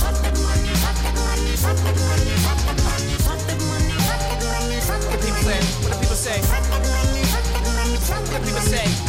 Fuck 0.00 0.16
the 0.16 0.32
money, 0.32 0.72
fuck 0.80 0.96
the 0.96 1.12
money, 1.12 1.52
fuck 1.60 1.76
the 1.76 1.92
money 1.92 2.32
Fuck 2.40 2.56
the 2.56 2.56
money, 2.56 2.56
fuck 2.56 2.56
the 2.56 2.80
money, 2.88 3.16
fuck 3.20 3.40
the 3.44 3.56
money 3.68 3.96
Fuck 4.00 4.22
the 4.32 4.36
money 4.48 4.80
What 4.88 5.04
the 5.12 5.16
people 5.20 5.44
say? 5.44 5.60
What 5.76 5.92
the 5.92 6.00
people 6.00 6.16
say? 6.16 6.40
What 8.08 8.24
the 8.32 8.38
people 8.40 8.64
say? 8.64 9.01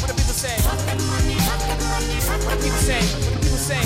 The 2.58 2.64
people 2.64 2.78
say? 2.78 3.01
What 3.01 3.34
the 3.34 3.39
people 3.41 3.58
say? 3.58 3.82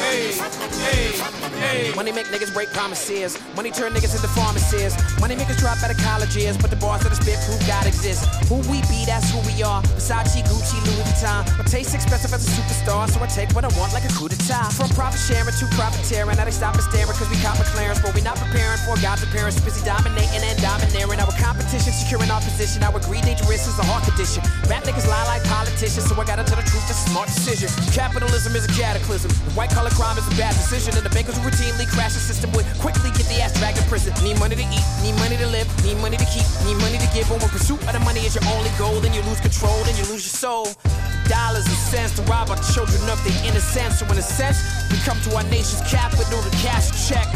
Hey, 0.00 0.32
hey, 0.80 1.12
hey. 1.60 1.94
Money 1.94 2.12
make 2.12 2.26
niggas 2.32 2.52
break 2.52 2.72
promises. 2.72 3.38
Money 3.54 3.70
turn 3.70 3.92
niggas 3.92 4.16
into 4.16 4.28
pharmacists. 4.32 4.96
Money 5.20 5.36
makers 5.36 5.58
drop 5.58 5.76
out 5.84 5.90
of 5.90 5.98
colleges, 5.98 6.56
but 6.56 6.70
the 6.70 6.76
bars 6.76 7.02
that 7.04 7.12
I 7.12 7.16
spit 7.20 7.38
prove 7.44 7.60
God 7.68 7.86
exists. 7.86 8.24
Who 8.48 8.64
we 8.72 8.80
be, 8.88 9.04
that's 9.04 9.28
who 9.30 9.38
we 9.44 9.62
are. 9.62 9.82
Versace, 9.94 10.40
Gucci, 10.48 10.80
Louis 10.88 11.04
Vuitton. 11.04 11.44
My 11.58 11.64
taste 11.64 11.94
expensive 11.94 12.32
as 12.32 12.42
a 12.48 12.50
superstar, 12.50 13.08
so 13.08 13.20
I 13.20 13.28
take 13.28 13.52
what 13.52 13.64
I 13.64 13.70
want 13.76 13.92
like 13.92 14.04
a 14.08 14.12
coup 14.16 14.28
d'etat. 14.28 14.72
From 14.72 14.88
profit 14.96 15.20
sharing 15.20 15.52
to 15.52 15.66
profiteering, 15.76 16.36
now 16.36 16.44
they 16.44 16.56
stop 16.56 16.74
and 16.74 16.84
staring 16.84 17.12
cause 17.12 17.28
we 17.28 17.36
caught 17.44 17.60
McLaren's, 17.60 18.00
but 18.00 18.14
we 18.14 18.22
not 18.22 18.36
preparing 18.40 18.80
for 18.88 18.96
God's 19.04 19.22
appearance. 19.22 19.60
Busy 19.60 19.84
dominating 19.84 20.40
and 20.40 20.56
domineering. 20.64 21.19
Position. 22.60 22.84
Our 22.84 23.00
greed 23.00 23.24
dangerous 23.24 23.64
is 23.64 23.78
a 23.80 23.86
heart 23.88 24.04
condition. 24.04 24.44
Rap 24.68 24.84
niggas 24.84 25.08
lie 25.08 25.24
like 25.24 25.40
politicians, 25.48 26.04
so 26.04 26.12
I 26.20 26.28
gotta 26.28 26.44
tell 26.44 26.60
the 26.60 26.68
truth, 26.68 26.84
that's 26.84 27.00
a 27.00 27.08
smart 27.08 27.32
decision. 27.32 27.72
Capitalism 27.96 28.52
is 28.52 28.68
a 28.68 28.72
cataclysm. 28.76 29.32
White 29.56 29.72
collar 29.72 29.88
crime 29.96 30.20
is 30.20 30.28
a 30.28 30.36
bad 30.36 30.52
decision, 30.52 30.92
and 30.92 31.00
the 31.00 31.08
bankers 31.16 31.40
who 31.40 31.42
routinely 31.48 31.88
crash 31.88 32.12
the 32.12 32.20
system 32.20 32.52
would 32.52 32.68
quickly 32.84 33.08
get 33.16 33.24
the 33.32 33.40
ass 33.40 33.56
dragged 33.56 33.80
in 33.80 33.84
prison. 33.88 34.12
Need 34.20 34.36
money 34.36 34.60
to 34.60 34.66
eat, 34.68 34.86
need 35.00 35.16
money 35.16 35.40
to 35.40 35.48
live, 35.48 35.64
need 35.80 35.96
money 36.04 36.20
to 36.20 36.28
keep, 36.28 36.44
need 36.68 36.76
money 36.84 37.00
to 37.00 37.08
give. 37.16 37.24
When 37.32 37.40
pursuit 37.40 37.80
of 37.80 37.92
the 37.96 38.02
money 38.04 38.20
is 38.28 38.36
your 38.36 38.44
only 38.52 38.70
goal, 38.76 39.00
then 39.00 39.16
you 39.16 39.24
lose 39.24 39.40
control, 39.40 39.80
then 39.88 39.96
you 39.96 40.04
lose 40.12 40.28
your 40.28 40.36
soul. 40.36 40.68
Dollars 41.32 41.64
and 41.64 41.80
cents 41.88 42.12
to 42.20 42.22
rob 42.28 42.52
our 42.52 42.60
children 42.76 43.00
of 43.08 43.16
their 43.24 43.38
innocence. 43.48 44.04
So 44.04 44.04
in 44.12 44.20
a 44.20 44.22
sense, 44.22 44.60
we 44.92 45.00
come 45.08 45.16
to 45.30 45.40
our 45.40 45.46
nation's 45.48 45.80
capital 45.88 46.44
to 46.44 46.50
cash 46.60 46.92
a 46.92 46.96
check. 47.08 47.28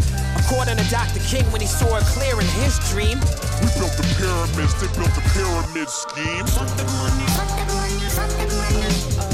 According 0.55 0.84
to 0.84 0.88
Dr. 0.88 1.18
King, 1.18 1.44
when 1.50 1.61
he 1.61 1.66
saw 1.66 1.96
it 1.96 2.05
clear 2.05 2.40
in 2.40 2.46
his 2.46 2.78
dream, 2.90 3.18
We 3.18 3.66
built 3.76 3.90
the 3.96 4.07
pyramids, 4.16 4.72
they 4.80 4.86
built 4.96 5.12
the 5.16 5.20
pyramid 5.34 5.90
scheme. 5.90 6.46
Fuck 6.46 6.68
the 6.76 6.84
money, 6.84 7.26
fuck 7.34 7.48
the 7.59 7.74
money, 7.74 8.09
fuck 8.09 8.30
the 8.38 9.26
money. 9.26 9.34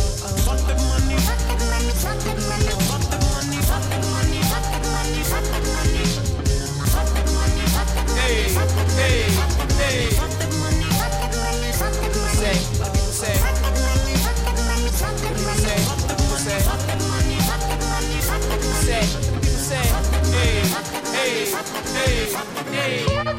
Hey, 21.61 22.33
hey, 22.73 23.30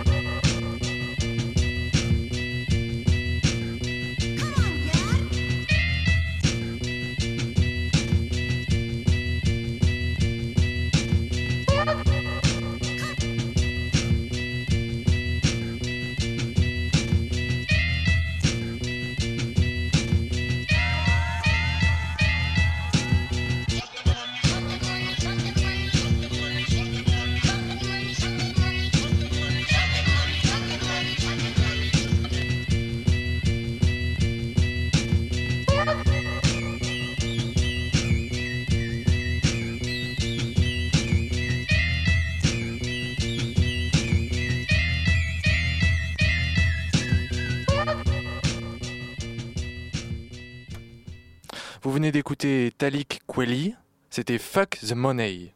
Vous 51.84 51.92
venez 51.92 52.12
d'écouter 52.12 52.72
Talik 52.78 53.22
Kweli, 53.28 53.74
c'était 54.12 54.38
Fuck 54.38 54.78
the 54.88 54.94
Money. 54.94 55.52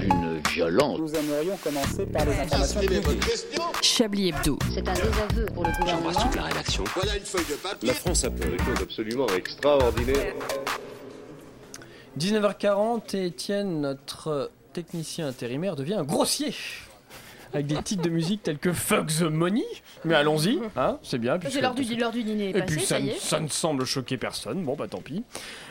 Une 0.00 0.40
violente. 0.50 0.98
Nous 0.98 1.14
aimerions 1.14 1.56
commencer 1.58 2.04
par 2.04 2.24
les 2.24 2.32
informations 2.32 2.80
publiques. 2.80 3.22
Chablis 3.80 4.30
Hebdo. 4.30 4.58
C'est 4.74 4.88
un 4.88 4.92
désaveu 4.94 5.46
pour 5.54 5.64
le 5.64 5.70
gouvernement. 5.78 6.10
toute 6.10 6.34
la 6.34 6.42
rédaction. 6.42 6.82
Voilà 6.96 7.16
une 7.16 7.24
feuille 7.24 7.44
de 7.48 7.54
papier. 7.54 7.88
La 7.90 7.94
France 7.94 8.24
a 8.24 8.30
fait 8.32 8.50
des 8.50 8.58
choses 8.58 8.82
absolument 8.82 9.28
extraordinaires. 9.28 10.34
19h40 12.18 13.16
et 13.16 13.26
Étienne, 13.26 13.82
notre 13.82 14.50
technicien 14.72 15.28
intérimaire, 15.28 15.76
devient 15.76 15.94
un 15.94 16.04
grossier. 16.04 16.52
Avec 17.54 17.66
des 17.66 17.82
titres 17.82 18.02
de 18.02 18.08
musique 18.08 18.42
tels 18.42 18.58
que 18.58 18.72
Fuck 18.72 19.08
the 19.08 19.22
Money. 19.22 19.64
Mais 20.04 20.14
allons-y, 20.14 20.58
hein, 20.76 20.98
c'est 21.02 21.18
bien. 21.18 21.38
puisque- 21.38 21.54
C'est 21.56 21.60
l'heure 21.60 21.74
du, 21.74 21.84
du 21.84 22.22
dîner 22.24 22.50
est 22.50 22.58
Et 22.58 22.62
puis 22.62 22.80
ça, 22.80 22.86
ça 22.96 23.00
y 23.00 23.04
ne- 23.04 23.10
est. 23.10 23.18
ça 23.18 23.40
ne 23.40 23.48
semble 23.48 23.84
choquer 23.84 24.16
personne. 24.16 24.62
Bon, 24.64 24.74
bah 24.74 24.88
tant 24.88 25.00
pis. 25.02 25.22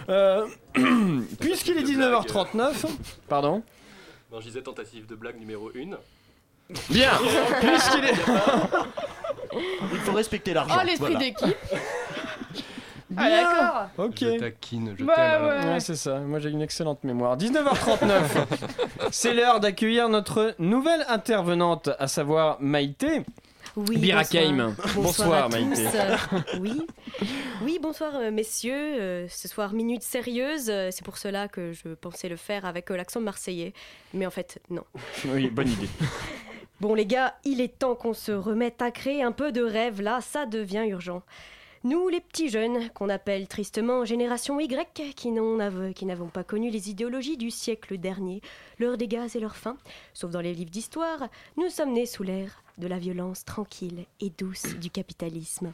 Euh, 0.10 0.46
Puisqu'il 1.40 1.78
est 1.78 1.84
19h39. 1.84 2.86
Pardon 3.28 3.64
Non, 4.32 4.40
je 4.40 4.46
disais 4.48 4.62
tentative 4.62 5.08
de 5.08 5.16
blague 5.16 5.40
numéro 5.40 5.70
1. 5.76 5.98
Bien 6.90 7.12
Puisqu'il 7.60 8.06
est. 8.06 8.14
Il 9.92 10.00
faut 10.00 10.14
respecter 10.14 10.54
l'argent. 10.54 10.76
Oh, 10.80 10.86
l'esprit 10.86 11.12
voilà. 11.14 11.20
d'équipe 11.20 11.58
Ah, 13.18 13.30
d'accord 13.30 14.06
Ok. 14.08 14.18
Je 14.20 14.40
taquine, 14.40 14.96
je 14.98 15.04
Ouais, 15.04 15.14
t'aime. 15.16 15.44
ouais. 15.44 15.74
Ouais, 15.74 15.80
c'est 15.80 15.96
ça. 15.96 16.20
Moi, 16.20 16.40
j'ai 16.40 16.50
une 16.50 16.62
excellente 16.62 17.04
mémoire. 17.04 17.38
19h39. 17.38 18.22
c'est 19.12 19.34
l'heure 19.34 19.60
d'accueillir 19.60 20.10
notre 20.10 20.56
nouvelle 20.60 21.06
intervenante, 21.10 21.90
à 22.00 22.08
savoir 22.08 22.58
Maïté. 22.62 23.24
Oui, 23.78 23.98
Birakeim. 23.98 24.76
bonsoir. 24.96 24.96
Bonsoir, 24.96 25.46
à 25.46 25.50
tous. 25.50 25.52
Maïté. 25.56 25.88
Oui. 26.60 26.82
oui, 27.64 27.80
bonsoir 27.82 28.12
euh, 28.16 28.30
messieurs. 28.32 28.74
Euh, 29.00 29.28
ce 29.30 29.48
soir, 29.48 29.72
minute 29.74 30.04
sérieuse. 30.04 30.70
Euh, 30.70 30.90
C'est 30.92 31.06
pour 31.06 31.18
cela 31.18 31.48
que 31.48 31.72
je 31.72 31.94
pensais 31.94 32.28
le 32.28 32.36
faire 32.36 32.66
avec 32.66 32.90
l'accent 32.90 33.22
marseillais. 33.22 33.74
Mais 34.14 34.26
en 34.26 34.32
fait, 34.32 34.60
non. 34.70 34.84
Oui, 35.26 35.50
bonne 35.50 35.70
idée. 35.70 35.88
Bon 36.82 36.96
les 36.96 37.06
gars, 37.06 37.36
il 37.46 37.62
est 37.62 37.78
temps 37.80 37.94
qu'on 37.96 38.14
se 38.14 38.32
remette 38.32 38.82
à 38.82 38.90
créer 38.92 39.22
un 39.24 39.32
peu 39.32 39.52
de 39.52 39.62
rêve. 39.64 40.02
Là, 40.02 40.20
ça 40.22 40.46
devient 40.48 40.84
urgent. 40.88 41.22
Nous, 41.84 42.10
les 42.10 42.22
petits 42.22 42.50
jeunes, 42.50 42.92
qu'on 42.92 43.10
appelle 43.10 43.48
tristement 43.48 44.06
Génération 44.06 44.60
Y, 44.60 45.16
qui 45.16 45.32
n'avons 45.32 46.28
pas 46.28 46.44
connu 46.44 46.70
les 46.70 46.92
idéologies 46.92 47.38
du 47.38 47.50
siècle 47.50 47.98
dernier, 47.98 48.42
des 48.98 49.08
gaz 49.08 49.36
et 49.36 49.40
leur 49.40 49.56
fin, 49.56 49.78
sauf 50.14 50.30
dans 50.30 50.42
les 50.42 50.54
livres 50.54 50.70
d'histoire, 50.70 51.28
nous 51.58 51.70
sommes 51.70 51.94
nés 51.94 52.06
sous 52.06 52.22
l'ère 52.22 52.64
de 52.78 52.86
la 52.86 53.00
violence 53.00 53.46
tranquille 53.46 54.06
et 54.20 54.32
douce 54.38 54.76
du 54.76 54.92
capitalisme. 54.92 55.74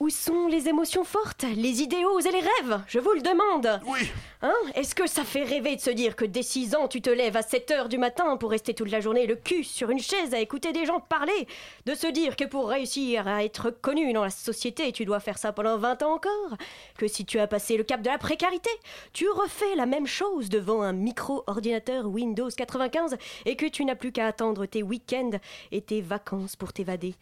Où 0.00 0.10
sont 0.10 0.46
les 0.46 0.68
émotions 0.68 1.02
fortes, 1.02 1.44
les 1.56 1.82
idéaux 1.82 2.20
et 2.20 2.30
les 2.30 2.38
rêves 2.38 2.80
Je 2.86 3.00
vous 3.00 3.12
le 3.14 3.20
demande. 3.20 3.80
Oui. 3.84 4.08
Hein 4.42 4.54
Est-ce 4.76 4.94
que 4.94 5.08
ça 5.08 5.24
fait 5.24 5.42
rêver 5.42 5.74
de 5.74 5.80
se 5.80 5.90
dire 5.90 6.14
que 6.14 6.24
dès 6.24 6.44
6 6.44 6.76
ans, 6.76 6.86
tu 6.86 7.02
te 7.02 7.10
lèves 7.10 7.36
à 7.36 7.42
7 7.42 7.70
heures 7.72 7.88
du 7.88 7.98
matin 7.98 8.36
pour 8.36 8.50
rester 8.50 8.72
toute 8.72 8.92
la 8.92 9.00
journée 9.00 9.26
le 9.26 9.34
cul 9.34 9.64
sur 9.64 9.90
une 9.90 9.98
chaise 9.98 10.32
à 10.32 10.38
écouter 10.38 10.72
des 10.72 10.86
gens 10.86 11.00
parler 11.00 11.48
De 11.86 11.96
se 11.96 12.06
dire 12.06 12.36
que 12.36 12.44
pour 12.44 12.68
réussir 12.68 13.26
à 13.26 13.42
être 13.42 13.70
connu 13.70 14.12
dans 14.12 14.22
la 14.22 14.30
société, 14.30 14.92
tu 14.92 15.04
dois 15.04 15.18
faire 15.18 15.38
ça 15.38 15.52
pendant 15.52 15.76
20 15.76 16.04
ans 16.04 16.14
encore 16.14 16.56
Que 16.96 17.08
si 17.08 17.24
tu 17.24 17.40
as 17.40 17.48
passé 17.48 17.76
le 17.76 17.82
cap 17.82 18.00
de 18.00 18.08
la 18.08 18.18
précarité, 18.18 18.70
tu 19.12 19.28
refais 19.28 19.74
la 19.74 19.86
même 19.86 20.06
chose 20.06 20.48
devant 20.48 20.82
un 20.82 20.92
micro-ordinateur 20.92 22.06
Windows 22.06 22.48
95 22.48 23.16
et 23.44 23.56
que 23.56 23.66
tu 23.66 23.84
n'as 23.84 23.96
plus 23.96 24.12
qu'à 24.12 24.28
attendre 24.28 24.66
tes 24.66 24.84
week-ends 24.84 25.40
et 25.72 25.80
tes 25.80 26.00
vacances 26.00 26.54
pour 26.54 26.72
t'évader. 26.72 27.16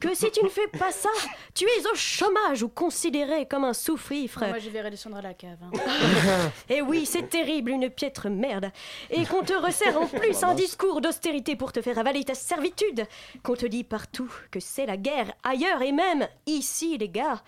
Que 0.00 0.16
si 0.16 0.32
tu 0.32 0.42
ne 0.42 0.48
fais 0.48 0.66
pas 0.76 0.90
ça, 0.90 1.10
tu 1.54 1.64
es 1.64 1.86
au 1.86 1.94
chômage 2.16 2.62
ou 2.62 2.68
considéré 2.68 3.46
comme 3.46 3.64
un 3.64 3.74
sous-fifre 3.74 4.46
Moi, 4.46 4.58
je 4.58 4.70
vais 4.70 4.88
descendre 4.90 5.16
à 5.18 5.22
la 5.22 5.34
cave. 5.34 5.58
hein. 5.62 6.50
et 6.68 6.80
oui, 6.80 7.04
c'est 7.04 7.28
terrible, 7.28 7.70
une 7.72 7.90
piètre 7.90 8.28
merde. 8.30 8.70
Et 9.10 9.24
qu'on 9.26 9.42
te 9.42 9.52
resserre 9.52 10.00
en 10.00 10.06
plus 10.20 10.42
un 10.42 10.54
discours 10.54 11.00
d'austérité 11.00 11.56
pour 11.56 11.72
te 11.72 11.82
faire 11.82 11.98
avaler 11.98 12.24
ta 12.24 12.34
servitude. 12.34 13.06
Qu'on 13.42 13.54
te 13.54 13.66
dit 13.66 13.84
partout 13.84 14.32
que 14.50 14.60
c'est 14.60 14.86
la 14.86 14.96
guerre, 14.96 15.32
ailleurs 15.42 15.82
et 15.82 15.92
même 15.92 16.26
ici, 16.46 16.96
les 16.96 17.08
gars. 17.10 17.42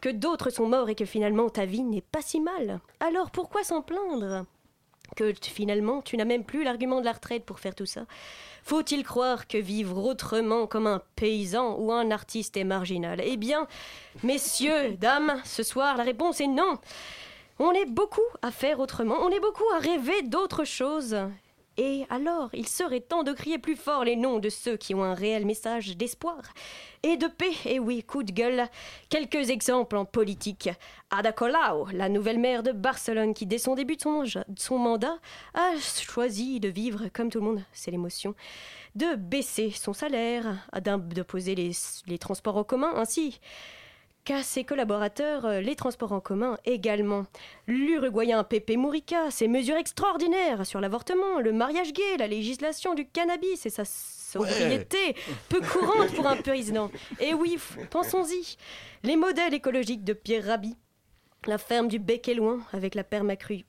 Que 0.00 0.10
d'autres 0.10 0.50
sont 0.50 0.66
morts 0.66 0.88
et 0.90 0.94
que 0.94 1.04
finalement 1.04 1.48
ta 1.48 1.64
vie 1.64 1.82
n'est 1.82 2.00
pas 2.00 2.22
si 2.22 2.40
mal. 2.40 2.80
Alors 3.00 3.30
pourquoi 3.30 3.64
s'en 3.64 3.82
plaindre? 3.82 4.44
Que 5.16 5.32
finalement 5.42 6.02
tu 6.02 6.16
n'as 6.16 6.24
même 6.24 6.44
plus 6.44 6.64
l'argument 6.64 7.00
de 7.00 7.04
la 7.04 7.12
retraite 7.12 7.44
pour 7.44 7.60
faire 7.60 7.74
tout 7.74 7.86
ça 7.86 8.02
Faut-il 8.62 9.04
croire 9.04 9.46
que 9.46 9.58
vivre 9.58 9.98
autrement 10.04 10.66
comme 10.66 10.86
un 10.86 11.02
paysan 11.16 11.76
ou 11.78 11.92
un 11.92 12.10
artiste 12.10 12.56
est 12.56 12.64
marginal? 12.64 13.20
Eh 13.24 13.36
bien, 13.36 13.66
messieurs, 14.22 14.96
dames, 14.98 15.40
ce 15.44 15.62
soir 15.62 15.96
la 15.96 16.04
réponse 16.04 16.40
est 16.40 16.46
non. 16.46 16.78
On 17.58 17.72
est 17.72 17.86
beaucoup 17.86 18.20
à 18.42 18.50
faire 18.50 18.80
autrement, 18.80 19.16
on 19.20 19.30
est 19.30 19.40
beaucoup 19.40 19.68
à 19.74 19.78
rêver 19.78 20.22
d'autres 20.22 20.64
choses. 20.64 21.16
Et 21.82 22.04
alors, 22.10 22.50
il 22.52 22.68
serait 22.68 23.00
temps 23.00 23.22
de 23.22 23.32
crier 23.32 23.56
plus 23.56 23.74
fort 23.74 24.04
les 24.04 24.14
noms 24.14 24.38
de 24.38 24.50
ceux 24.50 24.76
qui 24.76 24.94
ont 24.94 25.02
un 25.02 25.14
réel 25.14 25.46
message 25.46 25.96
d'espoir 25.96 26.42
et 27.02 27.16
de 27.16 27.26
paix. 27.26 27.54
Et 27.64 27.78
oui, 27.78 28.02
coup 28.02 28.22
de 28.22 28.32
gueule. 28.32 28.66
Quelques 29.08 29.48
exemples 29.48 29.96
en 29.96 30.04
politique. 30.04 30.68
Ada 31.08 31.32
Colau, 31.32 31.86
la 31.94 32.10
nouvelle 32.10 32.38
maire 32.38 32.62
de 32.62 32.72
Barcelone 32.72 33.32
qui, 33.32 33.46
dès 33.46 33.56
son 33.56 33.76
début 33.76 33.96
de 33.96 34.02
son, 34.02 34.78
mandat, 34.78 35.16
a 35.54 35.70
choisi 35.80 36.60
de 36.60 36.68
vivre 36.68 37.08
comme 37.14 37.30
tout 37.30 37.38
le 37.38 37.46
monde, 37.46 37.62
c'est 37.72 37.90
l'émotion, 37.90 38.34
de 38.94 39.16
baisser 39.16 39.70
son 39.70 39.94
salaire, 39.94 40.68
d'im- 40.82 40.98
d'opposer 40.98 41.54
les, 41.54 41.70
les 42.06 42.18
transports 42.18 42.58
en 42.58 42.64
commun 42.64 42.92
ainsi 42.94 43.40
qu'à 44.30 44.44
ses 44.44 44.62
collaborateurs 44.62 45.44
euh, 45.44 45.60
les 45.60 45.74
transports 45.74 46.12
en 46.12 46.20
commun 46.20 46.56
également. 46.64 47.26
L'Uruguayen 47.66 48.44
Pepe 48.44 48.76
Murica, 48.76 49.28
ses 49.32 49.48
mesures 49.48 49.76
extraordinaires 49.76 50.64
sur 50.64 50.80
l'avortement, 50.80 51.40
le 51.40 51.52
mariage 51.52 51.92
gay, 51.92 52.16
la 52.16 52.28
législation 52.28 52.94
du 52.94 53.08
cannabis 53.08 53.66
et 53.66 53.70
sa 53.70 53.84
sobriété, 53.84 55.16
peu 55.48 55.60
courante 55.60 56.14
pour 56.14 56.28
un 56.28 56.36
président. 56.42 56.92
Et 57.18 57.34
oui, 57.34 57.58
pensons-y. 57.90 58.56
Les 59.02 59.16
modèles 59.16 59.52
écologiques 59.54 60.04
de 60.04 60.12
Pierre 60.12 60.44
Rabhi, 60.44 60.76
la 61.48 61.58
ferme 61.58 61.88
du 61.88 61.98
bec 61.98 62.28
est 62.28 62.34
loin 62.34 62.60
avec 62.72 62.94
la 62.94 63.02
permacru- 63.02 63.64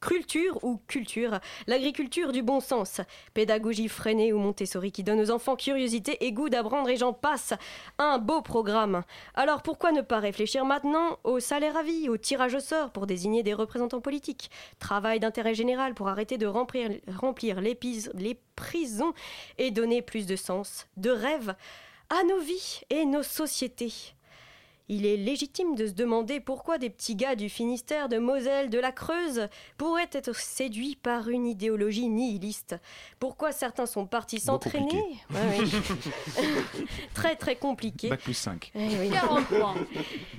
permaculture 0.00 0.64
ou 0.64 0.80
culture, 0.86 1.40
l'agriculture 1.66 2.32
du 2.32 2.42
bon 2.42 2.60
sens, 2.60 3.00
pédagogie 3.34 3.88
freinée 3.88 4.32
ou 4.32 4.38
Montessori 4.38 4.92
qui 4.92 5.02
donne 5.02 5.20
aux 5.20 5.30
enfants 5.30 5.56
curiosité 5.56 6.24
et 6.24 6.32
goût 6.32 6.48
d'apprendre 6.48 6.88
et 6.88 6.96
j'en 6.96 7.12
passe. 7.12 7.52
Un 7.98 8.18
beau 8.18 8.40
programme. 8.42 9.02
Alors 9.34 9.62
pourquoi 9.62 9.92
ne 9.92 10.00
pas 10.00 10.18
réfléchir 10.18 10.64
maintenant 10.64 11.18
au 11.24 11.40
salaire 11.40 11.76
à 11.76 11.82
vie, 11.82 12.08
au 12.08 12.16
tirage 12.16 12.54
au 12.54 12.60
sort 12.60 12.90
pour 12.90 13.06
désigner 13.06 13.42
des 13.42 13.54
représentants 13.54 14.00
politiques, 14.00 14.50
travail 14.78 15.20
d'intérêt 15.20 15.54
général 15.54 15.94
pour 15.94 16.08
arrêter 16.08 16.38
de 16.38 16.46
remplir, 16.46 17.60
les 17.60 18.40
prisons 18.56 19.12
et 19.58 19.70
donner 19.70 20.02
plus 20.02 20.26
de 20.26 20.36
sens, 20.36 20.86
de 20.96 21.10
rêve 21.10 21.54
à 22.08 22.24
nos 22.24 22.40
vies 22.40 22.80
et 22.90 23.04
nos 23.04 23.22
sociétés. 23.22 24.14
Il 24.92 25.06
est 25.06 25.16
légitime 25.16 25.76
de 25.76 25.86
se 25.86 25.92
demander 25.92 26.40
pourquoi 26.40 26.76
des 26.76 26.90
petits 26.90 27.14
gars 27.14 27.36
du 27.36 27.48
Finistère, 27.48 28.08
de 28.08 28.18
Moselle, 28.18 28.70
de 28.70 28.78
la 28.80 28.90
Creuse 28.90 29.46
pourraient 29.78 30.10
être 30.10 30.34
séduits 30.34 30.98
par 31.00 31.28
une 31.28 31.46
idéologie 31.46 32.08
nihiliste. 32.08 32.74
Pourquoi 33.20 33.52
certains 33.52 33.86
sont 33.86 34.04
partis 34.06 34.40
s'entraîner 34.40 35.20
Ouais, 35.30 35.60
oui. 35.60 35.70
Très 37.14 37.36
très 37.36 37.54
compliqué. 37.54 38.08
Bac 38.08 38.20
plus 38.20 38.34
5. 38.34 38.72
Eh 38.74 38.98
oui. 38.98 39.10
40 39.10 39.46
points. 39.46 39.74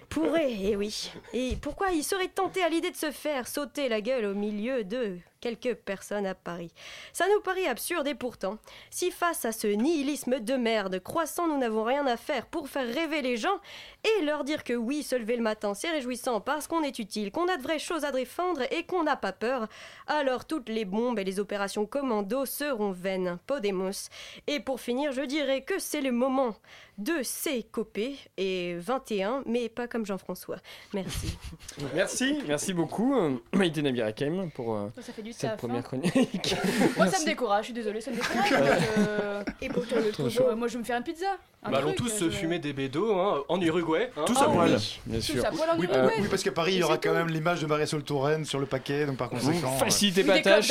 Pourrait, 0.09 0.57
eh 0.61 0.75
oui. 0.75 1.13
Et 1.31 1.55
pourquoi 1.55 1.91
ils 1.91 2.03
seraient 2.03 2.27
tentés 2.27 2.61
à 2.61 2.67
l'idée 2.67 2.91
de 2.91 2.97
se 2.97 3.11
faire 3.11 3.47
sauter 3.47 3.87
la 3.87 4.01
gueule 4.01 4.25
au 4.25 4.33
milieu 4.35 4.83
de 4.83 5.17
quelques 5.41 5.75
personnes 5.75 6.25
à 6.25 6.35
Paris 6.35 6.71
Ça 7.11 7.25
nous 7.33 7.41
paraît 7.41 7.67
absurde 7.67 8.07
et 8.07 8.15
pourtant, 8.15 8.57
si 8.89 9.11
face 9.11 9.43
à 9.43 9.51
ce 9.51 9.67
nihilisme 9.67 10.39
de 10.39 10.53
merde 10.53 10.99
croissant, 10.99 11.47
nous 11.47 11.57
n'avons 11.57 11.83
rien 11.83 12.07
à 12.07 12.15
faire 12.15 12.45
pour 12.45 12.69
faire 12.69 12.87
rêver 12.87 13.21
les 13.21 13.35
gens 13.35 13.59
et 14.03 14.23
leur 14.23 14.43
dire 14.43 14.63
que 14.63 14.73
oui, 14.73 15.03
se 15.03 15.15
lever 15.15 15.35
le 15.35 15.43
matin, 15.43 15.73
c'est 15.73 15.89
réjouissant 15.89 16.39
parce 16.39 16.67
qu'on 16.67 16.83
est 16.83 16.99
utile, 16.99 17.31
qu'on 17.31 17.47
a 17.47 17.57
de 17.57 17.63
vraies 17.63 17.79
choses 17.79 18.05
à 18.05 18.11
défendre 18.11 18.61
et 18.71 18.83
qu'on 18.83 19.03
n'a 19.03 19.17
pas 19.17 19.33
peur, 19.33 19.67
alors 20.07 20.45
toutes 20.45 20.69
les 20.69 20.85
bombes 20.85 21.19
et 21.19 21.23
les 21.23 21.39
opérations 21.39 21.85
commando 21.85 22.45
seront 22.45 22.91
vaines. 22.91 23.39
Podemos. 23.47 24.09
Et 24.47 24.59
pour 24.59 24.79
finir, 24.79 25.11
je 25.11 25.21
dirais 25.21 25.63
que 25.63 25.79
c'est 25.79 26.01
le 26.01 26.11
moment 26.11 26.55
de 26.97 27.23
s'écoper 27.23 28.15
et 28.37 28.75
21, 28.75 29.43
mais 29.45 29.69
pas 29.69 29.87
comme 29.87 30.05
Jean-François. 30.05 30.57
Merci. 30.93 31.37
Merci, 31.95 32.39
merci 32.47 32.73
beaucoup, 32.73 33.15
Maïté 33.53 33.81
Nabirakem, 33.81 34.51
pour 34.51 34.75
euh, 34.75 34.89
Ça 34.99 35.13
fait 35.13 35.23
du 35.23 35.30
cette 35.33 35.51
taf, 35.51 35.59
première 35.59 35.83
chronique. 35.83 36.55
Moi, 36.97 37.07
ça 37.07 37.19
me 37.19 37.25
décourage, 37.25 37.61
je 37.61 37.65
suis 37.65 37.73
désolée, 37.73 38.01
ça 38.01 38.11
me 38.11 38.15
décourage. 38.17 38.51
euh, 38.97 39.43
Et 39.61 39.69
pour 39.69 39.85
tourner 39.87 40.03
le 40.05 40.41
euh, 40.41 40.55
moi, 40.55 40.67
je 40.67 40.73
vais 40.73 40.79
me 40.79 40.83
faire 40.83 40.97
une 40.97 41.03
pizza. 41.03 41.25
un 41.63 41.71
Bah, 41.71 41.77
allons 41.79 41.93
tous 41.93 42.11
euh, 42.13 42.19
se 42.19 42.29
fumer 42.29 42.59
des 42.59 42.73
bédos 42.73 43.13
hein, 43.19 43.43
en 43.49 43.59
Uruguay. 43.61 44.11
hein. 44.17 44.21
Tous 44.25 44.35
Ah 44.39 44.43
à 44.45 44.49
poil. 44.49 44.71
oui. 44.75 44.99
Bien 45.05 45.19
Tous 45.19 45.25
sûr. 45.25 45.45
à 45.45 45.49
poil 45.51 45.69
en 45.69 45.77
Oui, 45.79 45.87
Uruguay. 45.91 46.13
oui, 46.19 46.27
parce 46.29 46.43
qu'à 46.43 46.51
Paris, 46.51 46.73
il 46.75 46.79
y 46.79 46.83
aura 46.83 46.97
quand 46.97 47.13
même 47.13 47.27
l'image 47.29 47.61
de 47.61 47.65
Marisol 47.67 48.03
Touraine 48.03 48.45
sur 48.45 48.59
le 48.59 48.65
paquet, 48.65 49.05
donc 49.05 49.17
par 49.17 49.29
conséquent. 49.29 49.71
Facilitez 49.77 50.21
Oui, 50.21 50.27
pas 50.27 50.39
tâche. 50.39 50.69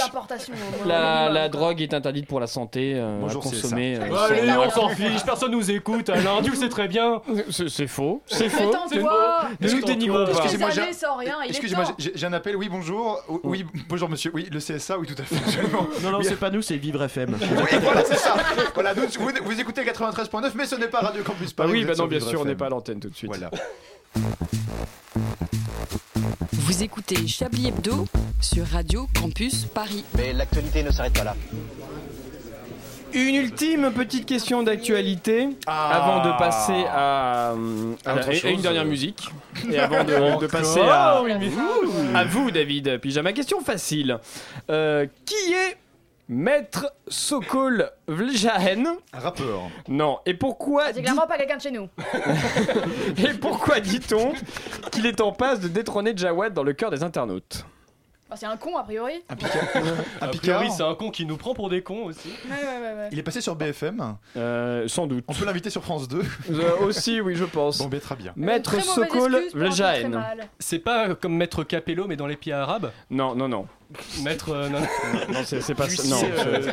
La, 0.87 1.49
drogue 1.49 1.81
est 1.83 1.95
interdite 1.95 2.27
pour 2.27 2.41
la 2.41 2.47
santé, 2.47 2.95
euh, 2.97 3.19
Bonjour, 3.21 3.43
consommer. 3.43 3.97
ça. 3.97 4.25
Allez, 4.25 4.51
on 4.53 4.71
s'en 4.71 4.89
fiche, 4.91 5.25
personne 5.25 5.53
nous 5.53 5.71
écoute. 5.71 6.09
Alain, 6.11 6.43
tu 6.43 6.51
le 6.51 6.57
sais 6.57 6.69
très 6.69 6.89
bien. 6.89 7.21
C'est 7.51 7.69
c'est 7.69 7.87
faux, 7.87 8.23
c'est 8.27 8.49
faux. 8.49 8.67
Détends-toi 8.91 9.49
Ne 9.61 9.71
nous 9.71 9.83
dénigrons 9.83 10.25
pas. 10.27 10.33
Excusez-moi, 10.33 11.85
j'ai 11.99 12.27
un 12.27 12.33
appel. 12.33 12.57
Oui, 12.57 12.69
bonjour. 12.69 13.23
Oui, 13.45 13.65
bonjour 13.89 14.09
monsieur. 14.09 14.31
Oui, 14.35 14.49
le 14.51 14.59
CSA, 14.59 14.99
oui, 14.99 15.07
tout 15.07 15.15
à 15.21 15.25
fait. 15.25 15.37
absolument. 15.37 15.87
Non, 16.03 16.11
non, 16.13 16.19
Oui, 16.19 16.25
c'est 16.29 16.37
pas 16.39 16.51
nous, 16.51 16.63
c'est 16.63 16.77
Vivre 16.77 17.03
FM. 17.03 17.37
Oui, 17.41 17.79
voilà, 17.83 18.05
c'est 18.05 18.17
ça. 18.17 18.37
Voilà, 18.75 18.95
nous, 18.95 19.03
vous, 19.19 19.31
vous 19.45 19.61
écoutez 19.61 19.83
93.9, 19.85 20.51
mais 20.55 20.67
ce 20.67 20.75
n'est 20.77 20.89
pas 20.89 21.01
Radio 21.01 21.23
Campus 21.23 21.53
Paris. 21.53 21.71
oui, 21.73 21.83
vous 21.83 21.89
bah 21.89 21.95
non, 21.97 22.07
bien 22.07 22.19
Vivre 22.19 22.31
sûr, 22.31 22.41
on 22.41 22.45
n'est 22.45 22.55
pas 22.57 22.67
à 22.67 22.71
l'antenne 22.71 23.01
tout 23.01 23.09
de 23.11 23.15
suite. 23.17 23.31
Voilà. 23.31 23.51
Vous 26.53 26.83
écoutez 26.83 27.27
Chablis 27.27 27.69
Hebdo 27.69 28.07
sur 28.41 28.67
Radio 28.67 29.07
Campus 29.19 29.67
Paris. 29.67 30.05
Mais 30.17 30.33
l'actualité 30.33 30.83
ne 30.83 30.91
s'arrête 30.91 31.13
pas 31.13 31.25
là. 31.25 31.37
Une 33.13 33.35
ultime 33.35 33.91
petite 33.93 34.27
question 34.27 34.63
d'actualité 34.63 35.49
Ah. 35.67 35.91
avant 35.97 36.25
de 36.33 36.39
passer 36.39 36.85
à, 36.89 37.51
à 37.51 37.53
autre 37.55 37.99
la- 38.07 38.13
à 38.29 38.33
chose. 38.33 38.51
une 38.51 38.61
dernière 38.61 38.85
musique 38.85 39.29
et 39.71 39.79
avant 39.79 40.05
de, 40.05 40.41
de 40.41 40.47
passer 40.47 40.81
à, 40.81 41.19
à 42.15 42.25
vous 42.25 42.51
David. 42.51 42.99
Puis 43.01 43.11
j'ai 43.11 43.23
ma 43.23 43.33
question 43.33 43.61
facile. 43.61 44.19
Euh, 44.71 45.07
qui 45.27 45.53
est 45.53 45.77
Maître 46.29 46.93
Sokol 47.09 47.91
Vljahen 48.07 48.87
Un 49.13 49.19
rappeur. 49.19 49.63
Non. 49.89 50.19
Et 50.27 50.35
pourquoi 50.35 50.87
C'est 50.89 50.93
dit- 50.95 51.03
clairement 51.03 51.27
pas 51.27 51.37
quelqu'un 51.37 51.57
de 51.57 51.63
chez 51.63 51.73
nous. 51.73 51.89
et 53.19 53.35
pourquoi 53.41 53.81
dit-on 53.81 54.33
qu'il 54.93 55.07
est 55.07 55.21
en 55.21 55.33
passe 55.33 55.59
de 55.59 55.67
détrôner 55.67 56.13
Jawad 56.17 56.53
dans 56.55 56.63
le 56.63 56.73
cœur 56.73 56.91
des 56.91 57.03
internautes? 57.03 57.65
Bah, 58.31 58.37
c'est 58.39 58.47
un 58.47 58.57
con, 58.57 58.77
a 58.77 58.85
priori. 58.85 59.15
Un 59.29 59.35
A 60.21 60.29
Picard. 60.29 60.41
priori, 60.59 60.71
c'est 60.71 60.85
un 60.85 60.95
con 60.95 61.11
qui 61.11 61.27
nous 61.27 61.37
prend 61.37 61.53
pour 61.53 61.69
des 61.69 61.83
cons 61.83 62.05
aussi. 62.05 62.29
Ouais, 62.49 62.51
ouais, 62.57 62.63
ouais. 62.63 62.95
ouais. 62.97 63.09
Il 63.11 63.19
est 63.19 63.23
passé 63.25 63.41
sur 63.41 63.57
BFM. 63.57 64.17
Euh, 64.37 64.87
Sans 64.87 65.09
doute. 65.09 65.25
On 65.27 65.35
peut 65.35 65.45
l'inviter 65.45 65.69
sur 65.69 65.83
France 65.83 66.07
2. 66.07 66.23
Euh, 66.53 66.77
aussi, 66.83 67.21
oui, 67.21 67.35
je 67.35 67.45
pense. 67.45 67.79
Bon, 67.79 67.87
ben, 67.89 67.99
très 67.99 68.15
bien. 68.15 68.33
Maître 68.37 68.81
Sokol 68.81 69.35
un 69.55 70.09
mal. 70.09 70.49
C'est 70.61 70.79
pas 70.79 71.15
comme 71.17 71.35
Maître 71.35 71.65
Capello, 71.65 72.07
mais 72.07 72.17
dans 72.17 72.27
les 72.29 72.37
pieds 72.37 72.53
arabes. 72.53 72.93
Non, 73.11 73.35
non, 73.35 73.49
non. 73.49 73.67
Maître. 74.23 74.51
euh, 74.55 74.69
non, 74.69 74.79
non. 74.81 74.87
Non, 75.35 75.41
c'est 75.45 75.61
c'est 75.61 75.75
pas 75.75 75.89
ça. 75.89 76.03
Non. 76.09 76.21
euh, 76.23 76.71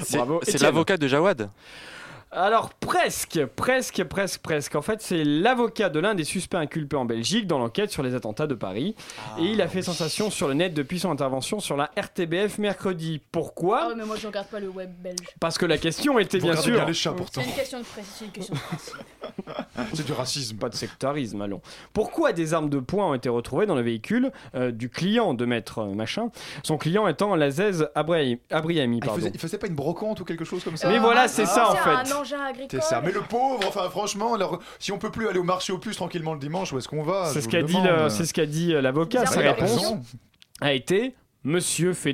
C'est 0.00 0.16
Bravo. 0.18 0.40
c'est 0.44 0.60
l'avocat 0.62 0.96
de 0.96 1.08
Jawad 1.08 1.50
Alors 2.30 2.74
presque, 2.74 3.42
presque, 3.56 4.04
presque, 4.04 4.42
presque. 4.42 4.74
En 4.74 4.82
fait, 4.82 5.00
c'est 5.00 5.24
l'avocat 5.24 5.88
de 5.88 5.98
l'un 5.98 6.14
des 6.14 6.24
suspects 6.24 6.58
inculpés 6.58 6.96
en 6.96 7.06
Belgique 7.06 7.46
dans 7.46 7.58
l'enquête 7.58 7.90
sur 7.90 8.02
les 8.02 8.14
attentats 8.14 8.46
de 8.46 8.54
Paris. 8.54 8.94
Et 9.38 9.44
il 9.44 9.62
a 9.62 9.68
fait 9.68 9.80
sensation 9.80 10.30
sur 10.30 10.46
le 10.46 10.54
net 10.54 10.74
depuis 10.74 10.98
son 10.98 11.10
intervention 11.10 11.58
sur 11.58 11.76
la 11.76 11.90
RTBF 11.96 12.58
mercredi. 12.58 13.20
Ah 13.22 13.28
Pourquoi? 13.32 13.88
Ouais, 13.88 13.94
mais 13.96 14.04
moi 14.04 14.16
je 14.16 14.26
regarde 14.26 14.48
pas 14.48 14.60
le 14.60 14.68
web 14.68 14.90
belge. 15.00 15.16
Parce 15.40 15.56
que 15.56 15.64
la 15.64 15.78
question 15.78 16.18
était 16.18 16.38
Vous 16.38 16.48
bien 16.48 16.56
sûr... 16.56 16.74
bien 16.74 16.84
les 16.84 16.92
chats, 16.92 17.12
pourtant. 17.12 17.40
C'est 17.42 17.48
une 17.48 17.54
question 17.56 17.80
de 17.80 17.84
c'est 17.84 18.24
une 18.26 18.30
question 18.30 18.54
de 18.54 18.60
principe. 18.60 18.94
C'est 19.94 20.04
du 20.04 20.12
racisme. 20.12 20.58
Pas 20.58 20.68
de 20.68 20.74
sectarisme, 20.74 21.40
allons. 21.40 21.62
Pourquoi 21.92 22.32
des 22.32 22.52
armes 22.52 22.68
de 22.68 22.78
poing 22.78 23.10
ont 23.10 23.14
été 23.14 23.28
retrouvées 23.28 23.66
dans 23.66 23.74
le 23.74 23.82
véhicule 23.82 24.32
euh, 24.54 24.70
du 24.70 24.90
client 24.90 25.34
de 25.34 25.44
maître 25.44 25.78
euh, 25.78 25.94
machin 25.94 26.30
Son 26.62 26.76
client 26.76 27.06
étant 27.08 27.34
Lazez 27.36 27.84
Abriami, 27.94 28.40
Abriami, 28.50 29.00
Ah, 29.02 29.06
il, 29.10 29.14
faisait, 29.14 29.30
il 29.34 29.40
faisait 29.40 29.58
pas 29.58 29.68
une 29.68 29.74
brocante 29.74 30.20
ou 30.20 30.24
quelque 30.24 30.44
chose 30.44 30.64
comme 30.64 30.76
ça? 30.76 30.88
Mais 30.88 30.98
voilà, 30.98 31.28
c'est 31.28 31.42
Ah, 31.42 31.46
ça 31.46 31.70
en 31.70 31.76
fait. 31.76 32.17
C'est 32.70 32.82
ça. 32.82 33.00
Mais 33.04 33.12
le 33.12 33.20
pauvre, 33.20 33.60
enfin 33.66 33.88
franchement, 33.90 34.34
alors, 34.34 34.60
si 34.78 34.92
on 34.92 34.98
peut 34.98 35.10
plus 35.10 35.28
aller 35.28 35.38
au 35.38 35.44
marché 35.44 35.72
aux 35.72 35.78
puces 35.78 35.96
tranquillement 35.96 36.34
le 36.34 36.40
dimanche, 36.40 36.72
où 36.72 36.78
est-ce 36.78 36.88
qu'on 36.88 37.02
va 37.02 37.26
C'est 37.26 37.40
ce 37.40 37.48
qu'a 37.48 37.62
dit, 37.62 37.72
demande. 37.74 37.88
le- 38.04 38.08
c'est 38.08 38.24
ce 38.26 38.32
qu'a 38.34 38.46
dit 38.46 38.74
euh, 38.74 38.80
l'avocat. 38.80 39.26
Sa 39.26 39.40
réponse 39.40 39.72
raison. 39.76 40.02
a 40.60 40.72
été 40.72 41.14
Monsieur 41.44 41.92
fait 41.94 42.12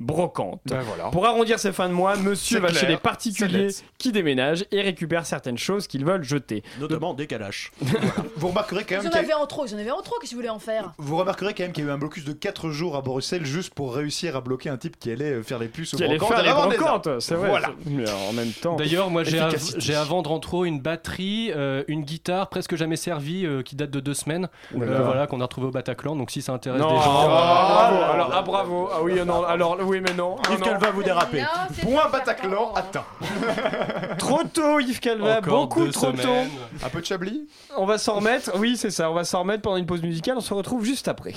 des 0.00 0.04
brocantes. 0.04 0.60
Ben 0.66 0.80
voilà. 0.80 1.10
Pour 1.10 1.26
arrondir 1.26 1.58
ses 1.58 1.72
fins 1.72 1.88
de 1.88 1.94
mois, 1.94 2.16
monsieur 2.16 2.60
va 2.60 2.68
clair, 2.68 2.80
chez 2.80 2.86
les 2.86 2.96
particuliers 2.96 3.68
qui 3.98 4.12
déménagent 4.12 4.64
et 4.70 4.80
récupèrent 4.80 5.26
certaines 5.26 5.58
choses 5.58 5.86
qu'ils 5.86 6.04
veulent 6.04 6.24
jeter. 6.24 6.62
Notamment 6.80 7.14
des 7.14 7.26
calaches. 7.26 7.72
Vous 8.36 8.48
remarquerez 8.48 8.84
quand 8.84 8.96
même 8.96 9.06
en 9.06 9.10
qu'il 9.10 9.12
y 9.12 9.16
a- 9.16 9.24
avaient 9.24 9.34
en 9.34 9.46
trop, 9.46 9.66
ils 9.66 9.74
en 9.74 9.78
avaient 9.78 9.90
en 9.90 10.02
trop, 10.02 10.16
que 10.20 10.26
vous 10.28 10.36
voulez 10.36 10.48
en 10.48 10.58
faire 10.58 10.92
vous 10.98 11.16
remarquerez 11.16 11.54
quand 11.54 11.62
même 11.62 11.72
qu'il 11.72 11.84
y 11.84 11.86
a 11.86 11.90
eu 11.90 11.92
un 11.92 11.98
blocus 11.98 12.24
de 12.24 12.32
4 12.32 12.70
jours 12.70 12.96
à 12.96 13.00
Bruxelles 13.00 13.44
juste 13.44 13.74
pour 13.74 13.94
réussir 13.94 14.36
à 14.36 14.40
bloquer 14.40 14.68
un 14.68 14.76
type 14.76 14.98
qui 14.98 15.10
allait 15.10 15.32
euh, 15.32 15.42
faire 15.42 15.58
les 15.58 15.68
puces 15.68 15.94
aux 15.94 15.96
Qui 15.96 16.04
brocantes 16.04 16.28
faire 16.28 16.40
et 16.40 16.70
les 16.70 16.76
brocantes, 16.76 17.20
c'est 17.20 17.34
vrai. 17.34 17.48
Voilà. 17.48 17.70
Mais 17.86 18.08
en 18.10 18.32
même 18.32 18.50
temps. 18.50 18.76
D'ailleurs, 18.76 19.10
moi 19.10 19.22
j'ai 19.24 19.94
à, 19.94 20.04
vendre 20.04 20.32
en 20.32 20.40
trop 20.40 20.64
une 20.64 20.80
batterie, 20.80 21.52
euh, 21.54 21.84
une 21.88 22.02
guitare 22.02 22.48
presque 22.48 22.76
jamais 22.76 22.96
servie 22.96 23.46
euh, 23.46 23.62
qui 23.62 23.76
date 23.76 23.90
de 23.90 24.00
deux 24.00 24.14
semaines, 24.14 24.48
euh, 24.74 25.02
voilà 25.04 25.26
qu'on 25.26 25.40
a 25.40 25.44
retrouvé 25.44 25.68
au 25.68 25.70
Bataclan. 25.70 26.16
Donc 26.16 26.30
si 26.30 26.42
ça 26.42 26.52
intéresse 26.52 26.80
Non, 26.80 26.92
des 26.92 26.98
ah, 27.00 27.04
gens, 27.04 27.22
euh, 27.22 27.28
bravo. 27.28 28.12
Alors, 28.12 28.30
ah, 28.32 28.42
bravo. 28.42 28.88
Ah 28.92 29.02
oui, 29.02 29.14
non. 29.24 29.44
Alors, 29.44 29.76
oui, 29.86 30.00
mais 30.00 30.14
non. 30.14 30.36
Ah, 30.46 30.52
Yves 30.52 30.60
non. 30.60 30.64
Calva 30.66 30.90
vous 30.90 31.02
c'est 31.74 31.82
Point 31.82 32.08
Bataclan 32.10 32.72
atteint. 32.74 33.04
Trop 34.18 34.42
tôt, 34.44 34.80
Yves 34.80 35.00
Calva. 35.00 35.38
encore 35.38 35.66
Beaucoup 35.66 35.84
deux 35.84 35.90
trop 35.92 36.12
semaines. 36.12 36.48
tôt. 36.48 36.84
Un 36.84 36.88
peu 36.88 37.00
de 37.00 37.06
Chablis? 37.06 37.48
On 37.76 37.86
va 37.86 37.98
s'en 37.98 38.14
remettre. 38.16 38.52
Oui, 38.58 38.76
c'est 38.76 38.90
ça. 38.90 39.10
On 39.10 39.14
va 39.14 39.24
s'en 39.24 39.40
remettre 39.40 39.62
pendant 39.62 39.76
une 39.76 39.86
pause 39.86 40.02
musicale. 40.02 40.36
On 40.36 40.40
se 40.40 40.52
retrouve 40.54 40.84
juste 40.84 41.08
après. 41.08 41.34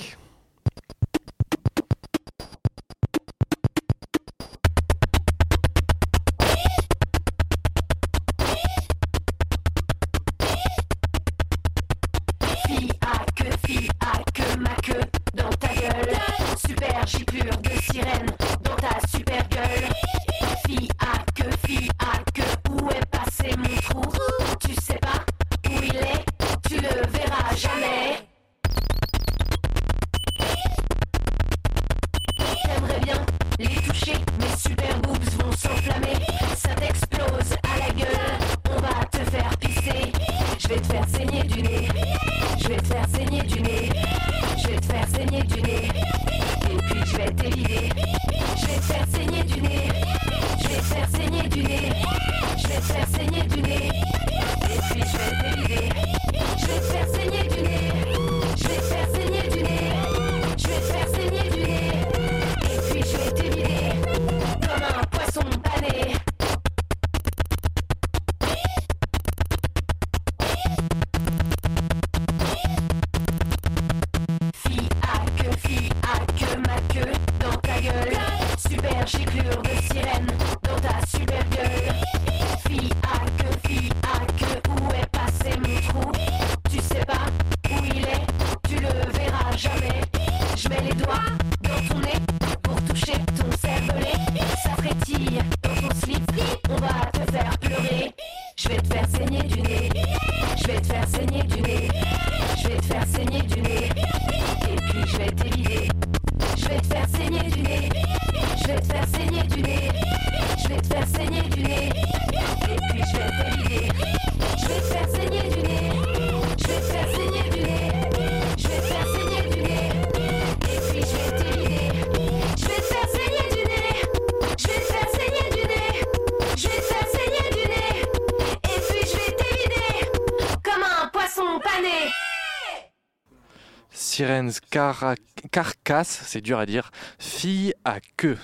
Cara- 134.70 135.14
carcasse, 135.50 136.22
c'est 136.26 136.40
dur 136.40 136.58
à 136.58 136.66
dire. 136.66 136.90
Fille 137.18 137.74
à 137.84 137.98
queue. 138.16 138.38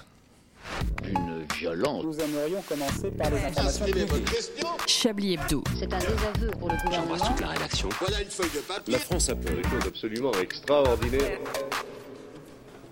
Une 1.04 1.46
violence. 1.54 2.02
Nous 2.04 2.18
aimerions 2.20 2.60
commencer 2.62 3.10
par 3.12 3.30
les 3.30 3.44
informations 3.44 3.84
publiques. 3.84 4.28
Chablis 4.86 5.34
Hebdo. 5.34 5.62
C'est 5.78 5.92
un 5.92 5.98
désaveu 5.98 6.50
pour 6.58 6.68
le 6.68 6.76
gouvernement. 6.84 7.36
la 7.40 7.46
rédaction. 7.48 7.88
Voilà 8.00 8.20
une 8.22 8.28
feuille 8.30 8.50
de 8.54 8.60
papier. 8.60 8.92
La 8.92 8.98
France 8.98 9.28
a 9.28 9.36
fait 9.36 9.54
des 9.54 9.62
choses 9.62 9.86
absolument 9.86 10.32
extraordinaires. 10.42 11.38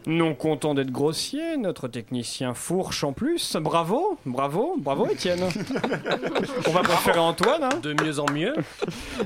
Non 0.07 0.34
content 0.34 0.74
d'être 0.74 0.90
grossier, 0.90 1.57
notre 1.57 1.88
technicien 1.88 2.52
fourche 2.55 3.05
en 3.05 3.12
plus. 3.12 3.57
Bravo, 3.57 4.18
bravo, 4.26 4.74
bravo 4.78 5.07
Étienne. 5.09 5.40
On 6.66 6.70
va 6.72 6.82
préférer 6.82 7.18
Antoine. 7.18 7.64
hein. 7.64 7.80
De 7.82 7.94
mieux 8.05 8.18
en 8.18 8.30
mieux. 8.30 8.55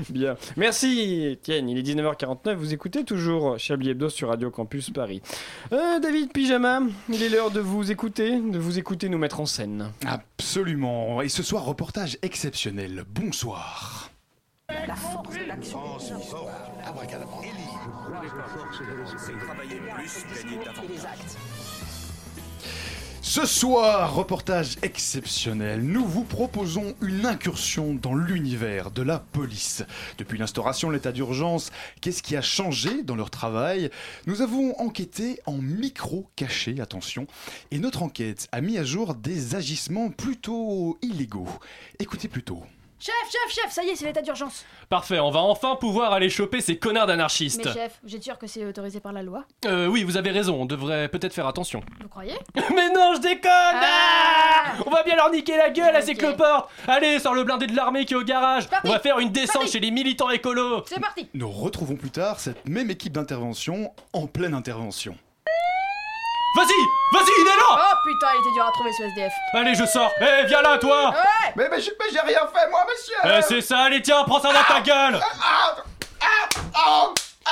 Bien. 0.09 0.35
Merci 0.57 1.25
Étienne, 1.31 1.67
il 1.69 1.77
est 1.77 1.81
19h49, 1.95 2.53
vous 2.53 2.73
écoutez 2.73 3.03
toujours 3.03 3.57
Chablis 3.59 3.89
Hebdo 3.89 4.09
sur 4.09 4.29
Radio 4.29 4.51
Campus 4.51 4.89
Paris. 4.89 5.21
Euh, 5.73 5.99
David 5.99 6.31
Pyjama, 6.31 6.81
il 7.09 7.21
est 7.23 7.29
l'heure 7.29 7.51
de 7.51 7.59
vous 7.59 7.91
écouter, 7.91 8.39
de 8.39 8.57
vous 8.57 8.79
écouter 8.79 9.09
nous 9.09 9.17
mettre 9.17 9.39
en 9.41 9.45
scène. 9.45 9.91
Absolument. 10.05 11.21
Et 11.21 11.29
ce 11.29 11.43
soir, 11.43 11.65
reportage 11.65 12.17
exceptionnel. 12.21 13.03
Bonsoir. 13.13 14.09
La 14.87 14.95
force 14.95 15.35
de 15.35 15.45
l'action. 15.45 15.97
Ce 23.21 23.45
soir, 23.45 24.15
reportage 24.15 24.77
exceptionnel, 24.81 25.81
nous 25.81 26.05
vous 26.05 26.23
proposons 26.23 26.95
une 27.01 27.25
incursion 27.25 27.95
dans 27.95 28.13
l'univers 28.13 28.91
de 28.91 29.01
la 29.01 29.19
police. 29.19 29.83
Depuis 30.17 30.37
l'instauration 30.37 30.89
de 30.89 30.93
l'état 30.93 31.11
d'urgence, 31.11 31.71
qu'est-ce 32.01 32.21
qui 32.21 32.35
a 32.35 32.41
changé 32.41 33.03
dans 33.03 33.15
leur 33.15 33.29
travail? 33.29 33.89
Nous 34.27 34.41
avons 34.41 34.79
enquêté 34.79 35.39
en 35.45 35.57
micro 35.57 36.27
caché, 36.35 36.79
attention, 36.79 37.25
et 37.71 37.79
notre 37.79 38.03
enquête 38.03 38.47
a 38.51 38.61
mis 38.61 38.77
à 38.77 38.83
jour 38.83 39.15
des 39.15 39.55
agissements 39.55 40.09
plutôt 40.09 40.97
illégaux. 41.01 41.49
Écoutez 41.99 42.27
plutôt. 42.27 42.63
Chef, 43.01 43.13
chef, 43.31 43.53
chef, 43.55 43.71
ça 43.71 43.81
y 43.83 43.89
est, 43.89 43.95
c'est 43.95 44.05
l'état 44.05 44.21
d'urgence. 44.21 44.65
Parfait, 44.89 45.19
on 45.19 45.31
va 45.31 45.39
enfin 45.39 45.77
pouvoir 45.77 46.11
aller 46.11 46.29
choper 46.29 46.59
ces 46.59 46.77
connards 46.77 47.07
d'anarchistes. 47.07 47.63
Mais 47.63 47.71
chef, 47.71 47.97
j'ai 48.03 48.19
sûr 48.21 48.37
que 48.37 48.45
c'est 48.45 48.65
autorisé 48.65 48.99
par 48.99 49.13
la 49.13 49.23
loi? 49.23 49.45
Euh, 49.65 49.87
oui, 49.87 50.03
vous 50.03 50.17
avez 50.17 50.31
raison, 50.31 50.61
on 50.61 50.65
devrait 50.65 51.07
peut-être 51.07 51.33
faire 51.33 51.47
attention. 51.47 51.81
Vous 52.01 52.09
croyez? 52.09 52.33
Mais 52.75 52.89
non, 52.89 53.13
je 53.15 53.21
déconne 53.21 53.49
Ah 53.51 54.73
On 54.85 54.89
va 54.89 55.03
bien 55.03 55.15
leur 55.15 55.31
niquer 55.31 55.55
la 55.55 55.69
gueule 55.69 55.95
à 55.95 56.01
ces 56.01 56.13
cloportes 56.13 56.69
Allez, 56.87 57.19
sors 57.19 57.33
le 57.33 57.45
blindé 57.45 57.67
de 57.67 57.75
l'armée 57.75 58.03
qui 58.03 58.15
est 58.15 58.17
au 58.17 58.23
garage 58.23 58.67
Parti. 58.67 58.87
On 58.89 58.91
va 58.91 58.99
faire 58.99 59.19
une 59.19 59.29
descente 59.29 59.61
Parti. 59.61 59.71
chez 59.71 59.79
les 59.79 59.91
militants 59.91 60.29
écolos 60.29 60.83
C'est 60.85 60.99
parti 60.99 61.29
Nous 61.33 61.49
retrouvons 61.49 61.95
plus 61.95 62.11
tard 62.11 62.41
cette 62.41 62.67
même 62.67 62.89
équipe 62.91 63.13
d'intervention 63.13 63.93
en 64.11 64.27
pleine 64.27 64.53
intervention. 64.53 65.15
Vas-y 66.55 66.67
Vas-y, 67.11 67.31
il 67.41 67.47
est 67.47 67.55
là 67.55 67.63
Oh 67.69 67.95
putain, 68.05 68.27
il 68.35 68.41
était 68.41 68.51
dur 68.53 68.65
à 68.65 68.71
trouver 68.71 68.91
ce 68.93 69.03
SDF. 69.03 69.33
Allez, 69.53 69.75
je 69.75 69.85
sors. 69.85 70.11
Eh, 70.19 70.45
viens 70.47 70.61
là, 70.61 70.77
toi 70.77 71.09
Ouais. 71.11 71.53
Mais, 71.55 71.69
mais, 71.69 71.79
j'ai 71.79 71.91
mais 71.99 72.05
j'ai 72.11 72.19
rien 72.19 72.47
fait, 72.53 72.69
moi, 72.69 72.85
monsieur. 72.89 73.15
Eh, 73.37 73.41
c'est 73.41 73.61
ça, 73.61 73.79
allez, 73.81 74.01
tiens, 74.01 74.23
prends 74.25 74.39
ça 74.41 74.51
dans 74.51 74.63
ta 74.63 74.81
gueule. 74.81 75.19
Eh, 76.21 76.25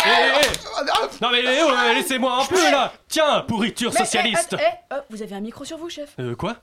eh, 0.06 0.10
eh. 0.10 0.48
Non 1.22 1.30
mais 1.32 1.42
eh, 1.44 1.64
oh, 1.64 1.72
eh, 1.90 1.94
laissez-moi 1.96 2.42
un 2.42 2.46
peu 2.46 2.72
là. 2.72 2.92
Tiens, 3.08 3.42
pourriture 3.48 3.92
Mais, 3.94 4.00
socialiste. 4.00 4.56
eh, 4.60 4.64
eh, 4.64 4.94
oh, 4.96 5.00
vous 5.10 5.22
avez 5.24 5.36
un 5.36 5.40
micro 5.40 5.64
sur 5.66 5.78
vous, 5.78 5.90
chef. 5.90 6.10
Euh, 6.20 6.36
quoi? 6.36 6.56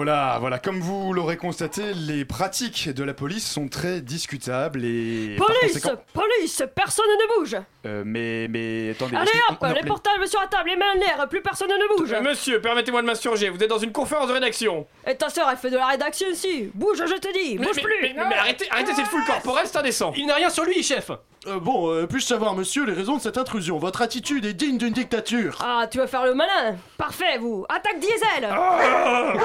Voilà, 0.00 0.36
voilà, 0.40 0.58
comme 0.58 0.78
vous 0.78 1.14
l'aurez 1.14 1.38
constaté, 1.38 1.94
les 1.94 2.26
pratiques 2.26 2.90
de 2.90 3.02
la 3.02 3.14
police 3.14 3.50
sont 3.50 3.66
très 3.66 4.02
discutables 4.02 4.84
et. 4.84 5.36
par 5.38 5.46
Police 5.46 5.80
conséquent- 5.80 6.02
Police 6.12 6.62
Personne 6.74 7.06
ne 7.18 7.38
bouge 7.40 7.56
Euh, 7.86 8.02
mais, 8.04 8.46
mais, 8.50 8.90
attendez. 8.90 9.16
Allez 9.16 9.30
hop 9.48 9.56
on 9.58 9.64
a 9.64 9.68
Les 9.72 9.78
appelé- 9.78 9.88
portables 9.88 10.28
sur 10.28 10.38
la 10.38 10.48
table, 10.48 10.68
les 10.68 10.76
mains 10.76 10.92
en 10.94 10.98
l'air, 10.98 11.26
plus 11.30 11.40
personne 11.40 11.68
ne 11.70 11.96
bouge 11.96 12.12
Euh, 12.12 12.20
Monsieur, 12.20 12.60
permettez-moi 12.60 13.00
de 13.00 13.06
m'insurger, 13.06 13.48
vous 13.48 13.62
êtes 13.62 13.70
dans 13.70 13.78
une 13.78 13.92
conférence 13.92 14.28
de 14.28 14.34
rédaction. 14.34 14.86
Et 15.06 15.14
ta 15.16 15.30
sœur, 15.30 15.48
elle 15.50 15.56
fait 15.56 15.70
de 15.70 15.78
la 15.78 15.86
rédaction 15.86 16.28
ici 16.30 16.68
Bouge, 16.74 16.98
je 16.98 17.14
te 17.14 17.32
dis 17.32 17.56
Mais, 17.58 17.64
Bouge 17.66 17.76
mais- 17.76 17.82
plus 17.82 17.94
mais- 18.02 18.14
mais 18.28 18.34
arrêtez, 18.34 18.66
arrêtez 18.70 18.92
cette 18.92 19.06
foule 19.06 19.24
corporelle, 19.24 19.64
c'est 19.66 19.78
indécent. 19.78 20.12
Il 20.14 20.26
n'a 20.26 20.34
rien 20.34 20.50
sur 20.50 20.64
lui, 20.66 20.82
chef 20.82 21.10
Euh, 21.46 21.60
bon, 21.60 21.92
euh, 21.92 22.06
puis-je 22.06 22.26
savoir, 22.26 22.54
monsieur, 22.54 22.84
les 22.84 22.92
raisons 22.92 23.16
de 23.16 23.22
cette 23.22 23.38
intrusion? 23.38 23.78
Votre 23.78 24.02
attitude 24.02 24.44
est 24.44 24.52
digne 24.52 24.78
d'une 24.78 24.92
dictature. 24.92 25.58
Ah, 25.62 25.86
tu 25.88 25.98
veux 25.98 26.06
faire 26.06 26.24
le 26.24 26.34
malin 26.34 26.76
Parfait, 26.98 27.38
vous 27.38 27.64
Attaque 27.68 28.00
diesel 28.00 28.48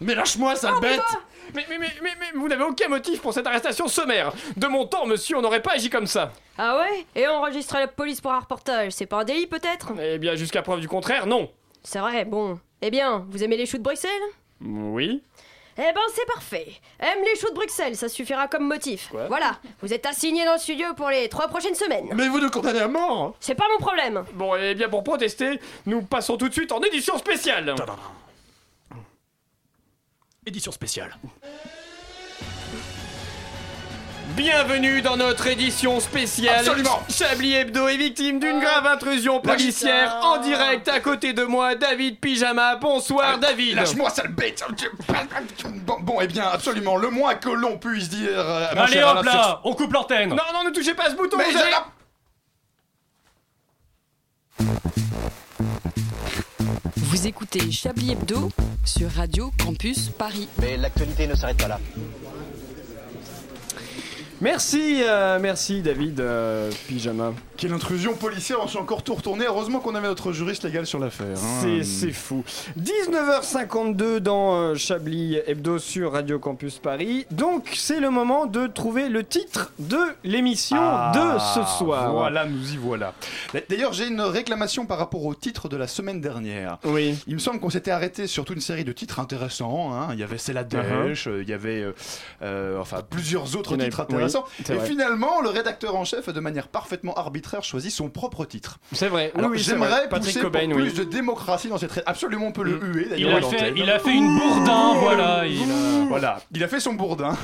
Mais 0.00 0.14
lâche-moi, 0.14 0.56
sale 0.56 0.80
bête 0.80 1.00
Mais, 1.54 1.66
mais, 1.68 1.78
mais, 1.78 1.92
mais, 2.02 2.10
mais 2.18 2.26
vous 2.40 2.48
n'avez 2.48 2.64
aucun 2.64 2.88
motif 2.88 3.20
pour 3.20 3.34
cette 3.34 3.46
arrestation 3.46 3.86
sommaire. 3.86 4.32
De 4.56 4.66
mon 4.66 4.86
temps, 4.86 5.04
monsieur, 5.04 5.36
on 5.36 5.42
n'aurait 5.42 5.60
pas 5.62 5.72
agi 5.72 5.90
comme 5.90 6.06
ça. 6.06 6.32
Ah 6.56 6.78
ouais? 6.78 7.04
Et 7.14 7.28
enregistrer 7.28 7.80
la 7.80 7.88
police 7.88 8.20
pour 8.22 8.32
un 8.32 8.40
reportage, 8.40 8.92
c'est 8.92 9.06
pas 9.06 9.20
un 9.20 9.24
délit 9.24 9.46
peut-être? 9.46 9.92
Eh 10.00 10.18
bien, 10.18 10.34
jusqu'à 10.36 10.62
preuve 10.62 10.80
du 10.80 10.88
contraire, 10.88 11.26
non. 11.26 11.50
C'est 11.82 11.98
vrai, 11.98 12.24
bon. 12.24 12.58
Eh 12.80 12.90
bien, 12.90 13.26
vous 13.28 13.44
aimez 13.44 13.56
les 13.58 13.66
choux 13.66 13.78
de 13.78 13.82
Bruxelles? 13.82 14.10
Oui. 14.64 15.22
Eh 15.78 15.80
ben 15.80 16.00
c'est 16.14 16.26
parfait. 16.26 16.66
Aime 17.00 17.18
les 17.24 17.38
choux 17.38 17.48
de 17.48 17.54
Bruxelles, 17.54 17.96
ça 17.96 18.08
suffira 18.08 18.46
comme 18.48 18.68
motif. 18.68 19.08
Quoi 19.10 19.26
voilà, 19.28 19.58
vous 19.80 19.92
êtes 19.92 20.04
assigné 20.04 20.44
dans 20.44 20.52
le 20.54 20.58
studio 20.58 20.92
pour 20.94 21.08
les 21.08 21.28
trois 21.28 21.48
prochaines 21.48 21.74
semaines. 21.74 22.10
Mais 22.14 22.28
vous 22.28 22.40
nous 22.40 22.50
condamnez 22.50 22.80
à 22.80 22.88
mort. 22.88 23.34
C'est 23.40 23.54
pas 23.54 23.64
mon 23.72 23.78
problème. 23.78 24.24
Bon, 24.34 24.54
eh 24.56 24.74
bien, 24.74 24.88
pour 24.88 25.02
protester, 25.02 25.58
nous 25.86 26.02
passons 26.02 26.36
tout 26.36 26.48
de 26.48 26.52
suite 26.54 26.72
en 26.72 26.80
édition 26.80 27.16
spéciale. 27.16 27.74
Édition 30.44 30.72
spéciale. 30.72 31.16
Bienvenue 34.36 35.02
dans 35.02 35.16
notre 35.16 35.46
édition 35.46 36.00
spéciale. 36.00 36.60
Absolument. 36.60 37.00
Chablis 37.10 37.54
Hebdo 37.54 37.86
est 37.88 37.96
victime 37.96 38.40
d'une 38.40 38.60
grave 38.60 38.86
intrusion 38.86 39.40
policière 39.40 40.16
en 40.22 40.38
direct 40.40 40.88
à 40.88 41.00
côté 41.00 41.32
de 41.32 41.44
moi, 41.44 41.74
David 41.74 42.18
Pyjama. 42.18 42.76
Bonsoir, 42.76 43.38
David. 43.38 43.74
Lâche-moi, 43.76 44.10
sale 44.10 44.28
bête 44.32 44.64
Bon, 45.86 45.96
bon, 46.00 46.18
eh 46.20 46.26
bien, 46.26 46.44
absolument, 46.50 46.96
le 46.96 47.10
moins 47.10 47.34
que 47.34 47.50
l'on 47.50 47.78
puisse 47.78 48.08
dire. 48.08 48.30
euh, 48.34 48.66
mon 48.74 48.82
Allez 48.82 48.92
cher 48.94 49.08
hop 49.08 49.18
Alain, 49.18 49.32
là 49.32 49.60
On 49.64 49.74
coupe 49.74 49.92
l'antenne 49.92 50.30
Non, 50.30 50.36
non, 50.54 50.64
ne 50.64 50.70
touchez 50.70 50.94
pas 50.94 51.06
à 51.06 51.10
ce 51.10 51.16
bouton. 51.16 51.36
Mais 51.36 51.44
vous 51.44 51.50
j'ai 51.52 51.58
avez- 51.58 51.70
la- 51.70 51.86
Vous 56.96 57.26
écoutez 57.26 57.70
Chablis 57.70 58.12
Hebdo 58.12 58.50
sur 58.84 59.10
Radio 59.10 59.50
Campus 59.62 60.08
Paris. 60.08 60.48
Mais 60.58 60.76
l'actualité 60.76 61.26
ne 61.26 61.34
s'arrête 61.34 61.58
pas 61.58 61.68
là. 61.68 61.78
Merci, 64.42 65.04
euh, 65.06 65.38
merci, 65.40 65.82
David 65.82 66.18
euh, 66.18 66.68
Pyjama. 66.88 67.32
Quelle 67.62 67.74
intrusion 67.74 68.14
policière, 68.14 68.58
on 68.60 68.66
s'est 68.66 68.76
encore 68.78 69.04
tout 69.04 69.14
retourné. 69.14 69.44
Heureusement 69.46 69.78
qu'on 69.78 69.94
avait 69.94 70.08
notre 70.08 70.32
juriste 70.32 70.64
légal 70.64 70.84
sur 70.84 70.98
l'affaire. 70.98 71.36
hein. 71.36 71.80
C'est 71.84 72.10
fou. 72.10 72.42
19h52 72.76 74.16
dans 74.18 74.56
euh, 74.56 74.74
Chablis 74.74 75.36
Hebdo 75.46 75.78
sur 75.78 76.10
Radio 76.10 76.40
Campus 76.40 76.78
Paris. 76.80 77.24
Donc 77.30 77.70
c'est 77.74 78.00
le 78.00 78.10
moment 78.10 78.46
de 78.46 78.66
trouver 78.66 79.08
le 79.08 79.22
titre 79.22 79.70
de 79.78 79.96
l'émission 80.24 80.76
Ah, 80.80 81.12
de 81.14 81.38
ce 81.38 81.78
soir. 81.78 82.10
Voilà, 82.12 82.46
nous 82.46 82.72
y 82.72 82.76
voilà. 82.78 83.14
D'ailleurs, 83.68 83.92
j'ai 83.92 84.08
une 84.08 84.22
réclamation 84.22 84.84
par 84.84 84.98
rapport 84.98 85.24
au 85.24 85.32
titre 85.36 85.68
de 85.68 85.76
la 85.76 85.86
semaine 85.86 86.20
dernière. 86.20 86.78
Oui. 86.82 87.14
Il 87.28 87.34
me 87.34 87.38
semble 87.38 87.60
qu'on 87.60 87.70
s'était 87.70 87.92
arrêté 87.92 88.26
sur 88.26 88.44
toute 88.44 88.56
une 88.56 88.60
série 88.60 88.82
de 88.82 88.90
titres 88.90 89.20
intéressants. 89.20 89.92
hein. 89.94 90.08
Il 90.14 90.18
y 90.18 90.24
avait 90.24 90.38
C'est 90.38 90.52
la 90.52 90.64
Uh-huh. 90.64 91.08
dèche, 91.08 91.28
euh, 91.28 91.42
il 91.42 91.48
y 91.48 91.52
avait 91.52 91.80
euh, 91.82 91.92
euh, 92.42 92.80
enfin 92.80 93.02
plusieurs 93.08 93.56
autres 93.56 93.74
avait- 93.74 93.84
titres 93.84 94.00
intéressants. 94.00 94.46
oui, 94.58 94.64
Et 94.68 94.74
vrai. 94.74 94.86
finalement, 94.86 95.40
le 95.42 95.48
rédacteur 95.50 95.94
en 95.94 96.04
chef, 96.04 96.28
de 96.28 96.40
manière 96.40 96.66
parfaitement 96.66 97.14
arbitraire, 97.14 97.51
choisit 97.60 97.92
son 97.92 98.08
propre 98.08 98.44
titre. 98.44 98.78
C'est 98.92 99.08
vrai. 99.08 99.32
Alors, 99.36 99.50
oui. 99.50 99.58
J'aimerais 99.58 100.08
Patrick 100.08 100.34
pousser 100.34 100.40
Cobain, 100.40 100.68
pour 100.68 100.76
oui. 100.78 100.90
plus 100.90 100.94
de 100.94 101.04
démocratie 101.04 101.68
dans 101.68 101.78
cette. 101.78 102.02
Absolument, 102.06 102.46
on 102.46 102.52
peut 102.52 102.64
le 102.64 102.78
huer 102.82 103.02
il 103.04 103.10
d'ailleurs. 103.10 103.36
a, 103.36 103.42
fait, 103.42 103.72
il 103.76 103.90
a 103.90 103.98
fait 103.98 104.14
une 104.14 104.38
bourdin, 104.38 104.94
voilà. 104.94 105.46
Il 105.46 105.70
a... 105.70 106.04
Voilà, 106.08 106.40
il 106.54 106.62
a 106.62 106.68
fait 106.68 106.80
son 106.80 106.92
bourdin. 106.94 107.36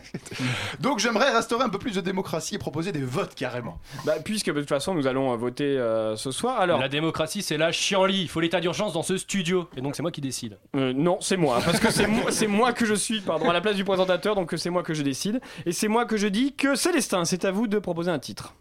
Donc 0.80 0.98
j'aimerais 0.98 1.34
restaurer 1.34 1.64
un 1.64 1.68
peu 1.68 1.78
plus 1.78 1.94
de 1.94 2.00
démocratie 2.00 2.54
et 2.54 2.58
proposer 2.58 2.92
des 2.92 3.00
votes 3.00 3.34
carrément. 3.34 3.78
Bah, 4.04 4.14
puisque 4.22 4.52
de 4.52 4.60
toute 4.60 4.68
façon 4.68 4.94
nous 4.94 5.06
allons 5.06 5.32
euh, 5.32 5.36
voter 5.36 5.64
euh, 5.78 6.16
ce 6.16 6.30
soir. 6.30 6.60
Alors, 6.60 6.78
La 6.80 6.88
démocratie, 6.88 7.42
c'est 7.42 7.56
la 7.56 7.72
chienlit. 7.72 8.22
Il 8.22 8.28
faut 8.28 8.40
l'état 8.40 8.60
d'urgence 8.60 8.92
dans 8.92 9.02
ce 9.02 9.16
studio. 9.16 9.68
Et 9.76 9.80
donc, 9.80 9.96
c'est 9.96 10.02
moi 10.02 10.10
qui 10.10 10.20
décide. 10.20 10.58
Euh, 10.74 10.92
non, 10.92 11.18
c'est 11.20 11.36
moi, 11.36 11.60
parce 11.64 11.80
que 11.80 11.90
c'est 11.90 12.06
moi, 12.06 12.30
moi 12.48 12.72
que 12.72 12.84
je 12.86 12.94
suis, 12.94 13.20
pardon, 13.20 13.48
à 13.48 13.52
la 13.52 13.60
place 13.60 13.76
du 13.76 13.84
présentateur, 13.84 14.34
donc 14.34 14.52
c'est 14.56 14.70
moi 14.70 14.82
que 14.82 14.94
je 14.94 15.02
décide, 15.02 15.40
et 15.64 15.72
c'est 15.72 15.88
moi 15.88 16.04
que 16.04 16.16
je 16.16 16.26
dis 16.26 16.54
que 16.54 16.74
Célestin, 16.74 17.24
c'est 17.24 17.44
à 17.44 17.50
vous 17.50 17.66
de 17.66 17.78
proposer 17.78 18.10
un 18.10 18.18
titre. 18.18 18.54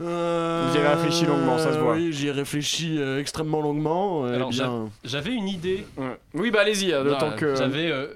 Euh, 0.00 0.68
Vous 0.68 0.76
y 0.76 0.78
avez 0.78 0.88
réfléchi 0.88 1.24
longuement, 1.26 1.58
ça 1.58 1.72
se 1.72 1.78
voit. 1.78 1.94
Oui, 1.94 2.12
j'y 2.12 2.28
ai 2.28 2.32
réfléchi 2.32 2.96
euh, 2.98 3.18
extrêmement 3.20 3.60
longuement. 3.62 4.24
euh, 4.26 4.34
Alors, 4.34 4.50
eh 4.52 4.54
bien... 4.56 4.88
J'avais 5.04 5.32
une 5.32 5.48
idée. 5.48 5.86
Ouais. 5.96 6.18
Oui, 6.34 6.50
bah 6.50 6.60
allez-y, 6.62 6.90
le 6.90 7.04
Non, 7.12 7.18
temps 7.18 7.32
que. 7.36 7.54
J'avais 7.54 7.90
euh, 7.90 8.08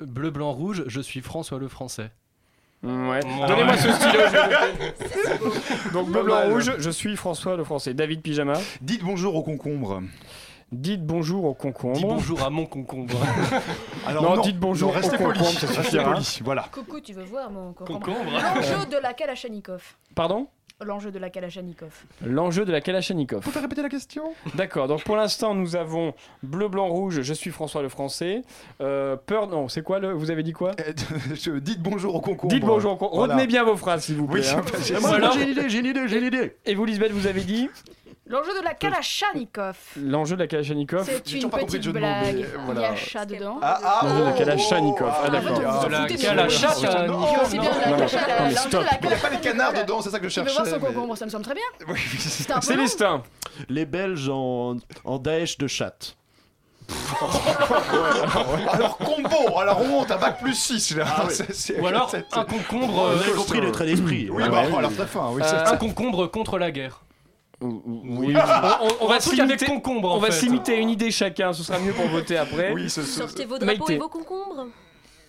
bleu, 0.00 0.30
blanc, 0.30 0.50
rouge. 0.52 0.84
Je 0.86 1.00
suis 1.00 1.20
François 1.20 1.58
le 1.58 1.68
Français. 1.68 2.10
Mm, 2.82 3.08
Ouais. 3.08 3.20
Ouais. 3.24 3.46
Donnez-moi 3.46 3.76
ce 3.76 3.92
stylo. 3.92 4.20
je 4.32 5.92
donc 5.92 6.10
bleu, 6.10 6.22
blanc, 6.24 6.48
rouge. 6.48 6.72
Je 6.78 6.90
suis 6.90 7.14
François 7.16 7.56
le 7.56 7.62
Français. 7.64 7.94
David 7.94 8.22
Pyjama. 8.22 8.54
Dites 8.80 9.02
bonjour 9.04 9.34
au 9.36 9.42
concombre. 9.42 10.02
Dites 10.72 11.04
bonjour 11.04 11.44
au 11.46 11.54
concombre. 11.54 11.96
Dis 11.96 12.04
bonjour 12.04 12.42
à 12.42 12.48
mon 12.50 12.64
concombre. 12.64 13.18
Alors 14.06 14.36
Non, 14.36 14.40
dites 14.42 14.58
bonjour 14.58 14.90
non, 14.92 14.96
restez 14.96 15.16
au 15.16 15.18
poli. 15.18 15.38
concombre, 15.38 15.58
ça 15.58 15.66
suffira. 15.66 16.14
Voilà. 16.44 16.66
Coucou, 16.72 17.00
tu 17.00 17.12
veux 17.12 17.24
voir 17.24 17.50
mon 17.50 17.72
concombre? 17.72 18.00
Concombre. 18.00 18.30
L'enjeu 18.32 18.86
de 18.90 18.96
la 19.02 19.12
Kalachnikov. 19.12 19.82
Pardon? 20.14 20.46
L'enjeu 20.82 21.10
de 21.10 21.18
la 21.18 21.28
Kalachnikov. 21.28 21.92
L'enjeu 22.24 22.64
de 22.64 22.72
la 22.72 22.80
Kalachnikov. 22.80 23.42
Faut 23.42 23.50
faire 23.50 23.60
répéter 23.60 23.82
la 23.82 23.90
question? 23.90 24.32
D'accord, 24.54 24.88
donc 24.88 25.04
pour 25.04 25.14
l'instant 25.16 25.54
nous 25.54 25.76
avons 25.76 26.14
bleu, 26.42 26.68
blanc, 26.68 26.88
rouge, 26.88 27.20
je 27.20 27.34
suis 27.34 27.50
François 27.50 27.82
le 27.82 27.90
Français. 27.90 28.42
Euh, 28.80 29.14
peur, 29.16 29.46
non, 29.48 29.68
c'est 29.68 29.82
quoi 29.82 29.98
le. 29.98 30.12
Vous 30.12 30.30
avez 30.30 30.42
dit 30.42 30.52
quoi? 30.52 30.70
Je- 31.34 31.58
Dites 31.58 31.82
bonjour 31.82 32.14
au 32.14 32.20
concombre. 32.22 32.52
Dites 32.54 32.64
bonjour, 32.64 32.96
con- 32.96 33.10
Voilà. 33.12 33.34
retenez 33.34 33.46
bien 33.46 33.62
vos 33.64 33.76
phrases 33.76 34.04
s'il 34.04 34.16
vous 34.16 34.26
plaît. 34.26 34.40
Oui, 34.40 34.48
hein. 34.56 35.30
j'ai 35.34 35.42
une 35.42 35.50
idée, 35.50 35.68
j'ai 35.68 35.78
une 35.80 35.86
idée, 35.86 36.08
j'ai 36.08 36.18
une 36.18 36.24
idée. 36.26 36.56
Et 36.64 36.74
vous, 36.74 36.84
Lisbeth, 36.86 37.12
vous 37.12 37.26
avez 37.26 37.42
dit? 37.42 37.68
L'enjeu 38.26 38.58
de 38.58 38.64
la 38.64 38.74
Kalachnikov. 38.74 39.76
L'enjeu 39.96 40.36
de 40.36 40.40
la 40.42 40.46
Kalachnikov. 40.46 41.04
C'est 41.04 41.26
J'ai 41.26 41.36
une 41.36 41.42
toujours 41.42 41.50
pas 41.50 41.58
compris 41.58 41.76
le 41.76 41.80
petite 41.80 41.92
blague. 41.96 42.46
voilà. 42.64 42.80
Il 42.80 42.82
y 42.82 42.86
a 42.86 42.96
chat 42.96 43.24
dedans. 43.26 43.58
Ah, 43.62 43.78
ah, 43.82 44.00
L'enjeu 44.04 44.18
de 44.20 44.24
la 44.24 44.30
oh. 44.32 44.38
Kalachnikov. 44.38 45.08
Ah, 45.10 45.24
fait, 45.24 45.30
d'accord. 45.30 45.84
De 45.84 45.88
la 45.90 46.06
Kalachnikov. 46.06 46.76
Il 46.78 46.84
y 46.84 47.36
a 47.36 47.42
aussi 47.42 47.58
bien 47.58 47.70
de 47.70 47.80
la 47.80 47.90
Kalachnikov. 47.90 48.86
Il 49.02 49.08
n'y 49.08 49.14
a 49.14 49.16
pas 49.16 49.30
les 49.30 49.36
Kalachnikov. 49.36 49.40
canards 49.40 49.72
dedans, 49.74 50.00
c'est 50.02 50.10
ça 50.10 50.18
que 50.18 50.28
je 50.28 50.32
cherchais. 50.34 50.52
voir 50.54 50.66
son 50.66 50.78
mais- 50.78 50.86
concombre, 50.86 51.16
ça 51.16 51.24
me 51.24 51.30
semble 51.30 51.44
très 51.44 51.54
bien. 51.54 51.62
Oui, 51.88 51.94
oui. 52.12 52.62
Célestin. 52.62 53.22
Les 53.68 53.84
Belges 53.86 54.28
en, 54.28 54.76
en 55.04 55.18
Daesh 55.18 55.58
de 55.58 55.66
chatte. 55.66 56.16
Alors 58.72 58.96
combo, 58.98 59.58
alors 59.58 59.80
on 59.80 59.86
monte 59.88 60.10
à 60.10 60.16
bac 60.16 60.40
plus 60.40 60.54
6 60.54 60.96
là. 60.96 61.04
Ah 61.06 61.22
oui. 61.28 61.32
C'est- 61.34 61.52
c'est- 61.52 61.80
Ou 61.80 61.86
alors 61.86 62.10
c'est- 62.10 62.24
un 62.32 62.44
concombre. 62.44 62.92
Vous 62.92 63.00
euh, 63.06 63.20
avez 63.20 63.32
compris 63.32 63.60
les 63.60 63.70
traits 63.72 63.86
d'esprit. 63.88 64.28
Oui, 64.30 64.42
Ouais, 64.42 64.48
bah, 64.48 64.62
ouais. 64.66 64.76
alors 64.78 64.92
très 64.92 65.06
fin, 65.06 65.30
oui. 65.32 65.42
euh, 65.42 65.46
c'est- 65.46 65.70
un 65.72 65.76
concombre 65.76 66.26
contre 66.26 66.58
la 66.58 66.70
guerre. 66.70 67.00
Oui. 67.62 68.34
On, 68.80 69.04
on 69.04 69.08
va 69.08 69.20
se 69.20 69.34
limiter 69.34 69.66
concombre. 69.66 70.14
On 70.14 70.18
va 70.18 70.30
une 70.80 70.90
idée 70.90 71.10
chacun, 71.10 71.52
ce 71.52 71.62
sera 71.62 71.78
mieux 71.78 71.92
pour 71.92 72.06
voter 72.08 72.36
après. 72.38 72.72
Oui, 72.72 72.88
ce- 72.88 73.02
ce- 73.02 73.18
Sortez 73.20 73.44
vos 73.44 73.58
drapeaux 73.58 73.66
Maïté. 73.78 73.94
et 73.94 73.98
vos 73.98 74.08
concombres. 74.08 74.66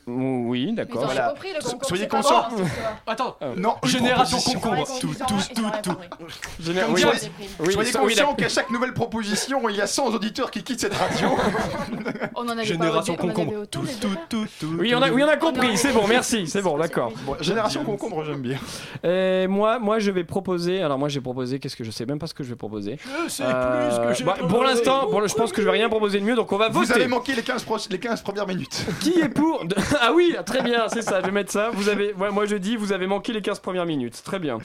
Oui, 0.08 0.74
d'accord. 0.74 1.04
ont 1.04 1.06
Voilà. 1.06 1.30
compris 1.30 1.50
le 1.54 1.62
concombre. 1.64 1.86
Soyez 1.86 2.08
conscients. 2.08 2.48
bon. 2.50 2.64
Attends. 3.08 3.38
Non, 3.58 3.76
une 3.84 3.90
Génération 3.90 4.38
concombre. 4.40 4.88
Tout, 5.00 5.08
tout, 5.28 5.36
tout, 5.56 5.62
tout. 5.84 5.92
Comme 5.96 6.94
oui, 6.94 7.02
soyez- 7.02 7.32
oui, 7.60 7.74
Soyez 7.74 7.92
ça- 7.92 8.00
oui, 8.04 8.10
conscients 8.16 8.34
qu'à 8.36 8.50
chaque 8.50 8.70
nouvelle 8.72 8.94
proposition, 8.94 9.68
il 9.70 9.76
y 9.76 9.82
a 9.82 9.88
100 9.88 10.08
auditeurs 10.08 10.50
qui 10.52 10.64
quittent 10.64 10.82
cette 10.82 10.94
radio. 10.94 11.30
On 12.36 12.42
en 12.46 12.50
avait 12.50 12.66
Génération 12.66 13.16
pas 13.16 13.24
voté, 13.24 13.40
on 13.40 13.42
en 13.42 13.46
concombre. 13.46 13.66
Tout, 13.70 13.82
tout, 14.02 14.16
tout, 14.30 14.46
tout. 14.60 14.76
Oui, 14.80 14.94
on 14.96 15.02
a, 15.02 15.10
oui, 15.12 15.24
on 15.24 15.28
a 15.28 15.38
compris, 15.38 15.78
c'est 15.78 15.92
bon, 15.92 16.08
merci, 16.08 16.48
c'est 16.48 16.62
bon, 16.62 16.78
d'accord. 16.78 17.12
Bon, 17.26 17.36
génération 17.40 17.84
concombre, 17.84 18.24
j'aime 18.24 18.42
bien. 18.42 18.58
Et 19.04 19.48
moi, 19.48 19.80
moi, 19.80 20.00
je 20.00 20.10
vais 20.12 20.24
proposer. 20.24 20.82
Alors, 20.82 20.98
moi, 20.98 21.10
j'ai 21.10 21.22
proposé. 21.22 21.60
Qu'est-ce 21.60 21.76
que 21.76 21.84
je 21.84 21.92
sais 21.92 22.06
même 22.06 22.20
pas 22.20 22.28
ce 22.28 22.34
que 22.34 22.44
je 22.44 22.50
vais 22.50 22.56
proposer. 22.56 22.98
Je 23.26 23.30
sais 23.30 23.44
Euh, 23.46 23.88
plus 23.88 23.96
ce 23.96 24.02
que 24.08 24.14
j'ai 24.16 24.24
bah, 24.24 24.36
pour 24.50 24.64
l'instant, 24.64 25.08
je 25.28 25.34
pense 25.36 25.52
que 25.52 25.62
je 25.62 25.66
vais 25.68 25.72
rien 25.72 25.90
proposer 25.90 26.20
de 26.20 26.26
mieux, 26.26 26.36
donc 26.36 26.52
on 26.52 26.58
va 26.58 26.70
Vous 26.70 26.80
voter. 26.82 26.94
avez 26.94 27.08
manqué 27.08 27.34
les 27.36 27.44
15, 27.44 27.64
pro- 27.64 27.78
les 27.90 28.00
15 28.00 28.22
premières 28.22 28.48
minutes. 28.48 28.86
Qui 29.02 29.20
est 29.20 29.30
pour 29.30 29.64
Ah 30.02 30.12
oui, 30.14 30.36
très 30.46 30.62
bien, 30.64 30.88
c'est 30.90 31.02
ça, 31.02 31.20
je 31.22 31.26
vais 31.26 31.32
mettre 31.32 31.52
ça. 31.52 31.70
Vous 31.72 31.90
avez, 31.90 32.14
ouais, 32.14 32.32
moi 32.32 32.46
je 32.46 32.56
dis, 32.56 32.76
vous 32.76 32.92
avez 32.94 33.08
manqué 33.08 33.34
les 33.34 33.42
15 33.42 33.60
premières 33.60 33.86
minutes. 33.86 34.22
Très 34.24 34.40
bien. 34.40 34.58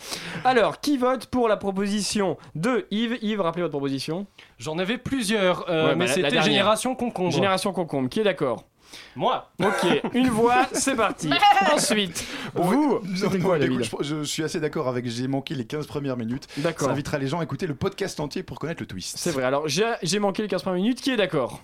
Alors, 0.45 0.81
qui 0.81 0.97
vote 0.97 1.27
pour 1.27 1.49
la 1.49 1.57
proposition 1.57 2.37
de 2.55 2.87
Yves? 2.91 3.19
Yves, 3.23 3.41
rappelez 3.41 3.63
votre 3.63 3.73
proposition. 3.73 4.27
J'en 4.59 4.79
avais 4.79 4.99
plusieurs, 4.99 5.69
euh, 5.69 5.85
Ouais, 5.85 5.91
bah, 5.91 5.95
mais 5.97 6.07
la 6.07 6.13
c'était. 6.15 6.43
Génération 6.43 6.95
Concombre. 6.95 7.33
Génération 7.33 7.73
Concombre, 7.73 8.09
qui 8.09 8.21
est 8.21 8.25
d'accord? 8.25 8.65
Moi. 9.17 9.51
Ok, 9.63 9.87
une 10.15 10.29
voix, 10.29 10.67
c'est 10.73 10.95
parti. 10.95 11.29
Ensuite, 11.75 12.25
vous, 12.55 13.01
Non, 13.03 13.31
quoi, 13.43 13.59
non, 13.59 13.65
écoute, 13.67 13.85
je, 14.01 14.17
je 14.21 14.23
suis 14.23 14.43
assez 14.45 14.61
d'accord 14.61 14.89
avec 14.89 15.07
j'ai 15.09 15.27
manqué 15.29 15.55
les 15.55 15.67
15 15.67 15.87
premières 15.87 16.17
minutes. 16.17 16.47
Ça 16.55 16.61
D'accord. 16.63 16.91
invitera 16.91 17.19
les 17.19 17.27
gens 17.27 17.41
à 17.41 17.43
écouter 17.43 17.67
le 17.67 17.75
podcast 17.75 18.21
entier 18.21 18.43
pour 18.43 18.59
connaître 18.59 18.81
le 18.83 18.87
twist. 18.87 19.17
C'est 19.19 19.33
vrai, 19.33 19.43
alors 19.43 19.67
j'ai 19.69 19.85
j'ai 20.03 20.19
manqué 20.21 20.43
les 20.43 20.49
15 20.49 20.63
premières 20.63 20.81
minutes, 20.83 21.01
qui 21.03 21.11
est 21.11 21.17
d'accord? 21.17 21.61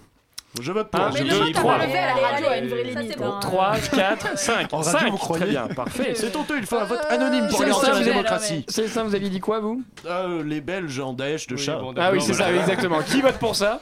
Je 0.60 0.70
vote 0.72 0.90
pour. 0.90 1.00
Un, 1.00 1.10
Mais 1.12 1.20
deux, 1.20 1.26
le 1.30 1.34
vote 1.36 1.48
à 1.48 1.52
trois. 1.60 1.74
relever 1.78 1.98
à 1.98 2.06
la 2.14 2.28
radio 2.28 2.46
a 2.48 2.56
une 2.58 2.68
vraie 2.68 2.84
Ça, 2.84 2.90
c'est 2.94 3.00
limite. 3.00 3.18
bon. 3.18 3.24
hein. 3.32 3.38
3, 3.40 3.74
4, 3.94 4.38
5. 4.38 4.72
En 4.72 4.76
radio, 4.78 4.92
5, 5.00 5.10
vous 5.10 5.16
croyez 5.16 5.42
Très 5.44 5.50
bien, 5.50 5.66
parfait. 5.68 6.12
C'est 6.14 6.36
honteux, 6.36 6.58
il 6.58 6.66
faut 6.66 6.76
un 6.76 6.84
vote 6.84 7.00
anonyme 7.08 7.48
pour 7.48 7.60
garantir 7.64 7.94
la 7.94 8.00
démocratie. 8.04 8.64
C'est 8.68 8.88
ça, 8.88 9.02
vous 9.02 9.14
aviez 9.14 9.30
dit 9.30 9.40
quoi, 9.40 9.60
vous? 9.60 9.82
Euh, 10.06 10.42
les 10.44 10.60
Belges 10.60 11.00
en 11.00 11.14
Daesh 11.14 11.46
de 11.46 11.54
Oui, 11.54 11.60
chat. 11.62 11.76
bon, 11.76 11.94
Ah 11.96 12.10
oui, 12.12 12.20
c'est 12.20 12.34
ça, 12.34 12.52
exactement. 12.52 13.00
Qui 13.02 13.22
vote 13.22 13.38
pour 13.38 13.56
ça? 13.56 13.80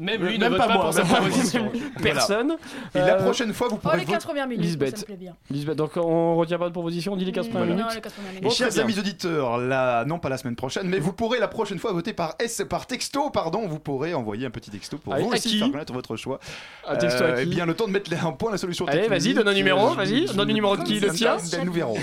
Même 0.00 0.22
lui 0.24 0.38
Même 0.38 0.52
ne 0.52 0.56
vote 0.56 0.58
pas 0.58 0.66
pas 0.66 0.74
moi, 0.74 0.82
pour 0.84 0.94
sa 0.94 1.02
proposition. 1.04 1.70
Personne. 2.02 2.56
Et 2.94 2.98
la 2.98 3.14
Euh, 3.16 3.22
prochaine 3.22 3.52
fois, 3.52 3.68
vous 3.68 3.74
Oh, 3.76 3.78
pourrez 3.78 3.98
les 3.98 4.00
voter. 4.04 4.12
15 4.14 4.24
premières 4.24 4.46
minutes, 4.46 4.64
Lisbeth. 4.64 4.96
ça 4.96 5.00
me 5.02 5.06
plaît 5.06 5.16
bien. 5.16 5.36
Lisbeth, 5.50 5.76
donc 5.76 5.96
on 5.96 6.36
retient 6.36 6.58
pas 6.58 6.66
de 6.68 6.72
proposition, 6.72 7.12
on 7.12 7.16
dit 7.16 7.24
les 7.24 7.32
15 7.32 7.48
premières 7.48 7.66
Non, 7.68 7.74
minutes 7.76 7.94
les 7.94 8.00
15 8.00 8.12
premières 8.14 8.30
Et 8.30 8.34
minutes. 8.36 8.44
Bon, 8.44 8.50
chers 8.50 8.78
amis 8.78 8.98
auditeurs, 8.98 9.58
là, 9.58 10.04
non 10.06 10.18
pas 10.18 10.28
la 10.28 10.38
semaine 10.38 10.56
prochaine, 10.56 10.88
mais 10.88 10.98
vous 10.98 11.12
pourrez 11.12 11.38
la 11.38 11.48
prochaine 11.48 11.78
fois 11.78 11.92
voter 11.92 12.12
par 12.12 12.34
S, 12.38 12.62
par 12.68 12.86
texto, 12.86 13.30
pardon, 13.30 13.66
vous 13.68 13.78
pourrez 13.78 14.14
envoyer 14.14 14.46
un 14.46 14.50
petit 14.50 14.70
texto 14.70 14.96
pour 14.98 15.12
Allez, 15.14 15.24
vous 15.24 15.30
à 15.30 15.34
aussi 15.34 15.48
qui 15.50 15.58
faire 15.58 15.70
connaître 15.70 15.92
votre 15.92 16.16
choix. 16.16 16.40
Un 16.88 16.96
texto 16.96 17.22
à 17.22 17.26
Euh, 17.26 17.36
qui 17.36 17.42
Eh 17.42 17.46
bien, 17.46 17.66
le 17.66 17.74
temps 17.74 17.86
de 17.86 17.92
mettre 17.92 18.10
les- 18.10 18.16
un 18.16 18.32
point 18.32 18.50
la 18.50 18.58
solution 18.58 18.86
Allez, 18.86 19.06
vas-y, 19.08 19.34
donne 19.34 19.48
un 19.48 19.54
numéro, 19.54 19.90
Euh, 19.90 19.94
vas-y, 19.94 20.24
donne 20.26 20.48
le 20.48 20.54
numéro 20.54 20.76
de 20.76 20.82
qui, 20.82 20.98
le 20.98 21.10
tien 21.10 21.36
Ben, 21.52 21.64
Nous 21.64 21.72
verrons. 21.72 21.96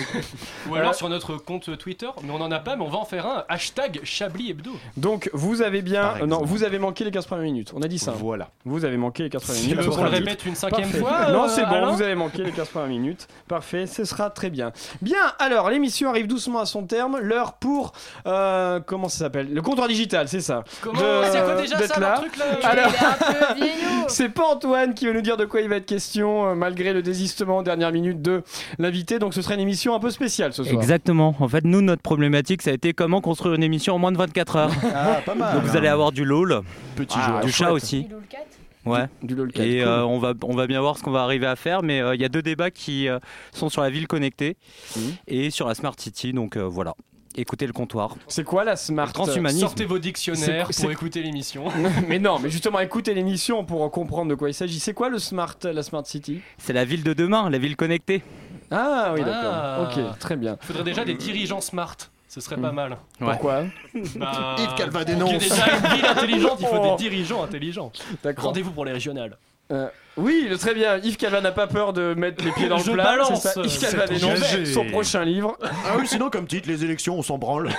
Ou 0.70 0.76
alors 0.76 0.94
sur 0.96 1.10
notre 1.10 1.38
compte 1.38 1.76
Twitter, 1.78 2.08
mais 2.24 2.30
on 2.32 2.42
en 2.42 2.52
a 2.52 2.60
pas, 2.60 2.76
mais 2.76 2.84
on 2.84 2.90
va 2.90 3.00
en 3.00 3.06
faire 3.06 3.26
un. 3.26 3.44
Hashtag 3.50 4.00
Chablis 4.04 4.52
Hebdo. 4.52 4.72
Donc, 4.98 5.30
vous 5.34 5.62
avez 5.62 5.82
bien. 5.82 6.16
Euh, 6.22 6.26
non, 6.26 6.42
vous 6.44 6.64
avez 6.64 6.80
manqué 6.80 7.04
les 7.04 7.12
15 7.12 7.26
premières 7.26 7.46
minutes. 7.46 7.72
On 7.76 7.82
a 7.88 7.90
dit 7.90 8.00
ça. 8.00 8.12
Voilà. 8.12 8.50
Vous 8.66 8.86
avez 8.86 8.98
manqué 8.98 9.24
les 9.24 9.30
15 9.30 9.44
premières 9.44 9.62
Tu 9.62 9.68
minutes. 9.70 9.84
veux 9.86 9.92
ce 9.92 9.98
qu'on 9.98 10.04
le 10.04 10.10
répète 10.10 10.46
une 10.46 10.56
cinquième 10.56 10.84
Parfait. 10.90 11.00
fois 11.00 11.32
Non, 11.32 11.44
euh, 11.44 11.48
c'est 11.50 11.66
bon, 11.66 11.94
vous 11.94 12.02
avez 12.02 12.16
manqué 12.16 12.44
les 12.44 12.52
15 12.52 12.68
premières 12.70 12.90
minutes. 12.90 13.28
Parfait, 13.48 13.86
ce 13.88 14.04
sera 14.06 14.30
très 14.30 14.50
bien. 14.50 14.72
Bien, 15.02 15.18
alors, 15.40 15.70
l'émission 15.70 16.10
arrive 16.10 16.28
doucement 16.28 16.60
à 16.60 16.66
son 16.66 16.84
terme. 16.84 17.18
L'heure 17.22 17.54
pour. 17.54 17.94
euh, 18.26 18.80
comment 18.86 19.10
ça 19.10 19.20
s'appelle? 19.20 19.54
Le 19.54 19.62
comptoir 19.62 19.88
digital, 19.88 20.28
c'est 20.28 20.42
ça. 20.42 20.64
Comment 20.82 21.00
De- 21.00 21.06
C'est 21.32 21.44
quoi 21.44 21.56
déjà 21.62 21.80
ça, 21.88 22.00
là. 22.00 22.16
le 22.22 22.28
truc 22.30 22.38
là 22.38 22.46
Alors-. 22.70 22.92
C'est 24.08 24.30
pas 24.30 24.46
Antoine 24.54 24.94
qui 24.94 25.06
va 25.06 25.14
nous 25.14 25.22
dire 25.22 25.38
de 25.38 25.46
quoi 25.46 25.62
il 25.62 25.70
va 25.70 25.76
être 25.78 25.86
question, 25.86 26.48
euh, 26.48 26.56
malgré 26.56 26.94
le 26.94 27.02
désistement 27.02 27.58
en 27.58 27.62
dernière 27.64 27.92
minute 27.92 28.22
de 28.22 28.42
l'invité. 28.80 29.20
Donc, 29.20 29.34
ce 29.34 29.42
sera 29.42 29.54
une 29.56 29.60
émission 29.60 29.94
un 29.96 30.00
peu 30.00 30.10
spéciale 30.12 30.54
ce 30.54 30.64
soir. 30.64 30.76
Exactement. 30.82 31.36
En 31.40 31.48
fait, 31.48 31.64
nous, 31.66 31.82
notre 31.82 32.02
problématique, 32.02 32.62
ça 32.62 32.70
a 32.70 32.74
été 32.74 32.94
comment 32.94 33.22
construire 33.22 33.56
une 33.56 33.64
émission 33.64 33.96
en 33.96 34.00
moins 34.00 34.12
de 34.12 34.18
24 34.18 34.56
heures. 34.56 34.72
Ah, 34.96 35.18
pas 35.26 35.36
mal. 35.36 35.56
Donc, 35.56 35.64
vous 35.64 35.76
allez 35.78 35.88
avoir 35.90 36.12
du 36.12 36.24
LOL, 36.24 36.62
Petit 36.96 37.18
Ah, 37.20 37.40
jeu. 37.42 37.48
du 37.48 37.52
chat 37.52 37.67
aussi. 37.74 38.06
Il 38.08 38.12
est 38.12 38.16
où 38.16 38.20
le 38.20 38.26
4 38.28 38.46
Ouais. 38.86 39.08
Du 39.22 39.36
LOLcat. 39.36 39.66
Et 39.66 39.80
cool. 39.80 39.88
euh, 39.88 40.06
on, 40.06 40.18
va, 40.18 40.34
on 40.44 40.56
va 40.56 40.66
bien 40.66 40.80
voir 40.80 40.98
ce 40.98 41.04
qu'on 41.04 41.12
va 41.12 41.24
arriver 41.24 41.46
à 41.46 41.58
faire. 41.58 41.84
Mais 41.84 42.00
euh, 42.00 42.16
il 42.16 42.22
y 42.22 42.26
a 42.26 42.30
deux 42.30 42.42
débats 42.42 42.72
qui 42.72 43.10
euh, 43.10 43.20
sont 43.52 43.68
sur 43.70 43.82
la 43.82 43.90
ville 43.90 44.08
connectée 44.08 44.56
Mhm. 44.96 45.12
et 45.28 45.50
sur 45.50 45.68
la 45.68 45.76
Smart 45.76 45.94
City. 45.98 46.32
Donc 46.32 46.56
euh, 46.56 46.64
voilà. 46.64 46.94
Écoutez 47.36 47.68
le 47.68 47.74
comptoir. 47.74 48.16
C'est 48.30 48.44
quoi 48.46 48.64
la 48.64 48.76
smart 48.78 49.12
Transhumanisme. 49.12 49.60
Sortez 49.60 49.86
vos 49.86 50.00
dictionnaires 50.00 50.68
C'est- 50.68 50.74
c'est- 50.74 50.82
pour 50.84 50.92
écouter 50.92 51.22
l'émission. 51.22 51.66
mais 52.08 52.18
non, 52.18 52.40
mais 52.40 52.50
justement, 52.50 52.80
écoutez 52.80 53.14
l'émission 53.14 53.64
pour 53.66 53.92
comprendre 53.92 54.30
de 54.30 54.36
quoi 54.36 54.50
il 54.50 54.54
s'agit. 54.56 54.80
C'est 54.80 54.94
quoi 54.94 55.10
le 55.10 55.20
smart, 55.20 55.56
la 55.64 55.84
smart 55.84 56.06
city? 56.06 56.40
C'est 56.58 56.74
la 56.74 56.86
ville 56.86 57.04
de 57.04 57.14
demain, 57.14 57.50
la 57.50 57.58
ville 57.60 57.76
connectée. 57.76 58.24
Ah 58.72 59.12
oui, 59.14 59.22
Ah. 59.26 59.86
d'accord. 59.86 60.06
Ok, 60.14 60.20
très 60.20 60.36
bien. 60.38 60.58
Il 60.62 60.66
faudrait 60.66 60.84
déjà 60.84 61.04
des 61.06 61.14
dirigeants 61.14 61.62
smart. 61.62 61.96
Ce 62.38 62.42
serait 62.46 62.58
pas 62.62 62.72
mal. 62.72 62.98
Pourquoi 63.20 63.64
Bah, 64.16 64.56
Yves 64.60 64.76
Calva 64.76 65.00
pour 65.00 65.06
qu'il 65.06 65.14
y 65.14 65.18
dénonce. 65.18 65.38
déjà 65.40 65.66
une 65.76 65.96
ville 65.96 66.06
intelligente, 66.16 66.58
il 66.60 66.68
faut 66.68 66.76
Oh. 66.80 66.92
des 66.92 67.04
dirigeants 67.04 67.44
intelligents. 67.44 67.92
D'accord. 68.24 68.46
Rendez-vous 68.46 68.70
pour 68.72 68.86
les 68.86 68.92
régionales. 68.92 69.38
Euh, 69.72 69.88
oui, 70.18 70.48
très 70.60 70.76
bien. 70.76 70.98
Yves 70.98 71.18
Calva 71.18 71.42
n'a 71.42 71.52
pas 71.52 71.66
peur 71.66 71.94
de 71.94 72.14
mettre 72.14 72.46
les 72.46 72.52
pieds 72.52 72.70
dans 72.70 72.78
le 72.78 72.84
Je 72.84 72.92
plat. 72.92 73.04
balance. 73.04 73.42
c'est 73.42 73.50
ça. 73.50 73.62
Yves 73.62 73.80
Calva 73.80 74.06
dénonce 74.06 74.64
son 74.72 74.86
prochain 74.86 75.26
livre. 75.26 75.58
Ah 75.64 75.96
oui, 76.00 76.08
sinon, 76.08 76.30
comme 76.30 76.46
titre, 76.46 76.68
les 76.70 76.84
élections, 76.86 77.16
on 77.18 77.24
s'en 77.24 77.40
branle. 77.40 77.70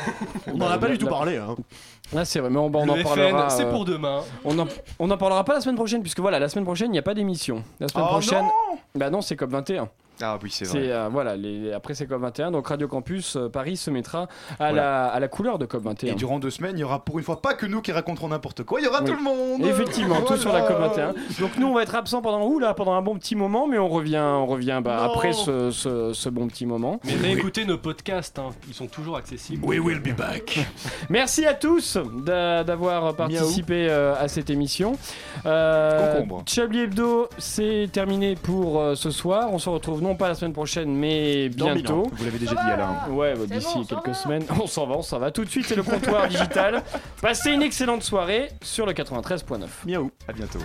On 0.53 0.57
n'en 0.57 0.67
a 0.69 0.77
pas 0.79 0.89
du 0.89 0.99
tout 0.99 1.07
parlé. 1.07 1.37
Hein. 1.37 1.55
Ah, 2.17 2.25
c'est 2.25 2.41
vrai, 2.41 2.51
mais 2.51 2.59
on, 2.59 2.69
bah, 2.69 2.81
on 2.83 2.87
Le 2.87 2.93
en 2.93 2.97
FN, 2.97 3.03
parlera. 3.05 3.51
c'est 3.51 3.65
euh, 3.65 3.71
pour 3.71 3.85
demain. 3.85 4.23
On 4.45 4.59
en, 4.59 4.67
on 4.99 5.09
en 5.11 5.17
parlera 5.17 5.45
pas 5.45 5.55
la 5.55 5.61
semaine 5.61 5.77
prochaine, 5.77 6.01
puisque 6.03 6.21
voilà, 6.21 6.39
la 6.41 6.49
semaine 6.49 6.65
prochaine, 6.65 6.89
il 6.89 6.93
n'y 6.93 6.99
a 6.99 7.03
pas 7.03 7.15
d'émission. 7.15 7.63
La 7.81 7.87
semaine 7.89 8.05
Oh 8.09 8.13
prochaine. 8.13 8.43
non 8.43 8.79
Bah 8.97 9.09
non, 9.11 9.21
c'est 9.21 9.39
COP21. 9.39 9.87
Ah 10.21 10.39
oui, 10.43 10.51
c'est 10.51 10.67
vrai. 10.67 10.91
euh, 10.91 11.09
voilà, 11.11 11.37
les, 11.37 11.73
après 11.73 11.95
c'est 11.95 12.09
COP21, 12.11 12.51
donc 12.51 12.67
Radio 12.69 12.89
Campus 12.89 13.37
euh, 13.37 13.49
Paris 13.49 13.77
se 13.77 13.91
mettra 13.91 14.23
à, 14.23 14.27
Voilà. 14.71 14.73
la, 14.75 15.07
à 15.07 15.21
la 15.21 15.29
couleur 15.29 15.59
de 15.59 15.67
COP21. 15.67 16.07
Et 16.07 16.15
durant 16.15 16.39
deux 16.39 16.51
semaines, 16.51 16.77
il 16.77 16.81
y 16.81 16.85
aura 16.85 17.05
pour 17.05 17.19
une 17.19 17.25
fois 17.25 17.41
pas 17.41 17.55
que 17.55 17.67
nous 17.67 17.81
qui 17.83 17.93
raconterons 17.93 18.29
n'importe 18.29 18.65
quoi, 18.65 18.81
il 18.81 18.85
y 18.85 18.89
aura 18.89 19.01
Oui. 19.03 19.07
tout 19.11 19.17
le 19.17 19.23
monde 19.23 19.63
Effectivement, 19.65 20.21
tout 20.23 20.37
sur 20.37 20.53
la 20.53 20.69
COP21. 20.69 21.15
Donc 21.41 21.57
nous, 21.59 21.67
on 21.69 21.75
va 21.75 21.83
être 21.83 21.95
absent 21.95 22.21
pendant 22.23 22.45
ouh 22.47 22.59
là, 22.59 22.75
pendant 22.75 22.93
un 22.95 23.03
bon 23.03 23.17
petit 23.17 23.37
moment, 23.37 23.67
mais 23.69 23.79
on 23.79 23.89
revient, 23.89 24.19
on 24.23 24.47
revient 24.47 24.81
bah, 24.83 25.05
après 25.05 25.33
ce, 25.33 25.71
ce- 25.71 26.13
ce 26.13 26.29
bon 26.29 26.49
petit 26.49 26.67
moment. 26.67 27.01
Mais 27.05 27.15
réécoutez 27.15 27.65
nos 27.65 27.79
podcasts, 27.79 28.39
hein. 28.39 28.51
ils 28.69 28.75
sont 28.75 28.87
toujours 28.87 29.17
accessibles. 29.17 29.65
We 29.65 29.79
will 29.81 30.01
be 30.01 30.17
back. 30.17 30.59
Merci 31.11 31.47
à 31.47 31.55
tous 31.55 31.97
d'a- 32.25 32.65
d'avoir 32.65 33.15
participé 33.15 33.87
euh, 33.89 34.15
à 34.19 34.29
cette 34.29 34.51
émission. 34.51 34.97
Euh, 35.47 36.15
Concombre. 36.15 36.43
Chablis 36.47 36.81
Hebdo, 36.81 37.29
c'est 37.39 37.89
terminé 37.93 38.35
pour 38.35 38.81
euh, 38.81 38.95
ce 38.95 39.11
soir. 39.11 39.49
On 39.53 39.59
se 39.59 39.69
retrouve 39.69 40.03
non 40.09 40.17
pas 40.17 40.29
la 40.29 40.35
semaine 40.35 40.53
prochaine, 40.55 40.95
mais 40.95 41.51
mille 41.51 41.55
bientôt. 41.55 42.09
Vous 42.13 42.25
l'avez 42.25 42.39
déjà 42.39 42.53
dit, 42.53 42.71
Alain. 42.71 43.07
Ouais, 43.11 43.35
bah, 43.35 43.47
d'ici 43.47 43.75
bon, 43.75 43.85
quelques 43.85 44.09
va. 44.09 44.15
semaines. 44.15 44.45
On 44.61 44.67
s'en 44.67 44.87
va, 44.87 44.97
on 44.97 45.03
s'en 45.03 45.19
va. 45.19 45.31
Tout 45.31 45.45
de 45.45 45.51
suite, 45.51 45.67
c'est 45.67 45.77
le 45.77 45.83
comptoir 45.83 46.29
digital. 46.29 46.83
Passez 47.21 47.53
une 47.53 47.63
excellente 47.63 48.03
soirée 48.03 48.49
sur 48.63 48.87
le 48.87 48.93
93.9. 48.93 49.67
Miaou. 49.87 50.11
À 50.27 50.33
bientôt. 50.33 50.61